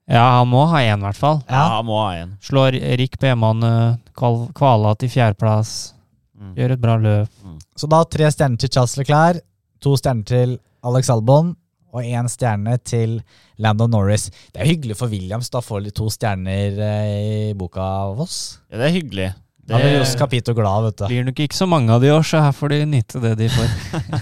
Ja, 0.08 0.38
han 0.38 0.48
må 0.48 0.66
ha 0.70 0.78
én, 0.78 0.98
i 0.98 1.02
hvert 1.02 1.16
fall. 1.16 1.42
Ja, 1.48 1.54
Ja. 1.54 1.76
han 1.76 1.84
må 1.86 1.98
ha 2.00 2.12
en. 2.16 2.38
Slår 2.40 2.72
Rick 2.98 3.18
på 3.20 3.26
hjemmebane, 3.28 4.00
kval 4.16 4.48
kvala 4.54 4.94
til 4.98 5.10
fjerdeplass. 5.10 5.92
Mm. 6.40 6.54
Gjør 6.56 6.70
et 6.72 6.80
bra 6.80 6.96
løp. 6.96 7.28
Så 7.76 7.86
da 7.88 8.02
tre 8.04 8.24
stjerner 8.32 8.58
til 8.58 8.68
Charles 8.70 8.96
Leclerc, 8.96 9.40
to 9.80 9.90
stjerner 9.96 10.24
til 10.24 10.58
Alex 10.82 11.10
Albon 11.10 11.54
og 11.92 12.06
én 12.08 12.28
stjerne 12.32 12.78
til 12.88 13.18
Landon 13.60 13.92
Norris. 13.92 14.30
Det 14.54 14.62
er 14.64 14.70
hyggelig 14.72 14.96
for 14.98 15.12
Williams. 15.12 15.50
Da 15.52 15.60
får 15.64 15.84
de 15.86 15.92
to 15.94 16.08
stjerner 16.12 16.78
eh, 16.80 17.14
i 17.52 17.54
boka 17.58 17.84
av 18.08 18.22
oss. 18.24 18.38
Ja, 18.72 18.80
det 18.80 18.88
er 18.88 18.94
hyggelig. 18.96 19.30
Da 19.62 19.78
Det, 19.78 19.84
blir 19.84 20.00
jo 20.00 20.06
Capito 20.18 20.52
glad, 20.58 20.88
vet 20.88 20.96
du. 20.98 21.04
Blir 21.06 21.26
nok 21.28 21.40
ikke 21.44 21.54
så 21.54 21.68
mange 21.70 21.92
av 21.94 22.02
de 22.02 22.08
år, 22.10 22.24
så 22.26 22.40
her 22.42 22.54
får 22.56 22.72
de 22.72 22.78
nyte 22.96 23.20
det 23.22 23.36
de 23.38 23.46
får. 23.52 23.68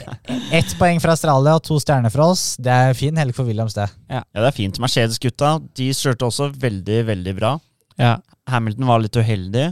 Ett 0.58 0.74
poeng 0.76 1.00
fra 1.00 1.14
Australia 1.16 1.54
og 1.56 1.62
to 1.64 1.78
stjerner 1.80 2.12
fra 2.12 2.26
oss. 2.34 2.58
Det 2.60 2.74
er 2.74 2.98
fin 2.98 3.16
helg 3.16 3.32
for 3.36 3.48
Williams, 3.48 3.72
det. 3.78 3.86
ja, 4.12 4.20
det 4.36 4.50
er 4.50 4.56
fint. 4.58 4.76
Mercedes-gutta 4.82 5.54
de 5.78 5.88
kjørte 5.96 6.28
også 6.28 6.50
veldig, 6.60 6.98
veldig 7.08 7.34
bra. 7.38 7.54
Ja. 7.96 8.18
Hamilton 8.52 8.90
var 8.90 9.00
litt 9.00 9.16
uheldig. 9.16 9.70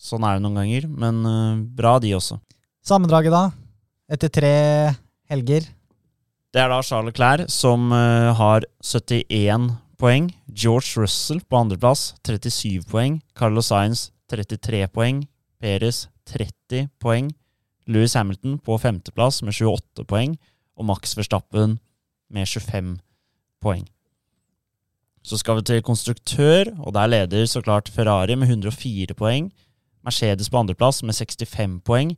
Sånn 0.00 0.24
er 0.24 0.38
det 0.38 0.44
noen 0.46 0.62
ganger. 0.62 0.88
Men 0.88 1.20
eh, 1.28 1.60
bra, 1.76 1.98
de 2.00 2.14
også. 2.16 2.40
Sammendraget, 2.84 3.32
da? 3.34 3.44
Etter 4.12 4.32
tre 4.32 4.54
helger. 5.32 5.68
Det 6.54 6.62
er 6.62 6.70
da 6.70 6.76
Charles 6.86 7.10
Leclerc 7.10 7.50
som 7.50 7.88
eh, 7.90 8.30
har 8.38 8.62
71 8.78 9.72
poeng. 9.98 10.28
George 10.46 11.00
Russell 11.02 11.40
på 11.50 11.58
andreplass, 11.58 12.12
37 12.22 12.84
poeng. 12.86 13.16
Carlos 13.34 13.72
Sainz 13.72 14.12
33 14.30 14.84
poeng. 14.94 15.24
Perez 15.58 16.04
30 16.30 16.92
poeng. 17.02 17.32
Louis 17.90 18.14
Hamilton 18.14 18.60
på 18.62 18.78
femteplass 18.78 19.42
med 19.42 19.50
28 19.58 20.06
poeng. 20.06 20.36
Og 20.78 20.86
Max 20.86 21.16
Verstappen 21.18 21.80
med 22.30 22.46
25 22.46 23.00
poeng. 23.58 23.88
Så 25.26 25.40
skal 25.40 25.58
vi 25.58 25.66
til 25.66 25.82
konstruktør, 25.82 26.70
og 26.78 26.94
der 26.94 27.10
leder 27.10 27.46
så 27.50 27.64
klart 27.66 27.90
Ferrari 27.90 28.36
med 28.38 28.46
104 28.46 29.18
poeng. 29.18 29.50
Mercedes 30.06 30.50
på 30.50 30.62
andreplass 30.62 31.02
med 31.02 31.18
65 31.18 31.80
poeng. 31.82 32.14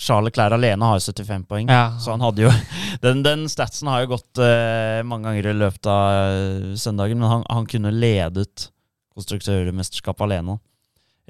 Charles 0.00 0.32
Clair 0.32 0.54
alene 0.56 0.88
har 0.88 1.02
75 1.02 1.44
poeng. 1.48 1.68
Ja. 1.68 1.92
Så 2.00 2.14
han 2.14 2.24
hadde 2.24 2.46
jo 2.46 2.52
Den, 3.04 3.20
den 3.26 3.44
statsen 3.52 3.90
har 3.92 4.04
jo 4.04 4.14
gått 4.14 4.40
uh, 4.40 5.00
mange 5.06 5.28
ganger 5.28 5.50
i 5.50 5.58
løpet 5.60 5.88
av 5.92 6.32
uh, 6.32 6.72
søndagen, 6.80 7.20
men 7.20 7.30
han, 7.30 7.44
han 7.52 7.68
kunne 7.68 7.92
ledet 7.92 8.70
konstruktørmesterskapet 9.12 10.24
alene. 10.24 10.56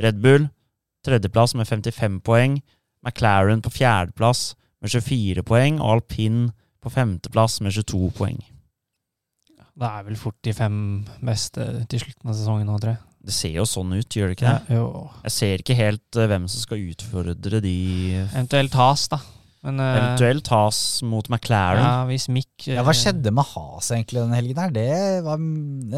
Red 0.00 0.22
Bull 0.22 0.46
tredjeplass 1.06 1.54
med 1.58 1.68
55 1.68 2.20
poeng. 2.26 2.60
McLaren 3.02 3.62
på 3.64 3.72
fjerdeplass 3.72 4.54
med 4.80 4.94
24 4.94 5.44
poeng. 5.46 5.80
Og 5.80 5.98
alpin 5.98 6.40
på 6.80 6.92
femteplass 6.92 7.60
med 7.64 7.74
22 7.76 8.10
poeng. 8.16 8.40
Det 9.80 9.88
er 9.88 10.04
vel 10.04 10.18
fort 10.20 10.36
de 10.44 10.52
fem 10.52 10.76
beste 11.24 11.64
til 11.88 12.02
slutten 12.02 12.30
av 12.30 12.36
sesongen 12.36 12.68
nå, 12.68 12.76
tror 12.80 12.94
jeg. 12.94 13.09
Det 13.20 13.34
ser 13.36 13.52
jo 13.58 13.66
sånn 13.68 13.90
ut, 13.98 14.08
gjør 14.16 14.30
det 14.32 14.36
ikke 14.38 14.52
det? 14.54 14.76
jo. 14.78 14.86
Jeg 15.26 15.32
ser 15.34 15.60
ikke 15.64 15.74
helt 15.76 16.16
uh, 16.16 16.24
hvem 16.30 16.46
som 16.48 16.62
skal 16.64 16.80
utfordre 16.88 17.60
de 17.60 17.74
Eventuelt 18.22 18.72
Has, 18.80 19.02
da. 19.12 19.18
Men 19.66 19.76
uh, 19.82 19.88
Eventuelt 19.98 20.48
Has 20.54 20.78
mot 21.04 21.28
McLaren. 21.28 21.82
Ja, 21.84 22.04
hvis 22.08 22.28
Mick 22.32 22.48
uh, 22.64 22.78
Ja, 22.78 22.84
Hva 22.86 22.94
skjedde 22.96 23.32
med 23.36 23.44
Has 23.52 23.90
egentlig 23.92 24.22
denne 24.22 24.38
helgen 24.40 24.60
her? 24.62 24.72
Det 24.72 24.88
var 25.26 25.36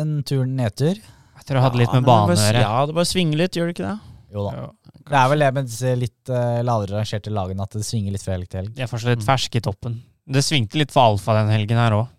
en 0.03 0.17
tur 0.27 0.43
nedtur. 0.51 0.99
Jeg 0.99 1.47
tror 1.47 1.59
det 1.61 1.63
hadde 1.69 1.79
litt 1.81 1.95
med 1.95 2.07
bane 2.07 2.35
å 2.35 2.39
gjøre. 2.39 2.63
Ja, 2.67 2.75
det 2.91 2.97
bare 2.99 3.09
svinger 3.11 3.39
litt, 3.45 3.57
gjør 3.59 3.71
det 3.71 3.77
ikke 3.77 3.87
det? 3.87 3.99
Jo 4.33 4.47
da. 4.49 4.53
Ja. 4.59 4.67
Det 5.13 5.19
er 5.19 5.31
vel 5.33 5.43
det 5.43 5.51
med 5.55 5.67
disse 5.69 5.93
litt 5.99 6.31
uh, 6.31 6.59
lavere 6.67 6.97
rangerte 6.99 7.31
lagene 7.35 7.65
at 7.67 7.75
det 7.79 7.85
svinger 7.87 8.15
litt 8.15 8.23
fra 8.25 8.35
helg 8.37 8.51
til 8.51 8.61
helg. 8.65 8.75
De 8.79 8.83
er 8.85 8.91
fortsatt 8.91 9.15
litt 9.15 9.23
Mm. 9.23 9.29
ferske 9.31 9.59
i 9.59 9.65
toppen. 9.67 9.97
Det 10.33 10.43
svingte 10.47 10.79
litt 10.79 10.93
for 10.95 11.13
Alfa 11.13 11.35
den 11.41 11.51
helgen 11.55 11.79
her 11.79 11.97
òg. 12.03 12.11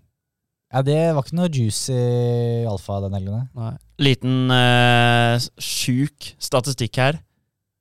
Ja, 0.74 0.82
det 0.82 0.98
var 1.14 1.22
ikke 1.22 1.38
noe 1.38 1.52
juicy 1.54 1.96
alfa 2.66 2.98
den 3.04 3.14
helgen. 3.14 3.46
Nei. 3.54 3.76
Liten 4.02 4.50
eh, 4.50 5.36
sjuk 5.62 6.32
statistikk 6.42 6.98
her. 6.98 7.20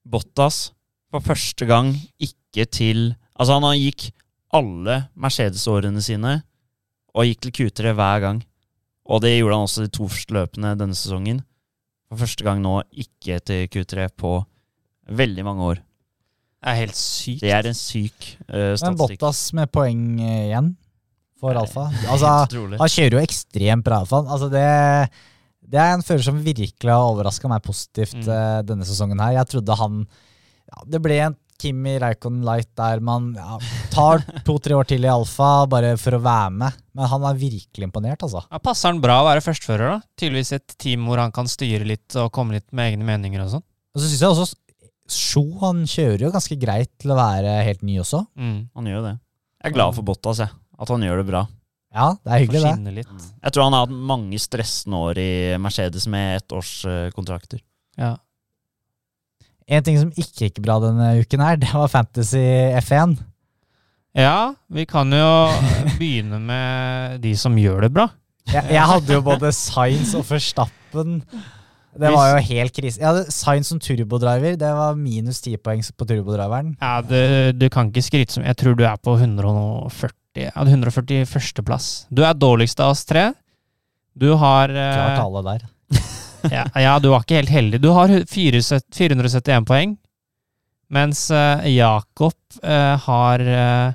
Bottas 0.05 0.66
for 1.12 1.24
første 1.24 1.68
gang 1.68 1.94
ikke 2.20 2.66
til 2.68 3.12
Altså, 3.33 3.57
han 3.57 3.78
gikk 3.81 4.11
alle 4.52 4.98
Mercedes-årene 5.16 6.02
sine 6.05 6.35
og 7.16 7.24
gikk 7.26 7.46
til 7.46 7.55
Q3 7.57 7.94
hver 7.96 8.20
gang. 8.22 8.42
Og 9.09 9.22
det 9.24 9.33
gjorde 9.33 9.57
han 9.57 9.64
også 9.66 9.87
de 9.87 9.90
to 9.96 10.05
første 10.07 10.37
løpene 10.37 10.74
denne 10.78 10.94
sesongen. 10.94 11.40
For 12.12 12.20
første 12.20 12.44
gang 12.44 12.61
nå 12.62 12.76
ikke 12.92 13.40
til 13.40 13.72
Q3 13.72 14.11
på 14.20 14.35
veldig 15.09 15.46
mange 15.48 15.64
år. 15.72 15.81
Det 16.61 16.70
er 16.70 16.78
helt 16.85 17.00
sykt. 17.00 17.40
Det 17.40 17.57
er 17.57 17.70
en 17.72 17.81
syk 17.81 18.28
uh, 18.52 18.76
Men. 18.85 19.00
Bottas 19.00 19.40
med 19.57 19.72
poeng 19.72 20.05
eh, 20.20 20.44
igjen 20.52 20.74
for 21.42 21.59
alfa. 21.59 21.88
Altså, 22.07 22.33
han 22.83 22.92
kjører 22.96 23.18
jo 23.18 23.22
ekstremt 23.26 23.85
bra 23.87 24.00
alfa. 24.05 24.22
Altså, 24.24 24.48
det, 24.52 24.64
det 25.72 25.81
er 25.83 25.94
en 25.98 26.05
fører 26.07 26.24
som 26.31 26.38
virkelig 26.44 26.90
har 26.94 27.11
overraska 27.12 27.50
meg 27.50 27.64
positivt 27.66 28.16
Mm. 28.22 28.28
eh, 28.31 28.59
denne 28.68 28.87
sesongen 28.88 29.20
her. 29.22 29.37
Jeg 29.40 29.50
trodde 29.57 29.76
han 29.83 30.02
ja, 30.07 30.85
Det 30.88 31.00
ble 31.05 31.16
en 31.26 31.38
Kimi 31.62 31.92
Reikon 32.02 32.40
Light 32.42 32.72
der 32.78 32.98
man 33.05 33.28
ja, 33.38 33.59
tar 33.92 34.22
to-tre 34.46 34.74
år 34.74 34.88
til 34.90 35.05
i 35.07 35.11
alfa 35.12 35.50
bare 35.70 35.92
for 36.00 36.16
å 36.16 36.22
være 36.24 36.50
med. 36.59 36.78
Men 36.98 37.07
han 37.12 37.26
er 37.28 37.38
virkelig 37.38 37.87
imponert, 37.87 38.24
altså. 38.26 38.42
Ja, 38.50 38.59
passer 38.62 38.90
han 38.90 39.02
bra 39.05 39.20
å 39.22 39.28
være 39.28 39.44
førstefører, 39.44 39.92
da? 39.98 40.09
Tydeligvis 40.18 40.50
et 40.57 40.74
team 40.83 41.07
hvor 41.07 41.22
han 41.22 41.31
kan 41.35 41.46
styre 41.50 41.87
litt 41.87 42.16
og 42.18 42.33
komme 42.35 42.57
litt 42.59 42.66
med 42.74 42.90
egne 42.94 43.07
meninger 43.07 43.44
og 43.44 43.52
sånn. 43.59 43.64
Og 43.94 44.00
så 44.02 44.09
syns 44.11 44.24
jeg 44.24 44.35
også 44.35 44.50
Sjo 45.12 45.42
han 45.61 45.83
kjører 45.90 46.22
jo 46.24 46.28
ganske 46.33 46.57
greit 46.57 46.88
til 47.02 47.11
å 47.12 47.16
være 47.18 47.50
helt 47.66 47.83
ny 47.85 47.98
også. 48.00 48.22
Mm. 48.38 48.59
Han 48.78 48.87
gjør 48.88 49.02
det. 49.05 49.14
Jeg 49.62 49.70
er 49.70 49.74
glad 49.76 49.96
for 49.98 50.07
Bottas, 50.09 50.38
jeg. 50.40 50.55
At 50.82 50.90
han 50.90 51.04
gjør 51.06 51.22
det 51.22 51.28
bra. 51.30 51.46
Ja, 51.92 52.14
det 52.24 52.32
er 52.32 52.40
hyggelig, 52.46 52.72
det. 52.86 52.92
litt. 53.02 53.24
Jeg 53.44 53.52
tror 53.52 53.66
han 53.66 53.74
har 53.76 53.84
hatt 53.84 53.96
mange 54.12 54.38
stressende 54.40 55.00
år 55.10 55.18
i 55.20 55.32
Mercedes 55.60 56.06
med 56.10 56.40
ettårskontrakter. 56.40 57.60
Ja. 58.00 58.14
En 59.68 59.84
ting 59.84 59.98
som 60.00 60.12
ikke 60.16 60.48
gikk 60.48 60.62
bra 60.64 60.78
denne 60.82 61.12
uken 61.20 61.44
her, 61.44 61.58
det 61.62 61.70
var 61.74 61.92
Fantasy 61.92 62.42
F1. 62.80 63.18
ja, 64.16 64.54
vi 64.72 64.86
kan 64.88 65.12
jo 65.12 65.32
begynne 66.00 66.40
med 66.40 67.20
de 67.24 67.34
som 67.38 67.58
gjør 67.60 67.86
det 67.86 67.92
bra. 67.98 68.08
Jeg, 68.48 68.72
jeg 68.74 68.86
hadde 68.88 69.12
jo 69.14 69.22
både 69.22 69.52
Science 69.54 70.16
og 70.18 70.24
Forstappen. 70.26 71.20
Det 71.92 72.08
var 72.10 72.32
jo 72.32 72.40
helt 72.48 72.72
krise. 72.74 72.98
Jeg 72.98 73.06
hadde 73.06 73.28
Science 73.30 73.68
som 73.68 73.78
turbodriver. 73.80 74.56
Det 74.58 74.72
var 74.74 74.96
minus 74.98 75.44
10 75.44 75.60
poeng 75.62 75.85
på 75.85 76.08
turbodriveren. 76.08 76.72
Ja, 76.80 76.96
du, 77.04 77.52
du 77.52 77.68
kan 77.70 77.92
ikke 77.92 78.02
skryte 78.02 78.33
som 78.33 78.48
Jeg 78.48 78.56
tror 78.58 78.74
du 78.74 78.83
er 78.88 78.96
på 78.96 79.14
140 79.20 80.16
ja, 80.38 80.50
141. 80.56 81.62
plass. 81.66 82.06
Du 82.10 82.22
er 82.24 82.35
dårligst 82.35 82.80
av 82.80 82.94
oss 82.94 83.04
tre. 83.08 83.33
Du 84.14 84.30
har 84.40 84.68
eh, 84.68 84.94
Klart 84.96 85.22
alle 85.24 85.42
der. 85.46 85.66
ja, 86.56 86.64
ja, 86.80 86.94
du 87.00 87.10
var 87.12 87.24
ikke 87.24 87.38
helt 87.40 87.52
heldig. 87.52 87.80
Du 87.83 87.90
har 87.96 88.08
471 88.28 89.66
poeng, 89.68 89.96
mens 90.92 91.26
eh, 91.33 91.66
Jakob 91.76 92.37
eh, 92.62 92.96
har 93.06 93.40
eh, 93.44 93.92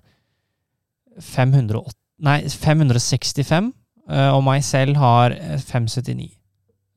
508, 1.22 1.94
nei, 2.26 2.40
565, 2.50 3.72
eh, 4.10 4.30
og 4.34 4.44
meg 4.46 4.66
selv 4.66 4.98
har 5.02 5.34
eh, 5.38 5.58
579. 5.62 6.32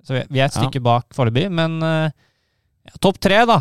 Så 0.04 0.16
vi, 0.16 0.22
er 0.40 0.46
et 0.48 0.56
Ja. 0.56 0.62
stykke 0.62 0.80
bak 0.82 1.10
foreløpig, 1.14 1.50
men 1.52 1.76
ja, 1.84 2.94
topp 3.04 3.18
tre, 3.22 3.42
da. 3.46 3.60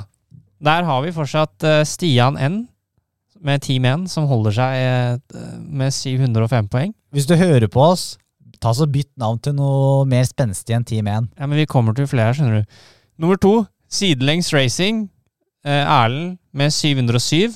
Der 0.63 0.84
har 0.88 1.01
vi 1.03 1.11
fortsatt 1.13 1.63
Stian 1.88 2.38
N 2.39 2.61
med 3.45 3.61
Team 3.63 3.85
1 3.87 4.07
som 4.11 4.27
holder 4.29 4.55
seg 4.55 4.79
eh, 4.83 5.45
med 5.59 5.93
705 5.95 6.71
poeng. 6.71 6.95
Hvis 7.15 7.27
du 7.29 7.35
hører 7.39 7.69
på 7.71 7.83
oss, 7.91 8.11
Ta 8.59 8.73
så 8.75 8.87
Bytt 8.91 9.11
navn 9.19 9.39
til 9.39 9.55
noe 9.55 10.03
mer 10.09 10.25
spenstig 10.27 10.75
enn 10.75 10.85
Team 10.87 11.07
1. 11.07 11.31
Ja, 11.39 11.47
men 11.47 11.59
vi 11.61 11.67
kommer 11.69 11.95
til 11.95 12.09
flere, 12.11 12.33
skjønner 12.35 12.59
du. 12.59 12.79
Nummer 13.19 13.39
to, 13.39 13.53
Sidelengs 13.91 14.51
Racing. 14.55 15.05
Eh, 15.63 15.83
Erlend 15.83 16.37
med 16.55 16.73
707. 16.75 17.55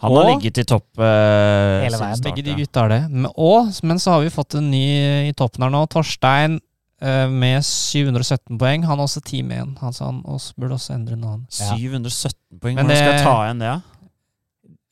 Han 0.00 0.16
har 0.16 0.30
ligget 0.30 0.62
i 0.62 0.64
topp 0.64 0.98
eh, 1.02 1.84
Hele 1.84 1.98
veien. 2.00 2.22
Begge 2.24 2.44
de 2.46 2.56
gutta 2.56 2.84
har 2.86 2.92
det. 2.92 3.00
Men, 3.12 3.28
og, 3.34 3.70
men 3.86 4.00
så 4.00 4.16
har 4.16 4.24
vi 4.24 4.32
fått 4.32 4.56
en 4.58 4.70
ny 4.72 4.84
i 5.28 5.34
toppen 5.36 5.66
her 5.66 5.72
nå. 5.74 5.84
Torstein 5.92 6.56
eh, 7.02 7.26
med 7.30 7.60
717 7.66 8.58
poeng. 8.58 8.86
Han 8.88 8.96
har 8.96 9.06
også 9.06 9.22
Team 9.26 9.52
1. 9.54 9.76
Han 9.82 9.98
han 10.00 10.22
også, 10.24 10.54
burde 10.56 10.78
også 10.78 10.96
endre 10.96 11.18
navn. 11.20 11.44
Ja. 11.52 11.76
717 11.76 12.58
poeng. 12.62 12.80
Men 12.80 12.88
Hvordan 12.88 13.02
skal 13.02 13.14
jeg 13.14 13.26
ta 13.28 13.36
igjen 13.44 13.62
det? 13.62 13.70
Ja, 13.70 13.89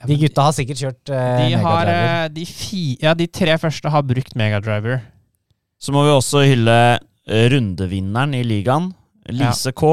De 0.07 0.15
gutta 0.21 0.45
har 0.47 0.55
sikkert 0.55 0.79
kjørt 0.79 1.11
uh, 1.11 1.17
de, 1.43 1.55
har, 1.59 1.89
megadriver. 1.89 2.13
eh, 2.25 2.29
de, 2.37 2.45
fi, 2.47 2.83
ja, 3.03 3.15
de 3.19 3.27
tre 3.27 3.57
første 3.59 3.91
har 3.91 4.05
brukt 4.07 4.37
megadriver. 4.39 5.01
Så 5.83 5.91
må 5.95 6.05
vi 6.07 6.13
også 6.15 6.45
hylle 6.47 6.77
eh, 6.99 7.49
rundevinneren 7.51 8.37
i 8.39 8.45
ligaen. 8.47 8.93
Lise 9.35 9.73
K. 9.77 9.91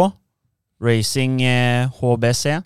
Racing 0.83 1.41
eh, 1.41 1.89
HBC. 1.97 2.59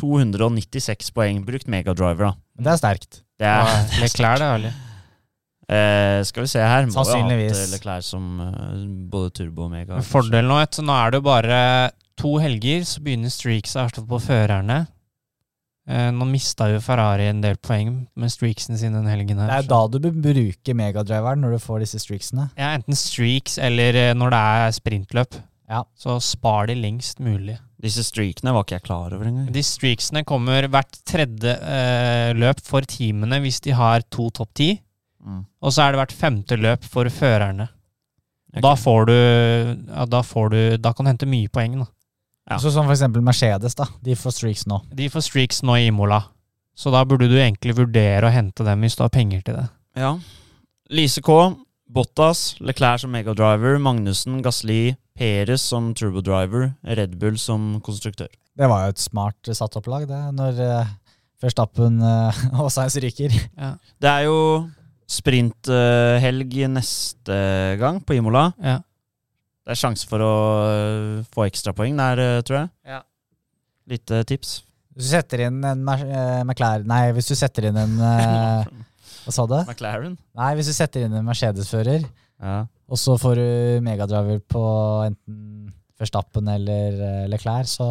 296 0.00 1.12
poeng. 1.12 1.42
Brukt 1.44 1.68
megadriver, 1.68 2.30
da. 2.30 2.32
Det 2.62 2.72
er 2.72 2.80
sterkt. 2.80 3.20
Det 3.40 3.48
er, 3.48 3.68
Ja, 3.68 4.00
Leclerc, 4.00 4.38
det, 4.40 4.48
Ali. 4.56 4.72
eh, 5.68 6.22
skal 6.24 6.46
vi 6.46 6.50
se 6.52 6.62
her. 6.62 6.86
Må 6.86 6.92
jo 6.92 6.98
ha 6.98 7.04
klær 7.04 7.20
Sannsynligvis. 7.20 8.08
som 8.08 8.40
uh, 8.40 8.86
både 9.12 9.30
turbo 9.36 9.66
og 9.66 9.72
mega. 9.74 10.00
Fordelen 10.06 10.48
nå, 10.48 10.60
nå 10.86 10.96
er 10.96 11.10
det 11.12 11.20
jo 11.20 11.26
bare 11.26 11.60
to 12.16 12.36
helger, 12.38 12.84
så 12.88 13.02
begynner 13.02 13.32
streaks 13.32 13.74
hvert 13.76 14.00
på 14.08 14.20
førerne. 14.22 14.86
Eh, 15.90 16.10
nå 16.14 16.26
mista 16.30 16.68
jo 16.70 16.78
Ferrari 16.82 17.26
en 17.26 17.40
del 17.42 17.56
poeng 17.58 18.04
med 18.14 18.30
streaksene 18.30 18.78
sine 18.78 19.00
den 19.00 19.10
helgen 19.10 19.40
her. 19.42 19.50
Det 19.50 19.64
er 19.64 19.70
da 19.72 19.80
du 19.90 19.98
bør 20.04 20.14
bruke 20.28 20.76
megadriveren, 20.78 21.42
når 21.42 21.56
du 21.56 21.64
får 21.64 21.82
disse 21.82 22.02
streaksene. 22.04 22.52
Ja, 22.58 22.70
enten 22.76 22.98
streaks 22.98 23.58
eller 23.58 23.98
eh, 23.98 24.12
når 24.14 24.34
det 24.34 24.42
er 24.52 24.76
sprintløp. 24.78 25.40
Ja. 25.72 25.82
Så 25.98 26.18
spar 26.22 26.68
de 26.70 26.76
lengst 26.78 27.18
mulig. 27.24 27.56
Disse 27.82 28.04
streakene 28.06 28.52
var 28.54 28.62
ikke 28.62 28.76
jeg 28.78 28.86
klar 28.86 29.14
over 29.16 29.26
engang. 29.26 29.50
De 29.50 29.62
streaksene 29.66 30.22
kommer 30.28 30.68
hvert 30.70 31.00
tredje 31.08 31.56
eh, 31.58 32.30
løp 32.38 32.62
for 32.62 32.86
teamene 32.86 33.40
hvis 33.42 33.58
de 33.64 33.74
har 33.74 34.06
to 34.06 34.28
topp 34.30 34.52
ti. 34.58 34.70
Mm. 35.22 35.42
Og 35.62 35.74
så 35.74 35.86
er 35.86 35.94
det 35.94 36.02
hvert 36.02 36.14
femte 36.14 36.58
løp 36.60 36.86
for 36.86 37.10
førerne. 37.10 37.66
Okay. 38.52 38.62
Da 38.62 38.76
får 38.76 39.06
du 39.08 39.16
ja, 39.16 40.04
da 40.12 40.18
får 40.20 40.50
du 40.52 40.58
Da 40.76 40.90
kan 40.92 41.06
du 41.06 41.08
hente 41.08 41.28
mye 41.30 41.48
poeng, 41.48 41.78
da. 41.80 41.88
Ja. 42.52 42.60
Så 42.60 42.72
som 42.74 42.90
eksempel 42.92 43.24
Mercedes, 43.24 43.76
da. 43.78 43.88
De 44.04 44.16
får 44.18 44.36
streaks 44.36 44.66
nå. 44.68 44.82
De 44.92 45.08
får 45.12 45.24
streaks 45.28 45.62
nå 45.64 45.78
i 45.80 45.88
Imola. 45.88 46.22
Så 46.76 46.92
da 46.92 47.02
burde 47.04 47.28
du 47.28 47.36
egentlig 47.38 47.76
vurdere 47.76 48.28
å 48.28 48.32
hente 48.32 48.64
dem 48.66 48.84
hvis 48.84 48.96
du 48.98 49.04
har 49.04 49.12
penger 49.12 49.44
til 49.46 49.58
det. 49.60 49.66
Ja. 49.98 50.16
Lise 50.92 51.22
K. 51.24 51.38
Bottas, 51.92 52.54
Leclerc 52.64 53.02
som 53.02 53.12
megadriver, 53.12 53.76
Magnussen, 53.82 54.38
Gasli, 54.44 54.94
Perez 55.18 55.64
som 55.68 55.90
turbodriver, 55.96 56.70
Red 56.96 57.18
Bull 57.20 57.36
som 57.40 57.82
konstruktør. 57.84 58.30
Det 58.56 58.68
var 58.68 58.86
jo 58.86 58.94
et 58.94 59.02
smart 59.02 59.48
eh, 59.48 59.56
satt 59.56 59.76
opp 59.76 59.90
lag, 59.92 60.06
det, 60.08 60.20
når 60.36 60.60
uh, 60.60 60.94
Verstappen 61.44 62.00
uh, 62.00 62.44
og 62.62 62.70
Sainz 62.72 62.96
ryker. 63.00 63.34
Det 64.00 64.08
er 64.08 64.24
jo 64.28 64.38
sprinthelg 65.12 66.56
neste 66.72 67.36
gang 67.80 68.00
på 68.00 68.16
Imola. 68.16 68.48
Ja. 68.64 68.78
Det 69.62 69.74
er 69.76 69.78
sjanse 69.78 70.08
for 70.10 70.22
å 70.24 70.30
øh, 70.66 71.18
få 71.34 71.44
ekstrapoeng 71.46 71.94
der, 72.00 72.18
øh, 72.18 72.40
tror 72.46 72.58
jeg. 72.64 72.70
Ja. 72.88 73.00
Lite 73.92 74.22
tips. 74.26 74.56
Hvis 74.92 75.06
du 75.08 75.12
setter 75.14 75.44
inn 75.46 75.60
en 75.64 75.84
eh, 75.88 76.42
McLaren 76.44 76.84
Nei, 76.90 77.06
hvis 77.16 77.30
du 77.30 77.36
setter 77.38 77.70
inn 77.70 77.78
en 77.80 77.94
eh, 78.04 78.66
Hva 79.24 79.32
sa 79.34 79.46
du? 79.48 79.54
McLaren. 79.70 80.16
Nei, 80.38 80.50
hvis 80.58 80.68
du 80.68 80.74
setter 80.76 81.06
inn 81.06 81.14
en 81.14 81.24
Mercedes-fører, 81.28 82.02
Ja. 82.42 82.56
og 82.90 82.98
så 82.98 83.14
får 83.22 83.38
du 83.38 83.46
megadriver 83.86 84.40
på 84.50 84.62
enten 85.06 85.70
Verstappen 86.02 86.48
eller 86.50 86.96
eh, 86.98 87.28
Leclerc, 87.30 87.70
så 87.70 87.86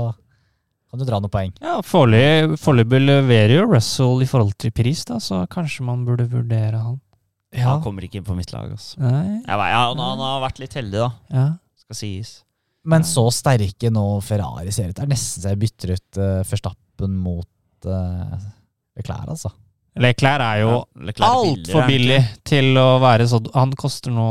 kan 0.92 1.00
du 1.00 1.06
dra 1.08 1.22
noen 1.24 1.32
poeng. 1.32 1.54
Ja, 1.64 1.78
foreløpig 1.88 3.00
leverer 3.06 3.54
jo 3.62 3.70
Russell 3.72 4.26
i 4.26 4.28
forhold 4.28 4.58
til 4.60 4.74
pris, 4.76 5.06
da, 5.08 5.22
så 5.24 5.46
kanskje 5.48 5.86
man 5.88 6.04
burde 6.04 6.26
vurdere 6.28 6.82
han. 6.84 6.98
Han 7.60 7.82
kommer 7.84 8.06
ikke 8.08 8.22
inn 8.22 8.28
på 8.28 8.36
mitt 8.38 8.54
lag, 8.54 8.70
altså. 8.72 9.00
Nei, 9.04 9.42
Jeg 9.44 9.58
vet, 9.60 9.72
ja, 9.74 9.82
han, 9.90 10.00
han 10.00 10.22
har 10.24 10.40
vært 10.46 10.62
litt 10.64 10.78
heldig, 10.80 11.02
da. 11.02 11.10
ja. 11.36 11.48
Skal 11.82 11.98
sies. 12.00 12.30
Men 12.88 13.04
så 13.06 13.26
sterke 13.36 13.92
nå 13.94 14.04
Ferrari 14.26 14.72
ser 14.74 14.90
ut. 14.90 14.96
Det 14.98 15.04
er 15.04 15.10
nesten 15.12 15.44
så 15.44 15.52
jeg 15.52 15.60
bytter 15.62 15.92
ut 15.98 16.20
uh, 16.22 16.40
Verstappen 16.50 17.18
mot 17.22 17.90
uh, 17.92 18.38
Leclerc, 18.98 19.28
altså. 19.36 19.52
Leclerc 20.02 20.42
er 20.46 20.62
jo 20.62 20.70
Ja, 20.72 20.78
Leclerc 21.10 21.36
altfor 21.36 21.84
billig 21.90 22.22
til 22.48 22.78
å 22.80 22.86
være 23.04 23.26
så 23.28 23.42
Han 23.58 23.74
koster 23.76 24.14
nå 24.16 24.24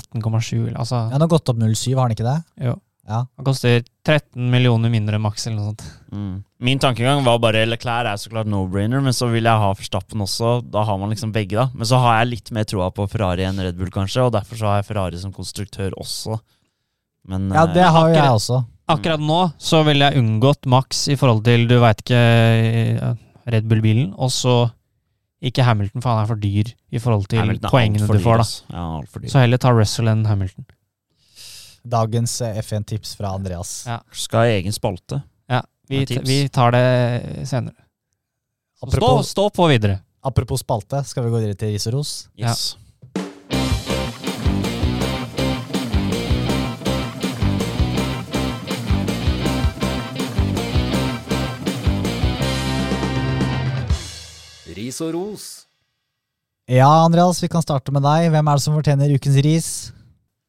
18,7. 0.00 0.72
Altså, 0.72 1.02
Han 1.12 1.20
har 1.20 1.28
gått 1.30 1.52
opp 1.52 1.60
0,7, 1.60 1.92
har 1.92 2.06
han 2.06 2.16
ikke 2.16 2.26
det? 2.26 2.38
jo. 2.70 2.78
Ja. 3.02 3.18
Han 3.36 3.44
koster 3.44 3.82
13 4.06 4.46
millioner 4.50 4.88
mindre 4.92 5.18
maks, 5.20 5.48
eller 5.48 5.58
noe 5.58 5.72
sånt. 5.72 5.82
Mm. 6.14 6.36
Min 6.62 6.78
tankegang 6.78 7.24
var 7.26 7.40
bare 7.42 7.64
Leclerc 7.66 8.06
er 8.06 8.18
så 8.22 8.30
klart 8.30 8.46
no-brainer, 8.46 9.02
men 9.02 9.14
så 9.16 9.26
vil 9.32 9.48
jeg 9.48 9.62
ha 9.64 9.70
Forstappen 9.74 10.22
også. 10.22 10.60
Da 10.70 10.84
har 10.86 10.98
man 11.00 11.10
liksom 11.10 11.32
begge, 11.34 11.56
da. 11.58 11.64
Men 11.74 11.88
så 11.90 11.98
har 11.98 12.20
jeg 12.20 12.30
litt 12.36 12.52
mer 12.54 12.68
troa 12.70 12.86
på 12.94 13.08
Ferrari 13.10 13.42
enn 13.48 13.58
Red 13.58 13.80
Bull, 13.80 13.90
kanskje, 13.90 14.22
og 14.28 14.34
derfor 14.36 14.60
så 14.60 14.68
har 14.70 14.76
jeg 14.78 14.86
Ferrari 14.92 15.18
som 15.18 15.32
konstruktør 15.34 15.96
også. 15.98 16.38
Men 17.26 17.48
Ja, 17.50 17.64
eh, 17.66 17.74
det 17.74 17.88
har 17.96 18.12
jo 18.12 18.14
jeg 18.14 18.36
også. 18.36 18.60
Akkurat 18.92 19.22
nå 19.22 19.40
så 19.62 19.80
ville 19.86 20.06
jeg 20.06 20.18
unngått 20.22 20.66
Max 20.70 21.06
i 21.10 21.16
forhold 21.18 21.42
til 21.46 21.66
du 21.70 21.76
veit 21.82 22.02
ikke 22.02 23.16
Red 23.50 23.66
Bull-bilen, 23.70 24.12
og 24.14 24.30
så 24.34 24.70
ikke 25.42 25.64
Hamilton, 25.66 26.02
for 26.02 26.14
han 26.14 26.22
er 26.22 26.30
for 26.30 26.38
dyr 26.38 26.70
i 26.94 27.02
forhold 27.02 27.26
til 27.30 27.42
Hamilton 27.42 27.70
poengene 27.72 28.06
du 28.06 28.22
får. 28.22 28.42
da. 28.44 28.78
Ja. 28.78 29.26
Så 29.34 29.42
heller 29.42 29.58
ta 29.58 29.74
Russell 29.74 30.10
enn 30.12 30.24
Hamilton. 30.30 30.66
Dagens 31.82 32.36
eh, 32.46 32.60
F1-tips 32.62 33.16
fra 33.18 33.34
Andreas. 33.34 33.82
Ja. 33.88 33.98
Skal 34.14 34.44
ha 34.44 34.54
egen 34.60 34.74
spalte. 34.74 35.22
Ja, 35.92 36.04
vi, 36.08 36.18
vi 36.24 36.48
tar 36.48 36.72
det 36.72 37.46
senere. 37.46 37.74
Stå, 38.88 39.22
stå 39.22 39.50
på 39.50 39.66
videre. 39.68 40.00
apropos 40.22 40.60
spalte, 40.60 41.04
skal 41.04 41.24
vi 41.24 41.30
gå 41.30 41.42
videre 41.42 41.54
til 41.58 41.74
ris 41.74 41.86
og 41.86 41.92
ros? 41.98 42.12
Yes. 42.38 42.76
Ris 54.72 55.00
og 55.04 55.12
ros. 55.12 55.48
Ja, 56.70 56.88
Andreas, 57.04 57.42
vi 57.42 57.52
kan 57.52 57.62
starte 57.62 57.92
med 57.92 58.02
deg. 58.06 58.30
Hvem 58.32 58.48
er 58.48 58.56
det 58.56 58.64
som 58.64 58.78
fortjener 58.78 59.12
ukens 59.12 59.42
ris? 59.44 59.72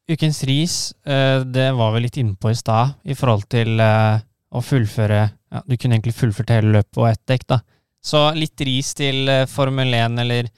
Ukens 0.08 0.40
ris, 0.48 0.94
eh, 1.04 1.42
det 1.44 1.74
var 1.76 1.92
vi 1.92 2.06
litt 2.06 2.16
innpå 2.16 2.50
i 2.52 2.56
stad, 2.56 2.96
i 3.04 3.16
forhold 3.16 3.44
til 3.52 3.80
eh, 3.80 4.24
å 4.54 4.62
fullføre 4.62 5.20
ja, 5.26 5.60
Du 5.66 5.76
kunne 5.76 5.96
egentlig 5.98 6.14
fullført 6.16 6.52
hele 6.54 6.72
løpet 6.76 6.92
på 6.94 7.06
ett 7.08 7.20
dekk, 7.30 7.46
da. 7.50 7.58
Så 8.04 8.20
litt 8.36 8.60
ris 8.66 8.92
til 8.98 9.28
eh, 9.32 9.46
Formel 9.50 9.92
1 9.96 10.18
eller, 10.24 10.48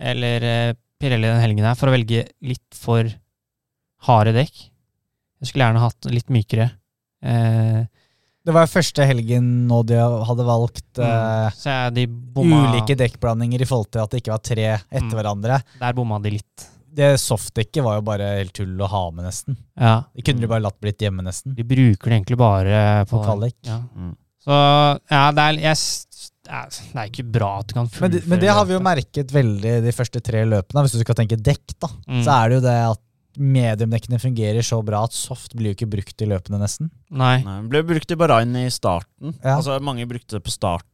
eller 0.00 0.46
eh, 0.50 0.72
Pirelli 1.00 1.28
den 1.30 1.40
helgen 1.40 1.64
her, 1.68 1.76
for 1.80 1.88
å 1.90 1.94
velge 1.94 2.26
litt 2.44 2.76
for 2.76 3.08
harde 4.08 4.32
dekk. 4.36 4.66
Jeg 5.40 5.48
skulle 5.50 5.66
gjerne 5.68 5.82
hatt 5.86 6.08
litt 6.12 6.28
mykere. 6.32 6.66
Eh, 7.24 7.82
Det 8.44 8.54
var 8.56 8.66
første 8.72 9.04
helgen 9.04 9.66
nå 9.68 9.82
de 9.88 9.96
hadde 10.00 10.44
valgt 10.48 10.98
eh, 11.04 11.50
så 11.56 11.74
de 11.92 12.06
ulike 12.40 12.96
dekkblandinger 12.96 13.60
i 13.60 13.68
forhold 13.68 13.90
til 13.92 14.00
at 14.04 14.10
det 14.14 14.22
ikke 14.22 14.32
var 14.34 14.44
tre 14.44 14.68
etter 14.80 15.04
Mm. 15.10 15.16
hverandre. 15.18 15.60
Der 15.80 15.92
bomma 15.96 16.18
de 16.24 16.30
litt. 16.38 16.66
Det 16.92 17.12
softdekket 17.22 17.84
var 17.86 17.98
jo 18.00 18.02
bare 18.08 18.26
helt 18.40 18.52
tull 18.56 18.72
å 18.82 18.88
ha 18.90 19.02
med, 19.14 19.24
nesten. 19.28 19.56
Ja. 19.78 20.02
Det 20.16 20.24
kunne 20.26 20.42
de 20.42 20.48
bare 20.50 20.64
latt 20.64 20.78
blitt 20.82 20.98
hjemme, 21.04 21.22
nesten. 21.22 21.54
De 21.54 21.62
bruker 21.64 22.10
det 22.10 22.16
egentlig 22.18 22.38
bare 22.40 22.80
på 23.06 23.18
På 23.18 23.24
kvalik. 23.28 23.56
Ja. 23.68 23.78
Mm. 23.94 24.16
Så 24.40 24.56
ja, 24.56 25.26
det 25.36 25.44
er, 25.44 25.58
jeg, 25.60 25.76
det 26.48 26.56
er, 26.56 26.80
er 26.96 27.10
ikke 27.12 27.26
bra 27.30 27.50
at 27.60 27.68
du 27.70 27.74
kan 27.76 27.86
fullføre 27.92 28.14
det, 28.16 28.22
men 28.32 28.40
det 28.40 28.48
har 28.56 28.64
vi 28.66 28.74
jo 28.74 28.80
merket 28.82 29.30
veldig 29.36 29.74
de 29.84 29.92
første 29.94 30.22
tre 30.24 30.42
løpene. 30.48 30.82
Hvis 30.86 30.96
du 30.96 31.02
skal 31.04 31.18
tenke 31.20 31.36
dekk, 31.38 31.76
da, 31.78 31.90
Mm. 32.08 32.22
så 32.26 32.34
er 32.40 32.48
det 32.48 32.56
jo 32.58 32.64
det 32.66 32.76
at 32.88 33.02
mediumdekkene 33.38 34.18
fungerer 34.18 34.64
så 34.66 34.80
bra 34.84 35.04
at 35.06 35.14
soft 35.14 35.54
blir 35.54 35.70
jo 35.70 35.76
ikke 35.78 35.90
brukt 35.92 36.24
i 36.24 36.26
løpene, 36.26 36.58
nesten. 36.58 36.88
Nei. 37.14 37.36
Nei, 37.46 37.60
det 37.62 37.70
ble 37.70 37.84
brukt 37.92 38.10
i 38.10 38.18
Bahrain 38.18 38.56
i 38.58 38.66
starten. 38.74 39.36
Ja. 39.44 39.54
Altså 39.60 39.76
Mange 39.80 40.08
brukte 40.10 40.38
det 40.40 40.42
på 40.48 40.50
start. 40.50 40.88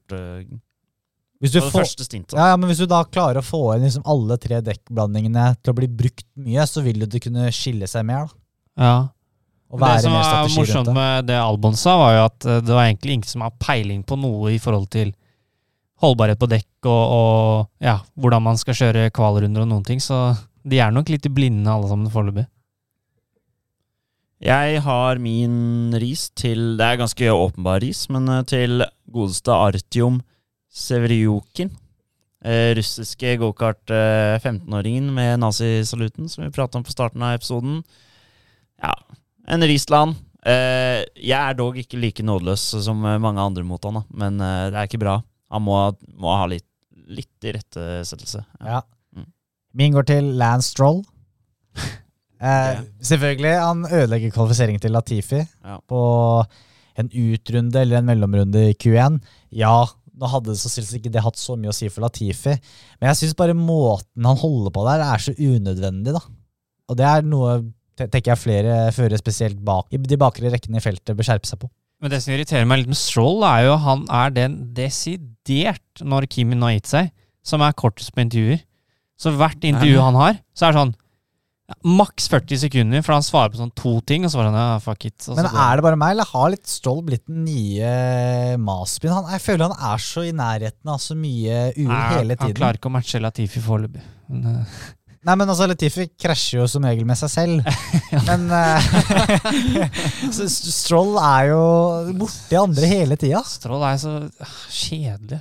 Hvis 1.43 1.53
du, 1.53 1.59
får, 1.61 1.85
ja, 2.33 2.47
ja, 2.49 2.57
men 2.57 2.71
hvis 2.71 2.79
du 2.81 2.87
da 2.89 3.03
klarer 3.05 3.43
å 3.43 3.45
få 3.45 3.59
inn 3.75 3.83
liksom 3.85 4.07
alle 4.09 4.39
tre 4.41 4.63
dekkblandingene 4.65 5.51
til 5.61 5.75
å 5.75 5.77
bli 5.77 5.89
brukt 5.93 6.25
mye, 6.41 6.65
så 6.65 6.81
vil 6.81 7.03
du 7.03 7.07
det 7.13 7.21
kunne 7.27 7.51
skille 7.53 7.89
seg 7.91 8.07
mer. 8.09 8.31
da. 8.31 8.41
Ja. 8.87 8.97
Og 9.67 9.83
Det 9.83 9.93
som 10.05 10.15
er 10.15 10.23
var 10.23 10.51
morsomt 10.55 10.93
med 10.95 11.29
det 11.29 11.37
Albon 11.43 11.77
sa, 11.77 11.97
var 11.99 12.15
jo 12.15 12.25
at 12.29 12.47
eh, 12.47 12.61
det 12.65 12.73
var 12.73 12.87
egentlig 12.87 13.19
ingen 13.19 13.29
som 13.29 13.43
har 13.45 13.57
peiling 13.61 14.05
på 14.07 14.17
noe 14.21 14.55
i 14.55 14.61
forhold 14.63 14.89
til 14.95 15.11
holdbarhet 16.01 16.39
på 16.41 16.49
dekk 16.49 16.89
og, 16.89 17.05
og 17.17 17.85
ja, 17.85 17.99
hvordan 18.21 18.45
man 18.47 18.61
skal 18.61 18.77
kjøre 18.79 19.09
kvalrunder 19.17 19.65
og 19.65 19.71
noen 19.73 19.87
ting, 19.87 20.01
så 20.01 20.37
de 20.67 20.81
er 20.83 20.95
nok 20.95 21.11
litt 21.13 21.27
blinde 21.35 21.73
alle 21.73 21.91
sammen 21.91 22.13
foreløpig. 22.13 22.47
Jeg 24.47 24.83
har 24.85 25.19
min 25.25 25.95
ris 25.97 26.27
til 26.37 26.75
Det 26.77 26.85
er 26.85 26.99
ganske 27.01 27.31
åpenbar 27.33 27.81
ris, 27.85 28.05
men 28.13 28.29
eh, 28.33 28.45
til 28.49 28.87
godeste 29.13 29.53
Artium 29.53 30.23
Severiukin. 30.77 31.71
Eh, 32.47 32.75
russiske 32.79 33.33
gokart 33.41 33.91
eh, 33.91 34.37
15-åringen 34.43 35.09
med 35.17 35.41
nazisaluten, 35.43 36.29
som 36.31 36.45
vi 36.45 36.53
pratet 36.55 36.79
om 36.79 36.85
på 36.87 36.93
starten 36.95 37.25
av 37.25 37.35
episoden. 37.39 37.81
Ja, 38.83 38.93
en 39.49 39.65
Riesland. 39.67 40.19
Eh, 40.47 41.01
jeg 41.19 41.39
er 41.41 41.57
dog 41.59 41.79
ikke 41.81 41.99
like 41.99 42.23
nådeløs 42.23 42.69
som 42.85 43.01
mange 43.03 43.43
andre 43.43 43.65
mot 43.67 43.83
han, 43.89 43.99
da. 43.99 44.05
men 44.15 44.39
det 44.39 44.77
er 44.77 44.87
ikke 44.87 45.01
bra. 45.03 45.17
Han 45.51 45.65
må, 45.67 45.79
må 46.21 46.35
ha 46.37 46.47
litt, 46.51 46.67
litt 47.09 47.47
irettesettelse. 47.49 48.45
Ja. 48.61 48.83
Mm. 49.17 49.27
Min 49.81 49.97
går 49.97 50.07
til 50.13 50.33
Lance 50.41 50.75
Stroll. 50.75 51.03
Eh, 52.37 52.83
Selvfølgelig, 53.01 53.51
han 53.65 53.87
ødelegger 53.89 54.29
kvalifiseringen 54.35 54.81
til 54.83 54.93
Latifi 54.93 55.39
Ja. 55.65 55.79
på 55.89 56.01
en 57.01 57.07
utrunde 57.09 57.81
eller 57.81 57.97
en 58.03 58.05
mellomrunde 58.11 58.61
i 58.69 58.75
Q1. 58.77 59.17
Ja, 59.57 59.87
nå 60.17 60.31
hadde 60.33 60.53
det 60.53 60.59
så 60.59 60.69
sannsynligvis 60.71 61.01
ikke 61.01 61.13
det 61.15 61.25
hatt 61.25 61.41
så 61.41 61.57
mye 61.61 61.73
å 61.73 61.77
si 61.77 61.89
for 61.93 62.07
Latifi, 62.07 62.55
men 63.01 63.11
jeg 63.11 63.21
syns 63.21 63.39
bare 63.39 63.57
måten 63.57 64.29
han 64.29 64.41
holder 64.41 64.73
på 64.75 64.85
der, 64.89 65.05
er 65.05 65.23
så 65.23 65.35
unødvendig, 65.37 66.17
da. 66.17 66.23
Og 66.87 66.99
det 66.99 67.09
er 67.09 67.27
noe 67.27 67.59
tenker 67.97 68.35
jeg 68.35 68.43
flere 68.43 68.77
fører, 68.93 69.17
spesielt 69.21 69.61
bak, 69.65 69.89
i 69.95 70.01
de 70.01 70.19
bakre 70.21 70.51
rekkene 70.53 70.81
i 70.81 70.85
feltet, 70.85 71.17
bør 71.17 71.29
skjerpe 71.31 71.49
seg 71.49 71.63
på. 71.63 71.71
Men 72.05 72.13
det 72.13 72.21
som 72.21 72.35
irriterer 72.35 72.67
meg 72.69 72.83
litt 72.83 72.91
med 72.93 72.99
Stroll, 73.01 73.41
er 73.49 73.71
jo 73.71 73.79
han 73.81 74.05
er 74.13 74.35
den 74.37 74.59
desidert, 74.77 76.03
når 76.05 76.29
Kimi 76.33 76.59
nå 76.59 76.69
har 76.69 76.77
gitt 76.77 76.91
seg, 76.93 77.13
som 77.47 77.65
er 77.65 77.77
kortest 77.79 78.13
på 78.13 78.21
intervjuer. 78.27 78.61
Så 79.17 79.33
hvert 79.33 79.65
intervju 79.65 80.03
han 80.03 80.19
har, 80.21 80.41
så 80.53 80.67
er 80.67 80.75
det 80.75 80.83
sånn 80.83 80.97
ja, 81.67 81.75
maks 81.99 82.29
40 82.31 82.61
sekunder, 82.63 83.03
for 83.03 83.17
han 83.17 83.25
svarer 83.27 83.51
på 83.51 83.59
sånn 83.59 83.73
to 83.75 83.97
ting, 84.07 84.27
og 84.27 84.31
så 84.31 84.39
var 84.39 84.51
sånn, 84.51 84.59
ja, 84.61 84.77
fuck 84.85 85.07
it. 85.09 85.27
Men 85.35 85.49
er 85.51 85.81
det 85.81 85.87
bare 85.87 85.99
meg, 85.99 86.13
eller 86.15 86.29
har 86.31 86.53
litt 86.53 86.69
Stroll 86.71 87.01
blitt 87.07 87.25
den 87.27 87.43
nye 87.47 88.59
Maspin? 88.63 89.11
Han, 89.11 89.27
jeg 89.35 89.43
føler 89.43 89.73
han 89.73 89.91
er 89.91 90.05
så 90.05 90.23
i 90.29 90.35
nærheten 90.37 90.93
av 90.95 91.01
så 91.03 91.19
mye 91.19 91.73
uhell 91.75 92.31
Nei, 92.31 92.37
tiden. 92.37 92.45
Han 92.45 92.61
klarer 92.61 92.79
ikke 92.79 92.93
å 92.93 92.95
matche 92.95 93.23
Latifi 93.23 93.65
foreløpig. 93.65 94.05
Eh, 94.31 94.79
Nei, 95.27 95.35
men 95.35 95.51
altså, 95.51 95.67
Latifi 95.67 96.07
krasjer 96.15 96.61
jo 96.61 96.69
som 96.71 96.87
regel 96.87 97.07
med 97.09 97.19
seg 97.19 97.33
selv. 97.33 97.67
Men 98.29 98.47
uh, 98.55 98.79
Stroll 100.47 101.17
er 101.19 101.49
jo 101.51 101.65
borti 102.21 102.55
andre 102.61 102.91
hele 102.93 103.19
tida. 103.19 103.43
Stroll 103.43 103.83
er 103.89 103.99
så 103.99 104.13
ah, 104.23 104.57
kjedelig. 104.71 105.41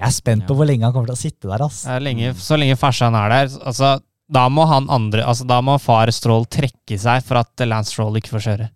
Jeg 0.00 0.08
er 0.08 0.16
spent 0.16 0.48
på 0.48 0.56
hvor 0.56 0.66
lenge 0.66 0.82
han 0.88 0.94
kommer 0.96 1.12
til 1.12 1.18
å 1.18 1.20
sitte 1.20 1.46
der. 1.46 1.62
Altså. 1.62 1.94
Lenge, 2.02 2.32
så 2.42 2.58
lenge 2.58 2.78
farsan 2.80 3.14
er 3.20 3.30
der, 3.36 3.54
altså, 3.70 3.92
da 4.30 4.46
må 4.52 4.64
han 4.70 4.86
andre, 4.92 5.24
altså, 5.26 5.46
da 5.48 5.58
må 5.64 5.74
far 5.82 6.10
Stroll 6.14 6.46
trekke 6.50 6.98
seg 7.00 7.24
for 7.26 7.40
at 7.42 7.64
Lance 7.66 7.92
Stroll 7.94 8.18
ikke 8.20 8.34
får 8.36 8.46
kjøre. 8.46 8.68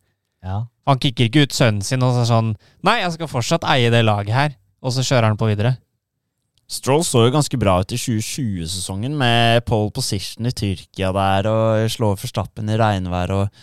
Ja. 0.44 0.64
Han 0.90 1.00
kicker 1.00 1.30
ikke 1.30 1.46
ut 1.46 1.54
sønnen 1.56 1.84
sin 1.86 2.02
og 2.04 2.12
så 2.12 2.26
sånn 2.28 2.50
Nei, 2.84 2.98
jeg 3.00 3.14
skal 3.14 3.30
fortsatt 3.30 3.64
eie 3.72 3.88
det 3.92 4.02
laget 4.04 4.34
her. 4.36 4.56
Og 4.84 4.92
så 4.92 5.00
kjører 5.06 5.30
han 5.30 5.38
på 5.40 5.48
videre. 5.48 5.78
Stroll 6.68 7.04
så 7.04 7.22
jo 7.26 7.32
ganske 7.32 7.56
bra 7.60 7.78
ut 7.80 7.92
i 7.92 7.98
2020-sesongen, 8.00 9.14
med 9.16 9.64
pole 9.68 9.92
position 9.96 10.48
i 10.48 10.52
Tyrkia 10.52 11.10
der, 11.16 11.48
og 11.48 11.88
slå 11.92 12.14
Verstappen 12.20 12.68
i 12.72 12.78
regnvær 12.80 13.32
og 13.38 13.62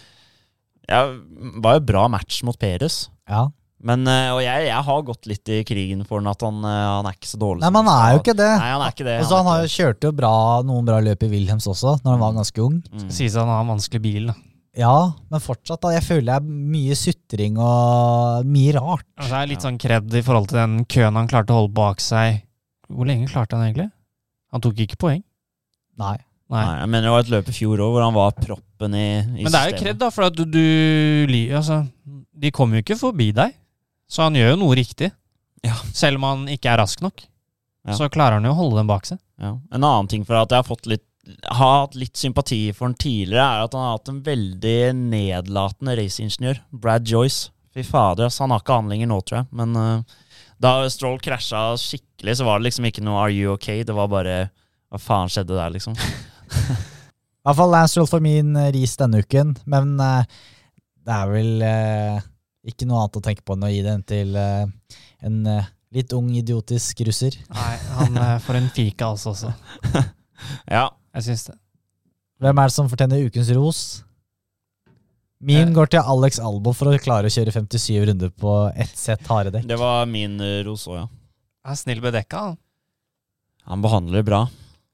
Ja, 0.90 1.06
var 1.64 1.78
jo 1.78 1.86
bra 1.88 2.08
match 2.12 2.42
mot 2.44 2.58
Peres. 2.60 3.10
ja. 3.30 3.50
Men, 3.82 4.06
eh, 4.06 4.30
og 4.36 4.44
jeg, 4.44 4.68
jeg 4.68 4.86
har 4.88 5.02
gått 5.08 5.28
litt 5.30 5.50
i 5.50 5.64
krigen 5.66 6.04
for 6.06 6.22
den, 6.22 6.30
at 6.30 6.44
han, 6.46 6.60
eh, 6.62 6.84
han 6.98 7.10
er 7.10 7.16
ikke 7.18 7.32
så 7.32 7.40
dårlig. 7.42 7.64
Nei, 7.64 7.72
men 7.74 7.90
han 7.90 7.96
er 7.96 8.14
jo 8.14 8.22
ikke 8.22 8.38
det. 8.38 8.52
Nei, 8.62 8.70
han 8.76 8.86
er 8.86 8.94
ikke 8.94 9.08
det. 9.08 9.18
Og 9.24 9.26
så 9.26 9.34
er 9.34 9.42
Han 9.42 9.50
har 9.50 9.64
jo 9.64 9.72
kjørt 9.74 10.08
jo 10.08 10.12
bra, 10.22 10.34
noen 10.68 10.88
bra 10.88 11.00
løp 11.02 11.26
i 11.26 11.32
Wilhelms 11.32 11.68
også, 11.72 11.96
når 12.04 12.14
han 12.14 12.22
var 12.22 12.38
ganske 12.38 12.64
ung. 12.64 12.80
Mm. 12.94 13.10
Sies 13.10 13.38
han 13.40 13.50
har 13.50 13.64
en 13.66 13.74
vanskelig 13.74 14.04
bil. 14.04 14.30
da. 14.30 14.38
Ja, 14.78 14.96
men 15.34 15.44
fortsatt, 15.44 15.82
da. 15.84 15.92
Jeg 15.98 16.06
føler 16.06 16.30
det 16.30 16.36
er 16.38 16.70
mye 16.78 16.96
sutring 16.96 17.58
og 17.60 18.46
mye 18.48 18.76
rart. 18.78 19.08
Altså, 19.18 19.34
det 19.34 19.40
er 19.42 19.50
litt 19.52 19.66
sånn 19.66 19.80
kred 19.82 20.14
i 20.16 20.24
forhold 20.24 20.52
til 20.52 20.62
den 20.62 20.78
køen 20.86 21.18
han 21.20 21.32
klarte 21.32 21.52
å 21.52 21.64
holde 21.64 21.76
bak 21.76 22.04
seg. 22.04 22.46
Hvor 22.92 23.10
lenge 23.10 23.28
klarte 23.32 23.58
han 23.58 23.66
egentlig? 23.68 23.90
Han 24.54 24.64
tok 24.64 24.80
ikke 24.86 25.00
poeng. 25.02 25.24
Nei. 26.00 26.18
Nei. 26.52 26.62
Nei, 26.68 26.78
jeg 26.82 26.92
mener 26.92 27.08
det 27.08 27.12
var 27.14 27.24
et 27.24 27.32
løp 27.32 27.50
i 27.50 27.56
fjor 27.56 27.82
òg, 27.84 27.94
hvor 27.96 28.04
han 28.04 28.16
var 28.16 28.34
proppen 28.36 28.96
i, 29.00 29.06
i 29.40 29.46
Men 29.46 29.54
det 29.54 29.60
er 29.60 29.70
jo 29.72 29.78
kred, 29.80 30.00
da, 30.02 30.10
for 30.12 30.28
at 30.28 30.36
du, 30.36 30.44
du 30.52 31.36
Altså, 31.56 31.78
de 32.36 32.52
kommer 32.52 32.80
jo 32.80 32.84
ikke 32.86 33.00
forbi 33.00 33.30
deg. 33.36 33.54
Så 34.12 34.26
han 34.26 34.36
gjør 34.36 34.54
jo 34.54 34.62
noe 34.66 34.78
riktig. 34.78 35.12
Ja. 35.64 35.78
Selv 35.96 36.20
om 36.20 36.28
han 36.28 36.50
ikke 36.52 36.74
er 36.74 36.82
rask 36.82 37.04
nok. 37.06 37.24
Ja. 37.88 37.96
Så 37.98 38.10
klarer 38.14 38.38
han 38.38 38.46
jo 38.46 38.52
å 38.54 38.60
holde 38.60 38.82
den 38.82 38.90
bak 38.90 39.08
seg. 39.08 39.22
Ja. 39.42 39.56
En 39.72 39.86
annen 39.86 40.10
ting 40.12 40.26
for 40.28 40.38
at 40.38 40.52
jeg 40.52 40.62
har 40.62 40.68
fått 40.68 40.90
litt 40.90 41.06
har 41.46 41.84
hatt 41.84 41.96
litt 41.96 42.18
sympati 42.18 42.72
for 42.74 42.88
han 42.90 42.96
tidligere, 42.98 43.44
er 43.46 43.66
at 43.68 43.76
han 43.78 43.84
har 43.86 43.98
hatt 43.98 44.10
en 44.10 44.22
veldig 44.26 44.78
nedlatende 44.98 45.96
raceingeniør. 46.00 46.62
Brad 46.74 47.08
Joyce. 47.08 47.52
Fy 47.72 47.86
fader, 47.88 48.28
ass, 48.28 48.42
han 48.42 48.52
har 48.52 48.64
ikke 48.64 48.80
han 48.82 48.90
lenger 48.92 49.08
nå, 49.12 49.20
tror 49.24 49.42
jeg. 49.42 49.50
Men 49.56 49.78
uh, 49.78 50.24
da 50.62 50.74
Stroll 50.92 51.22
krasja 51.24 51.62
skikkelig, 51.80 52.40
så 52.40 52.48
var 52.48 52.60
det 52.60 52.68
liksom 52.68 52.90
ikke 52.90 53.04
noe 53.06 53.22
'are 53.22 53.36
you 53.36 53.54
okay'? 53.54 53.86
Det 53.86 53.96
var 53.96 54.10
bare 54.12 54.50
Hva 54.92 55.00
faen 55.00 55.30
skjedde 55.32 55.56
der, 55.56 55.70
liksom? 55.72 55.96
I 57.42 57.48
hvert 57.48 57.58
fall 57.58 57.72
Lance 57.72 57.96
Stroll 57.96 58.10
for 58.12 58.20
min 58.20 58.56
eh, 58.60 58.74
ris 58.76 58.98
denne 59.00 59.22
uken, 59.24 59.56
men 59.66 59.96
uh, 60.02 60.26
det 61.02 61.16
er 61.16 61.30
vel 61.32 61.64
eh, 61.66 62.26
ikke 62.68 62.88
noe 62.88 63.02
annet 63.02 63.18
å 63.18 63.24
tenke 63.26 63.46
på 63.46 63.56
enn 63.58 63.66
å 63.66 63.72
gi 63.72 63.82
den 63.86 64.04
til 64.08 64.36
uh, 64.38 64.66
en 65.26 65.42
uh, 65.50 65.70
litt 65.96 66.14
ung, 66.18 66.30
idiotisk 66.38 67.04
russer. 67.08 67.38
Nei, 67.52 67.74
han 67.98 68.20
uh, 68.20 68.38
får 68.44 68.60
en 68.60 68.70
fika 68.76 69.12
altså 69.14 69.36
også. 69.36 69.54
Ja. 70.66 70.88
Jeg 71.14 71.28
syns 71.28 71.44
det. 71.52 71.54
Hvem 72.42 72.58
er 72.58 72.72
det 72.72 72.74
som 72.74 72.88
fortjener 72.90 73.28
ukens 73.30 73.52
ros? 73.54 73.82
Min 75.46 75.70
går 75.76 75.92
til 75.94 76.02
Alex 76.02 76.40
Albo 76.42 76.74
for 76.74 76.90
å 76.90 77.02
klare 77.02 77.30
å 77.30 77.34
kjøre 77.34 77.54
57 77.54 78.08
runder 78.10 78.32
på 78.34 78.56
ett 78.74 78.96
sett 78.98 79.22
harde 79.30 79.54
dekk. 79.54 79.68
Det 79.70 79.78
var 79.78 80.10
min 80.10 80.42
ros 80.66 80.88
òg, 80.90 80.98
ja. 80.98 81.06
Jeg 81.62 81.76
er 81.76 81.80
snill 81.84 82.02
bedekka. 82.02 82.42
han. 82.48 82.58
Han 83.70 83.86
behandler 83.86 84.26
bra. 84.26 84.42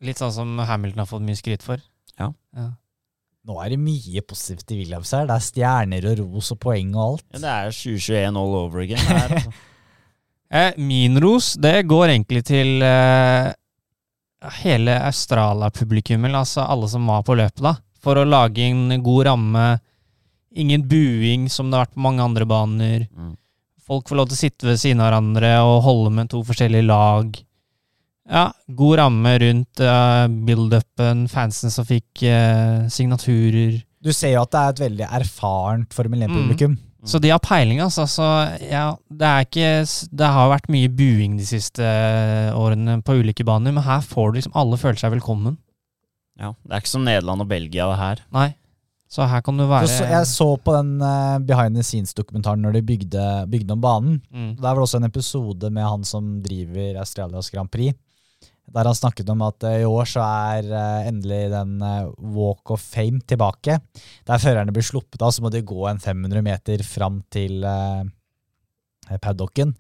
Litt 0.04 0.20
sånn 0.20 0.36
som 0.36 0.52
Hamilton 0.60 1.06
har 1.06 1.10
fått 1.10 1.24
mye 1.24 1.40
skryt 1.40 1.64
for. 1.64 1.80
Ja. 2.20 2.34
Ja. 2.58 2.68
Nå 3.48 3.56
er 3.64 3.72
det 3.72 3.80
mye 3.80 4.22
positivt 4.28 4.74
i 4.76 4.82
Williams 4.82 5.14
her. 5.16 5.28
Det 5.30 5.38
er 5.38 5.46
stjerner 5.46 6.08
og 6.12 6.20
ros 6.20 6.52
og 6.52 6.60
poeng 6.66 6.92
og 6.98 7.04
alt. 7.06 7.26
Ja, 7.38 7.40
det 7.40 7.54
er 7.54 7.78
2021 7.78 8.42
all 8.42 8.58
over 8.60 8.84
again. 8.84 9.08
Her, 9.08 9.40
altså. 9.40 9.56
Eh, 10.48 10.78
min 10.80 11.20
ros, 11.20 11.58
det 11.60 11.82
går 11.92 12.14
egentlig 12.14 12.40
til 12.48 12.80
eh, 12.80 13.50
hele 14.62 14.94
Australia-publikummet, 15.10 16.32
altså 16.40 16.64
alle 16.64 16.88
som 16.88 17.04
var 17.12 17.26
på 17.28 17.36
løpet, 17.36 17.60
da. 17.66 17.74
For 18.00 18.16
å 18.16 18.24
lage 18.24 18.64
en 18.64 18.94
god 19.04 19.28
ramme. 19.28 19.66
Ingen 20.56 20.86
buing, 20.88 21.50
som 21.52 21.68
det 21.68 21.76
har 21.76 21.90
vært 21.90 21.98
på 21.98 22.06
mange 22.06 22.24
andre 22.24 22.48
baner. 22.48 23.04
Mm. 23.12 23.34
Folk 23.92 24.08
får 24.08 24.22
lov 24.22 24.30
til 24.32 24.38
å 24.38 24.42
sitte 24.46 24.70
ved 24.70 24.80
siden 24.80 25.04
av 25.04 25.10
hverandre 25.10 25.52
og 25.68 25.84
holde 25.84 26.14
med 26.16 26.32
to 26.32 26.40
forskjellige 26.48 26.88
lag. 26.88 27.36
Ja, 28.28 28.50
god 28.76 28.98
ramme 29.00 29.34
rundt 29.40 29.80
uh, 29.80 30.26
build-upen, 30.28 31.28
fansen 31.32 31.72
som 31.72 31.88
fikk 31.88 32.26
uh, 32.28 32.88
signaturer. 32.92 33.80
Du 34.04 34.12
ser 34.14 34.36
jo 34.36 34.44
at 34.44 34.52
det 34.52 34.60
er 34.60 34.74
et 34.76 34.84
veldig 34.84 35.08
erfarent 35.22 35.96
Formel 35.96 36.28
1-publikum. 36.28 36.76
Så 37.08 37.20
de 37.24 37.30
har 37.32 37.40
peiling, 37.40 37.80
altså. 37.80 38.04
Så 38.10 38.26
ja, 38.68 38.90
det 39.08 39.28
er 39.28 39.46
ikke 39.46 39.70
Det 40.20 40.30
har 40.34 40.50
vært 40.52 40.70
mye 40.74 40.90
buing 40.92 41.38
de 41.40 41.46
siste 41.48 41.84
eh, 41.86 42.50
årene 42.58 43.00
på 43.06 43.16
ulike 43.22 43.46
baner, 43.48 43.72
men 43.72 43.86
her 43.86 44.02
får 44.04 44.32
du 44.32 44.40
liksom 44.40 44.58
Alle 44.60 44.80
føler 44.82 45.00
seg 45.00 45.14
velkommen. 45.16 45.56
Ja, 46.38 46.52
det 46.66 46.74
er 46.74 46.84
ikke 46.84 46.92
som 46.92 47.06
Nederland 47.08 47.46
og 47.46 47.50
Belgia, 47.50 47.88
det 47.94 48.00
her. 48.02 48.24
Nei. 48.36 48.50
Så 49.08 49.24
her 49.24 49.40
kan 49.46 49.56
du 49.56 49.64
være 49.70 49.88
Så, 49.88 50.02
så 50.02 50.10
jeg 50.12 50.28
så 50.28 50.50
på 50.60 50.74
den 50.76 50.98
uh, 51.00 51.38
behind 51.40 51.80
the 51.80 51.86
scenes-dokumentaren 51.86 52.60
når 52.66 52.76
de 52.76 52.84
bygde, 52.90 53.28
bygde 53.54 53.78
om 53.78 53.82
banen. 53.82 54.20
mm. 54.28 54.52
Der 54.60 54.68
var 54.68 54.82
det 54.82 54.90
også 54.90 55.00
en 55.00 55.08
episode 55.08 55.72
med 55.72 55.88
han 55.88 56.04
som 56.06 56.42
driver 56.44 57.00
Australias 57.06 57.50
Grand 57.54 57.72
Prix. 57.72 57.96
Der 58.76 58.90
han 58.90 58.98
snakket 58.98 59.30
om 59.32 59.44
at 59.48 59.64
eh, 59.68 59.82
i 59.84 59.88
år 59.88 60.10
så 60.10 60.24
er 60.26 60.68
eh, 60.68 61.08
endelig 61.08 61.46
den 61.54 61.78
eh, 61.86 62.10
Walk 62.36 62.74
of 62.76 62.84
Fame 62.84 63.22
tilbake. 63.28 63.80
Der 64.28 64.44
førerne 64.44 64.74
blir 64.76 64.86
sluppet 64.86 65.24
av, 65.24 65.32
så 65.32 65.46
må 65.46 65.52
de 65.54 65.64
gå 65.66 65.88
en 65.88 66.02
500 66.04 66.44
meter 66.46 66.84
fram 66.86 67.22
til 67.34 67.64
paddocken. 69.24 69.72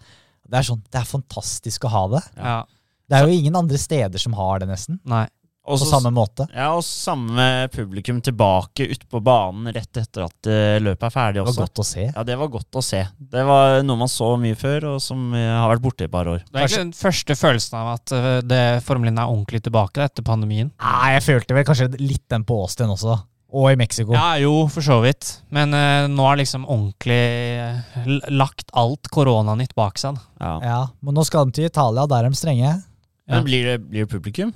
Det 0.47 0.59
er 0.61 0.67
sånn, 0.69 0.83
det 0.88 1.01
er 1.01 1.09
fantastisk 1.09 1.83
å 1.88 1.91
ha 1.91 2.03
det. 2.15 2.23
Ja. 2.39 2.59
Det 3.07 3.17
er 3.17 3.27
jo 3.27 3.35
ingen 3.39 3.55
andre 3.59 3.79
steder 3.79 4.19
som 4.19 4.35
har 4.39 4.63
det, 4.63 4.69
nesten. 4.71 5.01
Nei. 5.07 5.25
På 5.68 5.78
samme 5.89 6.11
måte. 6.15 6.45
Ja, 6.55 6.70
og 6.78 6.84
samme 6.86 7.68
publikum 7.74 8.22
tilbake 8.24 8.88
ut 8.88 9.03
på 9.11 9.20
banen 9.24 9.68
rett 9.76 9.99
etter 9.99 10.24
at 10.28 10.49
eh, 10.49 10.78
løpet 10.80 11.07
er 11.09 11.13
ferdig 11.13 11.41
også. 11.43 11.51
Det 11.51 11.59
var 11.59 11.68
godt 11.68 11.82
å 11.84 11.88
se. 11.89 12.05
Ja, 12.07 12.24
det 12.30 12.38
var 12.39 12.51
godt 12.53 12.80
å 12.80 12.84
se. 12.86 13.01
Det 13.36 13.45
var 13.49 13.82
noe 13.84 14.01
man 14.03 14.11
så 14.11 14.30
mye 14.39 14.57
før, 14.59 14.93
og 14.93 15.01
som 15.03 15.30
eh, 15.36 15.47
har 15.51 15.68
vært 15.74 15.84
borte 15.84 16.05
i 16.05 16.07
et 16.07 16.13
par 16.13 16.30
år. 16.32 16.43
Det 16.45 16.55
er 16.55 16.68
egentlig 16.68 16.86
den 16.86 16.97
første 17.01 17.38
følelsen 17.39 17.80
av 17.82 17.93
at 17.97 18.15
øh, 18.15 18.30
det 18.47 18.61
Formel 18.88 19.11
1 19.11 19.20
er 19.20 19.34
ordentlig 19.34 19.63
tilbake 19.68 20.05
etter 20.07 20.26
pandemien. 20.28 20.72
Nei, 20.84 21.09
jeg 21.18 21.26
følte 21.28 21.57
vel 21.57 21.68
kanskje 21.68 21.89
litt 21.99 22.26
den 22.32 22.47
på 22.47 22.61
Austin 22.63 22.93
også. 22.93 23.20
Og 23.57 23.72
i 23.72 23.78
Mexico. 23.80 24.11
Ja, 24.15 24.36
jo, 24.43 24.65
for 24.72 24.84
så 24.84 24.97
vidt. 25.03 25.38
Men 25.55 25.72
uh, 25.72 26.03
nå 26.11 26.26
har 26.28 26.36
liksom 26.36 26.65
ordentlig 26.68 28.28
lagt 28.28 28.74
alt 28.76 29.07
koronanytt 29.13 29.72
bak 29.78 29.99
seg. 30.01 30.20
Ja. 30.41 30.57
Ja, 30.63 30.80
Men 30.99 31.15
nå 31.15 31.24
skal 31.28 31.47
de 31.47 31.55
til 31.55 31.70
Italia, 31.70 32.03
der 32.11 32.28
er 32.28 32.36
de 32.36 32.39
strenge. 32.39 32.74
Ja. 32.76 33.38
Men 33.38 33.47
blir 33.47 33.70
det, 33.72 33.78
blir 33.88 34.03
det 34.03 34.11
publikum? 34.11 34.51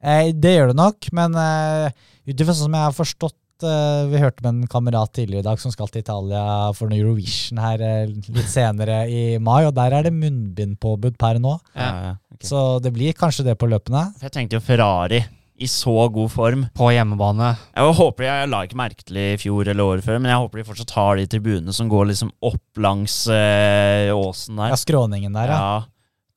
Eh, 0.00 0.30
det 0.32 0.56
gjør 0.56 0.72
det 0.72 0.80
nok, 0.80 1.10
men 1.16 1.36
eh, 1.36 1.92
ut 2.26 2.34
ifra 2.34 2.54
sånn 2.54 2.68
som 2.68 2.78
jeg 2.78 2.88
har 2.88 2.96
forstått 2.96 3.38
Eh, 3.62 4.04
vi 4.08 4.20
hørte 4.20 4.42
med 4.44 4.50
en 4.54 4.70
kamerat 4.70 5.12
tidligere 5.16 5.44
i 5.44 5.48
dag 5.48 5.60
som 5.60 5.72
skal 5.72 5.90
til 5.92 6.04
Italia 6.04 6.70
for 6.76 6.90
noe 6.90 7.00
Eurovision 7.00 7.60
her 7.60 7.82
eh, 7.84 8.12
litt 8.32 8.48
senere 8.50 9.02
i 9.10 9.24
mai, 9.42 9.64
og 9.66 9.74
der 9.76 9.96
er 9.98 10.06
det 10.06 10.14
munnbindpåbud 10.16 11.18
per 11.20 11.40
nå. 11.42 11.56
Ja, 11.74 11.90
ja, 11.90 12.14
okay. 12.32 12.46
Så 12.48 12.62
det 12.84 12.94
blir 12.96 13.16
kanskje 13.16 13.46
det 13.50 13.58
på 13.60 13.68
løpene. 13.70 14.08
Jeg 14.22 14.34
tenkte 14.34 14.58
jo 14.58 14.64
Ferrari 14.64 15.22
i 15.60 15.68
så 15.68 15.92
god 16.08 16.32
form. 16.32 16.64
På 16.76 16.88
hjemmebane. 16.88 17.52
Jeg 17.76 17.96
håper 17.98 18.24
jeg, 18.24 18.44
jeg 18.44 18.52
la 18.54 18.62
ikke 18.64 18.80
merke 18.80 19.04
til 19.04 19.20
i 19.20 19.28
fjor 19.40 19.68
eller 19.68 19.92
året 19.92 20.06
før, 20.06 20.20
men 20.22 20.32
jeg 20.32 20.40
håper 20.40 20.62
de 20.62 20.68
fortsatt 20.70 20.96
har 20.96 21.20
de 21.20 21.28
tribunene 21.28 21.76
som 21.76 21.90
går 21.92 22.08
liksom 22.14 22.32
opp 22.48 22.80
langs 22.80 23.22
eh, 23.28 24.08
åsen 24.16 24.56
der. 24.56 24.72
Ja, 24.72 24.80
skråningen 24.80 25.36
der, 25.36 25.52
ja. 25.52 25.60
Ja. 25.60 25.80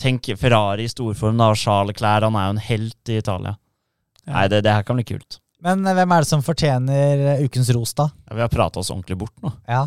Tenk 0.03 0.27
Ferrari 0.39 0.83
i 0.83 0.91
storform, 0.91 1.39
da. 1.39 1.53
Charles 1.55 1.95
Clair, 1.95 2.25
han 2.27 2.35
er 2.35 2.49
jo 2.49 2.55
en 2.57 2.65
helt 2.65 3.11
i 3.11 3.19
Italia. 3.21 3.55
Ja. 4.25 4.33
Nei, 4.35 4.45
det, 4.51 4.63
det 4.65 4.75
her 4.75 4.83
kan 4.87 4.99
bli 4.99 5.05
kult. 5.07 5.39
Men 5.63 5.85
eh, 5.87 5.95
hvem 5.95 6.11
er 6.11 6.25
det 6.25 6.29
som 6.29 6.43
fortjener 6.43 7.25
eh, 7.37 7.43
ukens 7.47 7.71
ros, 7.75 7.95
da? 7.95 8.09
Ja, 8.27 8.37
vi 8.37 8.43
har 8.43 8.51
prata 8.51 8.81
oss 8.81 8.91
ordentlig 8.91 9.21
bort 9.23 9.35
nå. 9.43 9.53
Ja. 9.69 9.85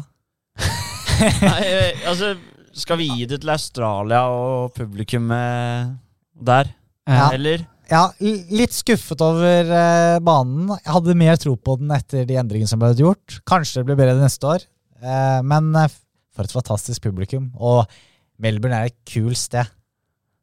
Nei, 1.45 1.61
eh, 1.69 2.09
altså, 2.09 2.35
skal 2.77 3.01
vi 3.01 3.11
gi 3.13 3.29
det 3.29 3.43
til 3.43 3.53
Australia 3.53 4.27
og 4.33 4.73
publikummet 4.77 5.97
der? 6.49 6.73
Ja. 7.09 7.31
Eller? 7.37 7.69
Ja, 7.87 8.03
litt 8.19 8.75
skuffet 8.75 9.21
over 9.23 9.69
eh, 9.69 10.17
banen. 10.25 10.73
Jeg 10.81 10.95
hadde 10.97 11.21
mer 11.21 11.39
tro 11.41 11.55
på 11.61 11.77
den 11.81 11.93
etter 11.95 12.27
de 12.27 12.41
endringene 12.41 12.73
som 12.73 12.81
ble 12.83 12.91
gjort. 12.99 13.39
Kanskje 13.47 13.83
det 13.83 13.91
blir 13.91 14.01
bedre 14.01 14.19
neste 14.19 14.49
år. 14.57 14.67
Eh, 15.01 15.41
men 15.47 15.71
for 16.37 16.49
et 16.49 16.57
fantastisk 16.57 17.05
publikum. 17.07 17.53
Og 17.61 17.85
Melbourne 18.43 18.81
er 18.81 18.91
et 18.91 18.99
kult 19.09 19.39
sted. 19.41 19.71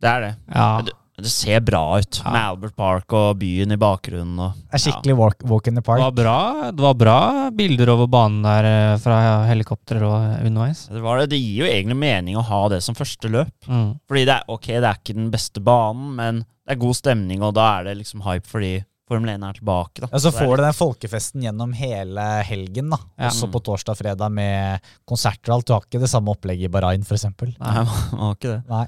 Det 0.04 0.12
er 0.12 0.22
det. 0.28 0.34
Ja. 0.52 0.68
Det, 0.84 0.94
det 1.24 1.30
ser 1.32 1.60
bra 1.64 1.80
ut, 2.02 2.18
Ja. 2.24 2.32
med 2.34 2.42
Albert 2.42 2.76
Park 2.76 3.14
og 3.16 3.38
byen 3.40 3.72
i 3.72 3.78
bakgrunnen. 3.80 4.40
Og, 4.42 4.56
Det 4.66 4.80
er 4.80 4.82
skikkelig 4.82 5.16
walk, 5.20 5.44
walk 5.48 5.68
in 5.70 5.76
the 5.78 5.82
Det 5.82 5.86
park. 5.86 6.02
var, 6.02 6.12
bra, 6.18 6.72
det 6.74 6.84
var 6.84 6.96
bra 7.00 7.18
bilder 7.56 7.92
over 7.94 8.08
banen 8.12 8.42
der 8.44 8.68
eh, 8.70 8.96
fra 9.04 9.20
helikopter 9.48 10.02
og 10.04 10.40
underveis. 10.44 10.88
Det, 10.90 11.02
var 11.06 11.22
det. 11.22 11.30
det 11.36 11.40
gir 11.40 11.62
jo 11.64 11.70
egentlig 11.70 12.00
mening 12.02 12.36
å 12.42 12.44
ha 12.50 12.64
det 12.74 12.82
som 12.84 12.98
første 12.98 13.30
løp. 13.32 13.54
Mm. 13.70 13.94
Fordi 14.10 14.26
det 14.26 14.40
er, 14.40 14.50
ok, 14.50 14.68
det 14.74 14.90
er 14.90 14.98
ikke 15.00 15.16
den 15.22 15.30
beste 15.32 15.62
banen, 15.64 16.16
men 16.18 16.42
det 16.66 16.76
er 16.76 16.82
god 16.82 16.98
stemning, 16.98 17.44
og 17.46 17.54
da 17.56 17.70
er 17.80 17.92
det 17.92 17.98
liksom 18.02 18.26
hype 18.26 18.50
fordi 18.50 18.74
Formel 19.04 19.30
1 19.36 19.44
er 19.44 19.54
tilbake. 19.60 20.00
da. 20.00 20.08
Ja, 20.14 20.18
så 20.24 20.32
det 20.32 20.40
får 20.40 20.58
du 20.58 20.62
den 20.64 20.74
folkefesten 20.78 21.42
gjennom 21.44 21.74
hele 21.76 22.24
helgen, 22.48 22.90
da. 22.90 22.98
Ja. 23.20 23.28
Også 23.30 23.50
på 23.52 23.60
torsdag 23.62 23.98
og 23.98 24.00
fredag 24.00 24.32
med 24.32 24.80
konserter 25.06 25.52
og 25.52 25.58
alt. 25.60 25.68
Du 25.68 25.74
har 25.76 25.84
ikke 25.86 26.00
det 26.00 26.10
samme 26.10 26.32
opplegget 26.32 26.70
i 26.70 26.72
Bahrain, 26.72 27.04
f.eks. 27.04 27.26
Nei, 27.28 27.54
man 27.60 28.24
har 28.24 28.38
ikke 28.38 28.54
det. 28.54 28.62
Nei. 28.72 28.86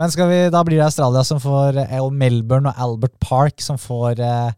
Men 0.00 0.08
skal 0.08 0.30
vi, 0.30 0.40
da 0.48 0.62
blir 0.64 0.78
det 0.80 0.86
Australia 0.86 1.20
som 1.28 1.40
får, 1.42 1.76
eh, 1.82 1.98
og 2.00 2.14
Melbourne 2.16 2.72
og 2.72 2.80
Albert 2.80 3.18
Park 3.20 3.60
som 3.60 3.76
får 3.80 4.22
eh, 4.24 4.52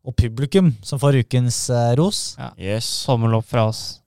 Og 0.00 0.16
publikum 0.16 0.72
som 0.82 0.98
får 0.98 1.20
ukens 1.20 1.68
ros. 1.94 2.34
ros. 2.38 2.54
Yes. 2.58 2.86
Tommel 3.04 3.36
opp 3.36 3.46
fra 3.46 3.66
oss. 3.68 4.00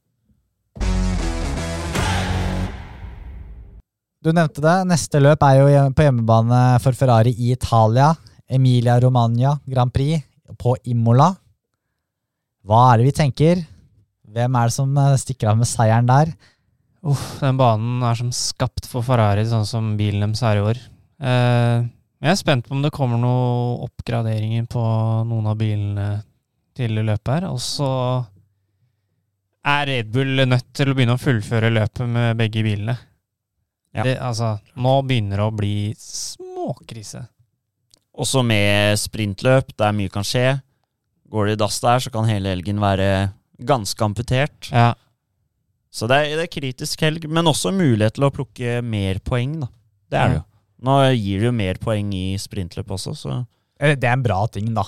Du 4.23 4.31
nevnte 4.31 4.63
det. 4.63 4.75
Neste 4.89 5.19
løp 5.21 5.43
er 5.45 5.59
jo 5.59 5.67
på 5.93 6.05
hjemmebane 6.05 6.61
for 6.84 6.97
Ferrari 6.97 7.36
i 7.36 7.51
Italia. 7.53 8.13
Emilia 8.49 8.97
Romagna 8.99 9.57
Grand 9.67 9.93
Prix 9.93 10.23
på 10.59 10.75
Imola. 10.89 11.29
Hva 12.63 12.86
er 12.93 13.01
det 13.01 13.07
vi 13.09 13.15
tenker? 13.17 13.63
Hvem 14.34 14.55
er 14.55 14.69
det 14.69 14.75
som 14.75 14.97
eh, 14.97 15.15
stikker 15.19 15.51
av 15.51 15.59
med 15.59 15.69
seieren 15.69 16.07
der? 16.09 16.34
Uff, 17.04 17.24
den 17.41 17.58
banen 17.60 18.04
er 18.08 18.16
som 18.16 18.30
skapt 18.32 18.88
for 18.88 19.04
Ferrari, 19.04 19.43
sånn 19.47 19.68
som 19.68 19.93
bilen 19.99 20.32
deres 20.32 20.43
er 20.47 20.60
i 20.60 20.64
år. 20.64 20.78
Eh, 21.24 21.88
jeg 22.24 22.32
er 22.32 22.39
spent 22.39 22.68
på 22.68 22.78
om 22.78 22.84
det 22.84 22.93
kommer 22.95 23.20
noen 23.20 23.82
oppgraderinger 23.84 24.70
på 24.72 24.84
noen 25.28 25.49
av 25.51 25.58
bilene 25.60 26.08
til 26.78 26.95
løpet 27.04 27.34
her. 27.34 27.49
Og 27.51 27.60
så 27.60 27.89
er 29.68 29.89
Red 29.89 30.14
Bull 30.16 30.45
nødt 30.47 30.72
til 30.76 30.91
å 30.91 30.95
begynne 30.95 31.18
å 31.18 31.22
fullføre 31.22 31.72
løpet 31.74 32.08
med 32.08 32.39
begge 32.39 32.64
bilene. 32.64 32.95
Ja. 33.93 34.06
Det, 34.08 34.16
altså, 34.24 34.56
nå 34.80 34.95
begynner 35.06 35.43
det 35.43 35.45
å 35.45 35.54
bli 35.54 35.76
småkrise. 35.99 37.28
Også 38.14 38.41
med 38.45 38.95
sprintløp, 39.01 39.76
der 39.78 39.93
mye 39.95 40.12
kan 40.14 40.26
skje. 40.26 40.62
Går 41.34 41.49
det 41.49 41.58
i 41.58 41.62
dass 41.62 41.84
der, 41.84 41.99
så 41.99 42.14
kan 42.14 42.30
hele 42.30 42.56
helgen 42.56 42.82
være 42.82 43.10
ganske 43.60 44.06
amputert. 44.06 44.72
Ja, 44.72 44.93
Så 45.93 46.07
det 46.09 46.17
er, 46.17 46.31
det 46.39 46.47
er 46.47 46.53
kritisk 46.55 47.03
helg, 47.05 47.27
men 47.29 47.45
også 47.51 47.69
mulighet 47.75 48.15
til 48.17 48.25
å 48.25 48.31
plukke 48.33 48.79
mer 48.81 49.19
poeng, 49.21 49.59
da. 49.61 49.69
Det 50.09 50.19
er 50.19 50.31
det 50.33 50.39
jo. 50.41 50.43
Nå 50.83 50.97
gir 51.15 51.39
det 51.43 51.47
jo 51.47 51.53
mer 51.55 51.77
poeng 51.79 52.09
i 52.17 52.25
sprintløp 52.41 52.89
også, 52.97 53.13
så 53.15 53.37
Det 53.79 54.03
er 54.03 54.13
en 54.17 54.25
bra 54.25 54.41
ting, 54.51 54.73
da. 54.75 54.83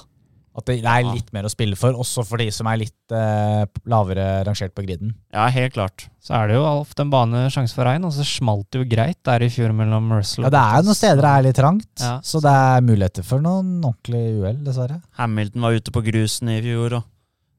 At 0.56 0.70
det 0.70 0.78
er 0.88 1.04
litt 1.04 1.34
mer 1.36 1.44
å 1.44 1.52
spille 1.52 1.76
for, 1.76 1.92
også 2.00 2.24
for 2.24 2.40
de 2.40 2.46
som 2.56 2.68
er 2.72 2.78
litt 2.80 3.12
eh, 3.12 3.66
lavere 3.92 4.26
rangert 4.48 4.72
på 4.76 4.86
griden. 4.86 5.10
ja, 5.36 5.50
helt 5.52 5.74
klart. 5.76 6.06
så 6.24 6.34
er 6.40 6.48
det 6.48 6.56
jo 6.56 6.64
ofte 6.64 7.04
en 7.04 7.10
bane 7.12 7.42
sjanse 7.52 7.76
for 7.76 7.84
regn, 7.84 8.06
og 8.08 8.14
så 8.16 8.24
smalt 8.24 8.70
det 8.72 8.80
jo 8.80 8.88
greit 8.96 9.20
der 9.28 9.44
i 9.44 9.50
fjor 9.52 9.74
mellom 9.76 10.08
Russell 10.16 10.48
Ja, 10.48 10.50
Det 10.56 10.62
er 10.62 10.78
jo 10.80 10.88
noen 10.88 10.96
steder 11.02 11.22
det 11.22 11.34
er 11.34 11.44
litt 11.50 11.60
trangt, 11.60 11.92
Ja. 12.00 12.14
så 12.24 12.40
det 12.42 12.54
er 12.56 12.88
muligheter 12.88 13.28
for 13.28 13.44
noen 13.44 13.84
ordentlig 13.84 14.24
uhell, 14.40 14.64
dessverre. 14.64 15.02
Hamilton 15.20 15.62
var 15.68 15.76
ute 15.76 15.92
på 15.92 16.06
grusen 16.08 16.50
i 16.56 16.62
fjor, 16.64 16.98
og 17.02 17.04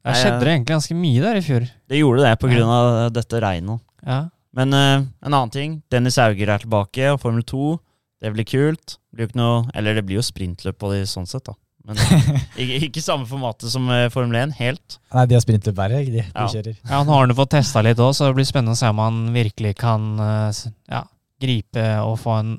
Der 0.06 0.20
skjedde 0.20 0.40
det 0.44 0.52
egentlig 0.54 0.72
ganske 0.74 0.94
mye 0.96 1.22
der 1.24 1.36
i 1.40 1.42
fjor. 1.42 1.66
det 1.90 1.98
gjorde 2.00 2.22
det 2.24 2.34
på 2.38 2.48
grunn 2.52 2.70
av 2.70 3.12
dette 3.12 3.40
regnet. 3.42 3.82
Ja. 4.06 4.20
Men 4.56 4.72
uh, 4.72 5.02
en 5.26 5.34
annen 5.34 5.50
ting. 5.52 5.82
Dennis 5.92 6.16
Auger 6.22 6.48
er 6.54 6.62
tilbake, 6.62 7.10
og 7.12 7.20
Formel 7.20 7.42
2. 7.44 7.74
Det 8.22 8.30
blir 8.32 8.46
kult. 8.48 8.96
Det 9.10 9.16
blir 9.18 9.26
jo 9.26 9.30
ikke 9.32 9.40
noe, 9.42 9.62
eller 9.76 9.98
det 9.98 10.04
blir 10.08 10.16
jo 10.20 10.24
sprintløp 10.24 10.78
på 10.80 10.92
de 10.94 11.02
sånn 11.10 11.26
sett, 11.28 11.44
da. 11.44 11.52
Men 11.86 11.98
ikke, 12.62 12.78
ikke 12.88 13.02
samme 13.04 13.26
formatet 13.30 13.70
som 13.70 13.84
eh, 13.94 14.08
Formel 14.10 14.38
1, 14.40 14.54
helt. 14.58 14.96
Nei, 15.14 15.26
de 15.30 15.36
har 15.36 15.42
sprintløp 15.44 15.76
hver 15.78 15.92
helg, 15.98 16.08
de? 16.14 16.22
De 16.24 16.32
Ja. 16.32 16.46
kjører. 16.50 16.78
Ja, 16.88 17.02
Nå 17.06 17.12
har 17.14 17.26
han 17.26 17.36
fått 17.38 17.52
testa 17.54 17.82
litt 17.84 18.00
òg, 18.02 18.14
så 18.16 18.30
det 18.30 18.38
blir 18.40 18.48
spennende 18.48 18.74
å 18.74 18.80
se 18.80 18.88
om 18.90 19.02
han 19.04 19.20
virkelig 19.36 19.74
kan 19.78 20.08
eh, 20.18 20.62
ja, 20.90 21.02
gripe 21.42 21.84
og 22.06 22.16
få 22.24 22.38
en 22.40 22.54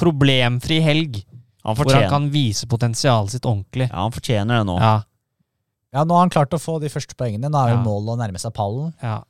problemfri 0.00 0.80
helg. 0.82 1.22
Han 1.66 1.76
Hvor 1.78 1.92
han 1.94 2.08
kan 2.10 2.30
vise 2.34 2.66
potensialet 2.66 3.30
sitt 3.36 3.44
ordentlig. 3.46 3.88
ja, 3.90 4.00
han 4.02 4.14
fortjener 4.14 4.62
det 4.62 4.66
nå. 4.66 4.78
Ja, 4.80 4.94
Ja, 5.92 6.04
nå 6.08 6.16
har 6.16 6.24
han 6.24 6.32
klart 6.32 6.54
å 6.56 6.60
få 6.60 6.78
de 6.80 6.88
første 6.92 7.16
poengene. 7.18 7.50
Nå 7.52 7.58
er 7.60 7.74
jo 7.74 7.78
Ja. 7.78 7.84
målet 7.84 8.14
å 8.14 8.18
nærme 8.20 8.40
seg 8.40 8.54
pallen, 8.56 8.94
ja. 9.02 9.22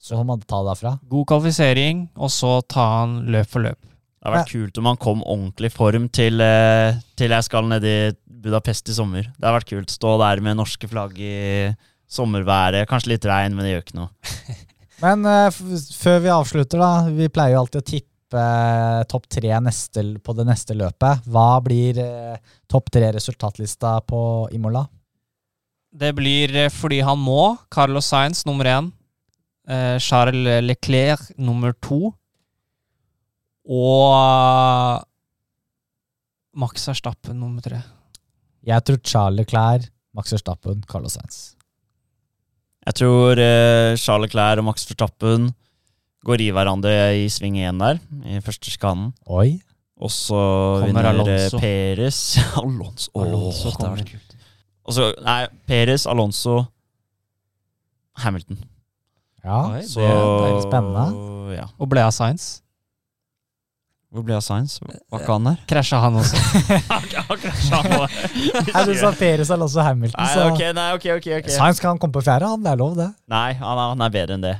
så 0.00 0.16
må 0.16 0.24
man 0.32 0.40
ta 0.40 0.62
det 0.62 0.72
derfra. 0.74 0.98
God 1.08 1.26
kvalifisering, 1.26 2.08
og 2.16 2.30
så 2.32 2.62
ta 2.66 2.86
han 3.00 3.26
løp 3.26 3.46
for 3.46 3.60
løp. 3.60 3.78
Det 4.20 4.28
har 4.28 4.36
vært 4.38 4.52
kult 4.52 4.78
om 4.78 4.84
han 4.84 4.96
kom 5.00 5.22
ordentlig 5.22 5.70
i 5.70 5.76
form 5.76 6.08
til, 6.12 6.40
eh, 6.40 6.96
til 7.16 7.30
jeg 7.30 7.44
skal 7.44 7.68
ned 7.68 7.84
i 7.84 8.12
Budapest 8.40 8.88
i 8.88 8.92
sommer. 8.96 9.22
Det 9.22 9.44
har 9.44 9.58
vært 9.58 9.68
kult. 9.68 9.88
Stå 9.92 10.18
der 10.18 10.40
med 10.40 10.56
norske 10.56 10.88
flagg 10.88 11.18
i 11.20 11.74
sommerværet. 12.08 12.88
Kanskje 12.88 13.14
litt 13.14 13.24
regn, 13.28 13.54
men 13.54 13.64
det 13.64 13.72
gjør 13.74 13.84
ikke 13.84 14.00
noe. 14.00 14.10
Men 15.00 15.24
uh, 15.24 15.46
f 15.48 15.56
før 15.96 16.18
vi 16.20 16.28
avslutter, 16.28 16.76
da. 16.76 17.08
Vi 17.08 17.28
pleier 17.32 17.54
jo 17.54 17.62
alltid 17.62 17.80
å 17.80 17.86
tippe 17.88 18.36
eh, 18.36 19.04
topp 19.08 19.24
tre 19.32 19.54
neste, 19.64 20.02
på 20.20 20.34
det 20.36 20.44
neste 20.44 20.76
løpet. 20.76 21.24
Hva 21.32 21.46
blir 21.64 21.96
eh, 21.98 22.36
topp 22.68 22.90
tre 22.92 23.08
resultatlista 23.16 23.94
på 24.04 24.20
Imola? 24.52 24.84
Det 25.90 26.12
blir 26.14 26.54
eh, 26.54 26.70
fordi 26.70 27.00
han 27.02 27.18
må. 27.18 27.56
Carlos 27.72 28.06
Sainz 28.12 28.44
nummer 28.46 28.68
én. 28.70 28.90
Eh, 29.68 29.98
Charles 29.98 30.62
Leclerc 30.64 31.30
nummer 31.38 31.74
to. 31.82 32.12
Og 33.70 34.04
eh, 34.14 35.06
Max 36.60 36.86
Verstappen 36.88 37.38
nummer 37.38 37.62
tre. 37.64 37.80
Jeg 38.66 38.84
tror 38.84 39.00
Charles 39.06 39.40
Leclerc, 39.40 39.88
Max 40.14 40.32
Verstappen, 40.34 40.82
Carlos 40.90 41.16
Sainz. 41.16 41.40
Jeg 42.86 42.96
tror 42.96 43.38
eh, 43.38 43.96
Charles 44.00 44.28
Leclerc 44.28 44.62
og 44.62 44.66
Max 44.70 44.86
Verstappen 44.88 45.50
går 46.26 46.42
i 46.44 46.50
hverandre 46.52 46.94
i 47.16 47.28
sving 47.32 47.56
én 47.60 47.78
der, 47.80 48.00
i 48.28 48.40
første 48.44 48.72
skanen. 48.72 49.12
Oi. 49.26 49.60
Og 50.00 50.10
så 50.12 50.40
vinner 50.84 51.10
Alonso. 51.10 51.30
Alonso. 51.30 51.60
Peres 51.60 52.20
Alonso. 52.56 53.10
Oh, 53.14 53.24
Alonso 53.26 53.72
det 53.76 53.88
var 53.88 54.04
kult. 54.10 54.36
Og 54.88 54.96
så, 54.96 55.10
nei, 55.24 55.44
Perez, 55.68 56.06
Alonso, 56.08 56.62
Hamilton. 58.20 58.58
Ja, 59.44 59.60
Oi, 59.72 59.82
Så, 59.88 60.00
det 60.04 60.50
er 60.50 60.60
spennende. 60.66 61.04
Ja. 61.56 61.66
Og 61.80 61.88
ble 61.90 62.00
av 62.04 62.12
Sainz. 62.14 62.60
Hvor 64.10 64.24
ble 64.26 64.34
av 64.34 64.42
Science? 64.42 64.80
Var 64.82 65.20
ikke 65.22 65.34
han 65.36 65.44
der? 65.46 65.58
Krasja 65.70 66.00
han 66.02 66.16
også. 66.18 66.34
Nei, 68.74 68.82
du 68.88 68.94
sa 68.98 69.12
Perez 69.14 69.52
eller 69.54 69.68
også 69.68 69.84
Hamilton, 69.86 70.18
Nei, 70.18 70.48
okay, 70.48 70.72
nei, 70.74 70.88
okay, 70.96 71.12
okay, 71.14 71.38
okay. 71.38 71.52
Sainz 71.54 71.78
kan 71.78 71.94
komme 72.02 72.10
på 72.16 72.22
fjerde, 72.26 72.48
han. 72.50 72.58
Det 72.64 72.72
er 72.72 72.78
lov, 72.80 72.96
det. 72.98 73.06
Nei, 73.30 73.52
han 73.60 73.78
er, 73.78 73.86
han 73.92 74.02
er 74.02 74.10
bedre 74.16 74.34
enn 74.34 74.42
det. 74.42 74.56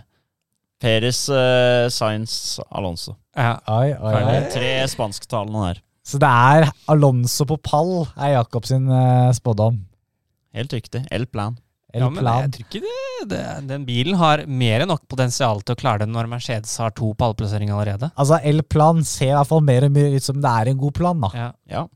Perez, 0.81 1.27
uh, 1.35 1.91
Science, 1.91 2.63
Alonso. 2.71 3.19
Ja. 3.35 3.59
Oi, 3.75 3.91
oi, 3.91 4.15
oi. 4.23 4.39
Tre 4.55 4.87
spansktalende 4.95 5.59
der. 5.67 5.83
Så 6.07 6.23
det 6.23 6.31
er 6.31 6.71
Alonso 6.91 7.43
på 7.51 7.59
pall, 7.59 8.07
er 8.17 8.37
Jakob 8.37 8.67
sin 8.71 8.87
eh, 8.87 9.35
spådom. 9.37 9.83
Helt 10.57 10.73
riktig. 10.75 11.05
El 11.15 11.27
Plan. 11.31 11.59
El 11.91 12.05
ja, 12.05 12.09
men 12.11 12.23
plan. 12.23 12.45
jeg 12.45 12.53
tror 12.55 12.67
ikke 12.69 12.81
det, 12.87 13.29
det 13.33 13.39
Den 13.67 13.85
bilen 13.87 14.15
har 14.21 14.45
mer 14.47 14.85
enn 14.85 14.91
nok 14.93 15.09
potensial 15.11 15.59
til 15.67 15.75
å 15.75 15.79
klare 15.81 16.05
det 16.05 16.13
når 16.13 16.29
Mercedes 16.31 16.77
har 16.79 16.93
to 16.95 17.09
pallplasseringer 17.19 17.75
allerede. 17.75 18.13
Altså, 18.15 18.39
El 18.47 18.63
Plan 18.63 19.03
ser 19.07 19.33
i 19.33 19.35
hvert 19.35 19.51
fall 19.51 19.65
mer 19.67 19.89
og 19.89 19.95
mer 19.97 20.15
ut 20.15 20.27
som 20.27 20.39
det 20.43 20.53
er 20.63 20.71
en 20.71 20.79
god 20.79 20.95
plan, 21.01 21.25
da. 21.27 21.31
Ja. 21.35 21.49
Ja. 21.71 21.87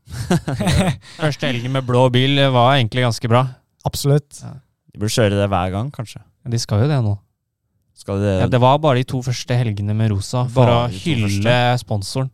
Første 1.21 1.47
helgen 1.47 1.71
med 1.77 1.87
blå 1.87 2.09
bil 2.11 2.43
var 2.51 2.73
egentlig 2.75 3.05
ganske 3.07 3.31
bra. 3.31 3.45
Absolutt. 3.87 4.41
De 4.43 4.99
burde 4.99 5.15
kjøre 5.15 5.39
det 5.39 5.47
hver 5.53 5.71
gang, 5.77 5.93
kanskje. 5.95 6.19
De 6.51 6.59
skal 6.61 6.83
jo 6.83 6.91
det 6.91 6.99
nå. 7.05 7.15
Skal 7.95 8.19
de 8.19 8.33
Ja, 8.41 8.47
det 8.51 8.59
var 8.59 8.81
bare 8.83 8.99
de 8.99 9.07
to 9.07 9.21
første 9.23 9.55
helgene 9.55 9.95
med 9.95 10.11
rosa 10.11 10.43
for 10.51 10.67
Bare 10.67 10.81
å 10.83 10.91
hylle 10.91 11.55
sponsoren. 11.79 12.27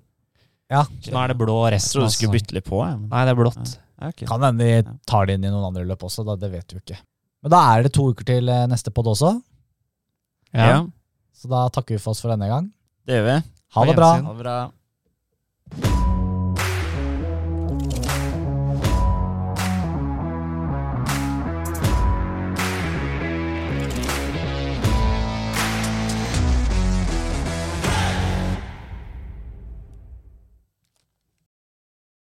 Ja, 0.71 0.85
Så 1.03 1.13
nå 1.13 1.19
er 1.21 1.33
det 1.33 1.37
blå 1.37 1.55
Jeg 1.69 1.83
trodde 1.83 2.09
du 2.09 2.15
skulle 2.15 2.33
bytte 2.39 2.55
litt 2.57 2.65
på. 2.65 2.79
Jeg, 2.81 2.97
Nei, 3.11 3.23
det 3.27 3.33
er 3.35 3.37
blått. 3.37 3.75
Ja, 4.01 4.09
ok. 4.09 4.25
Kan 4.27 4.43
hende 4.43 4.65
de 4.67 4.97
tar 5.07 5.29
det 5.29 5.37
inn 5.37 5.45
i 5.47 5.53
noen 5.53 5.69
andre 5.71 5.85
løp 5.87 6.03
også, 6.09 6.25
da, 6.27 6.35
det 6.41 6.51
vet 6.51 6.67
du 6.73 6.79
ikke. 6.81 6.97
Men 7.45 7.53
da 7.55 7.61
er 7.75 7.85
det 7.87 7.93
to 7.95 8.09
uker 8.11 8.27
til 8.27 8.49
eh, 8.49 8.67
neste 8.69 8.91
pod 8.93 9.07
også, 9.13 9.35
Ja. 10.53 10.65
ja, 10.67 10.79
så 11.37 11.47
da 11.47 11.63
takker 11.71 11.95
vi 11.95 12.01
for 12.03 12.11
oss 12.11 12.21
for 12.25 12.33
denne 12.33 12.49
gang. 12.51 12.71
det 13.07 13.21
gjør 13.21 13.27
vi. 13.31 13.37
Ha 13.77 13.85
det 13.87 13.95
bra. 13.95 14.11
Ha 14.19 14.33
det 14.35 14.41
bra. 14.43 16.10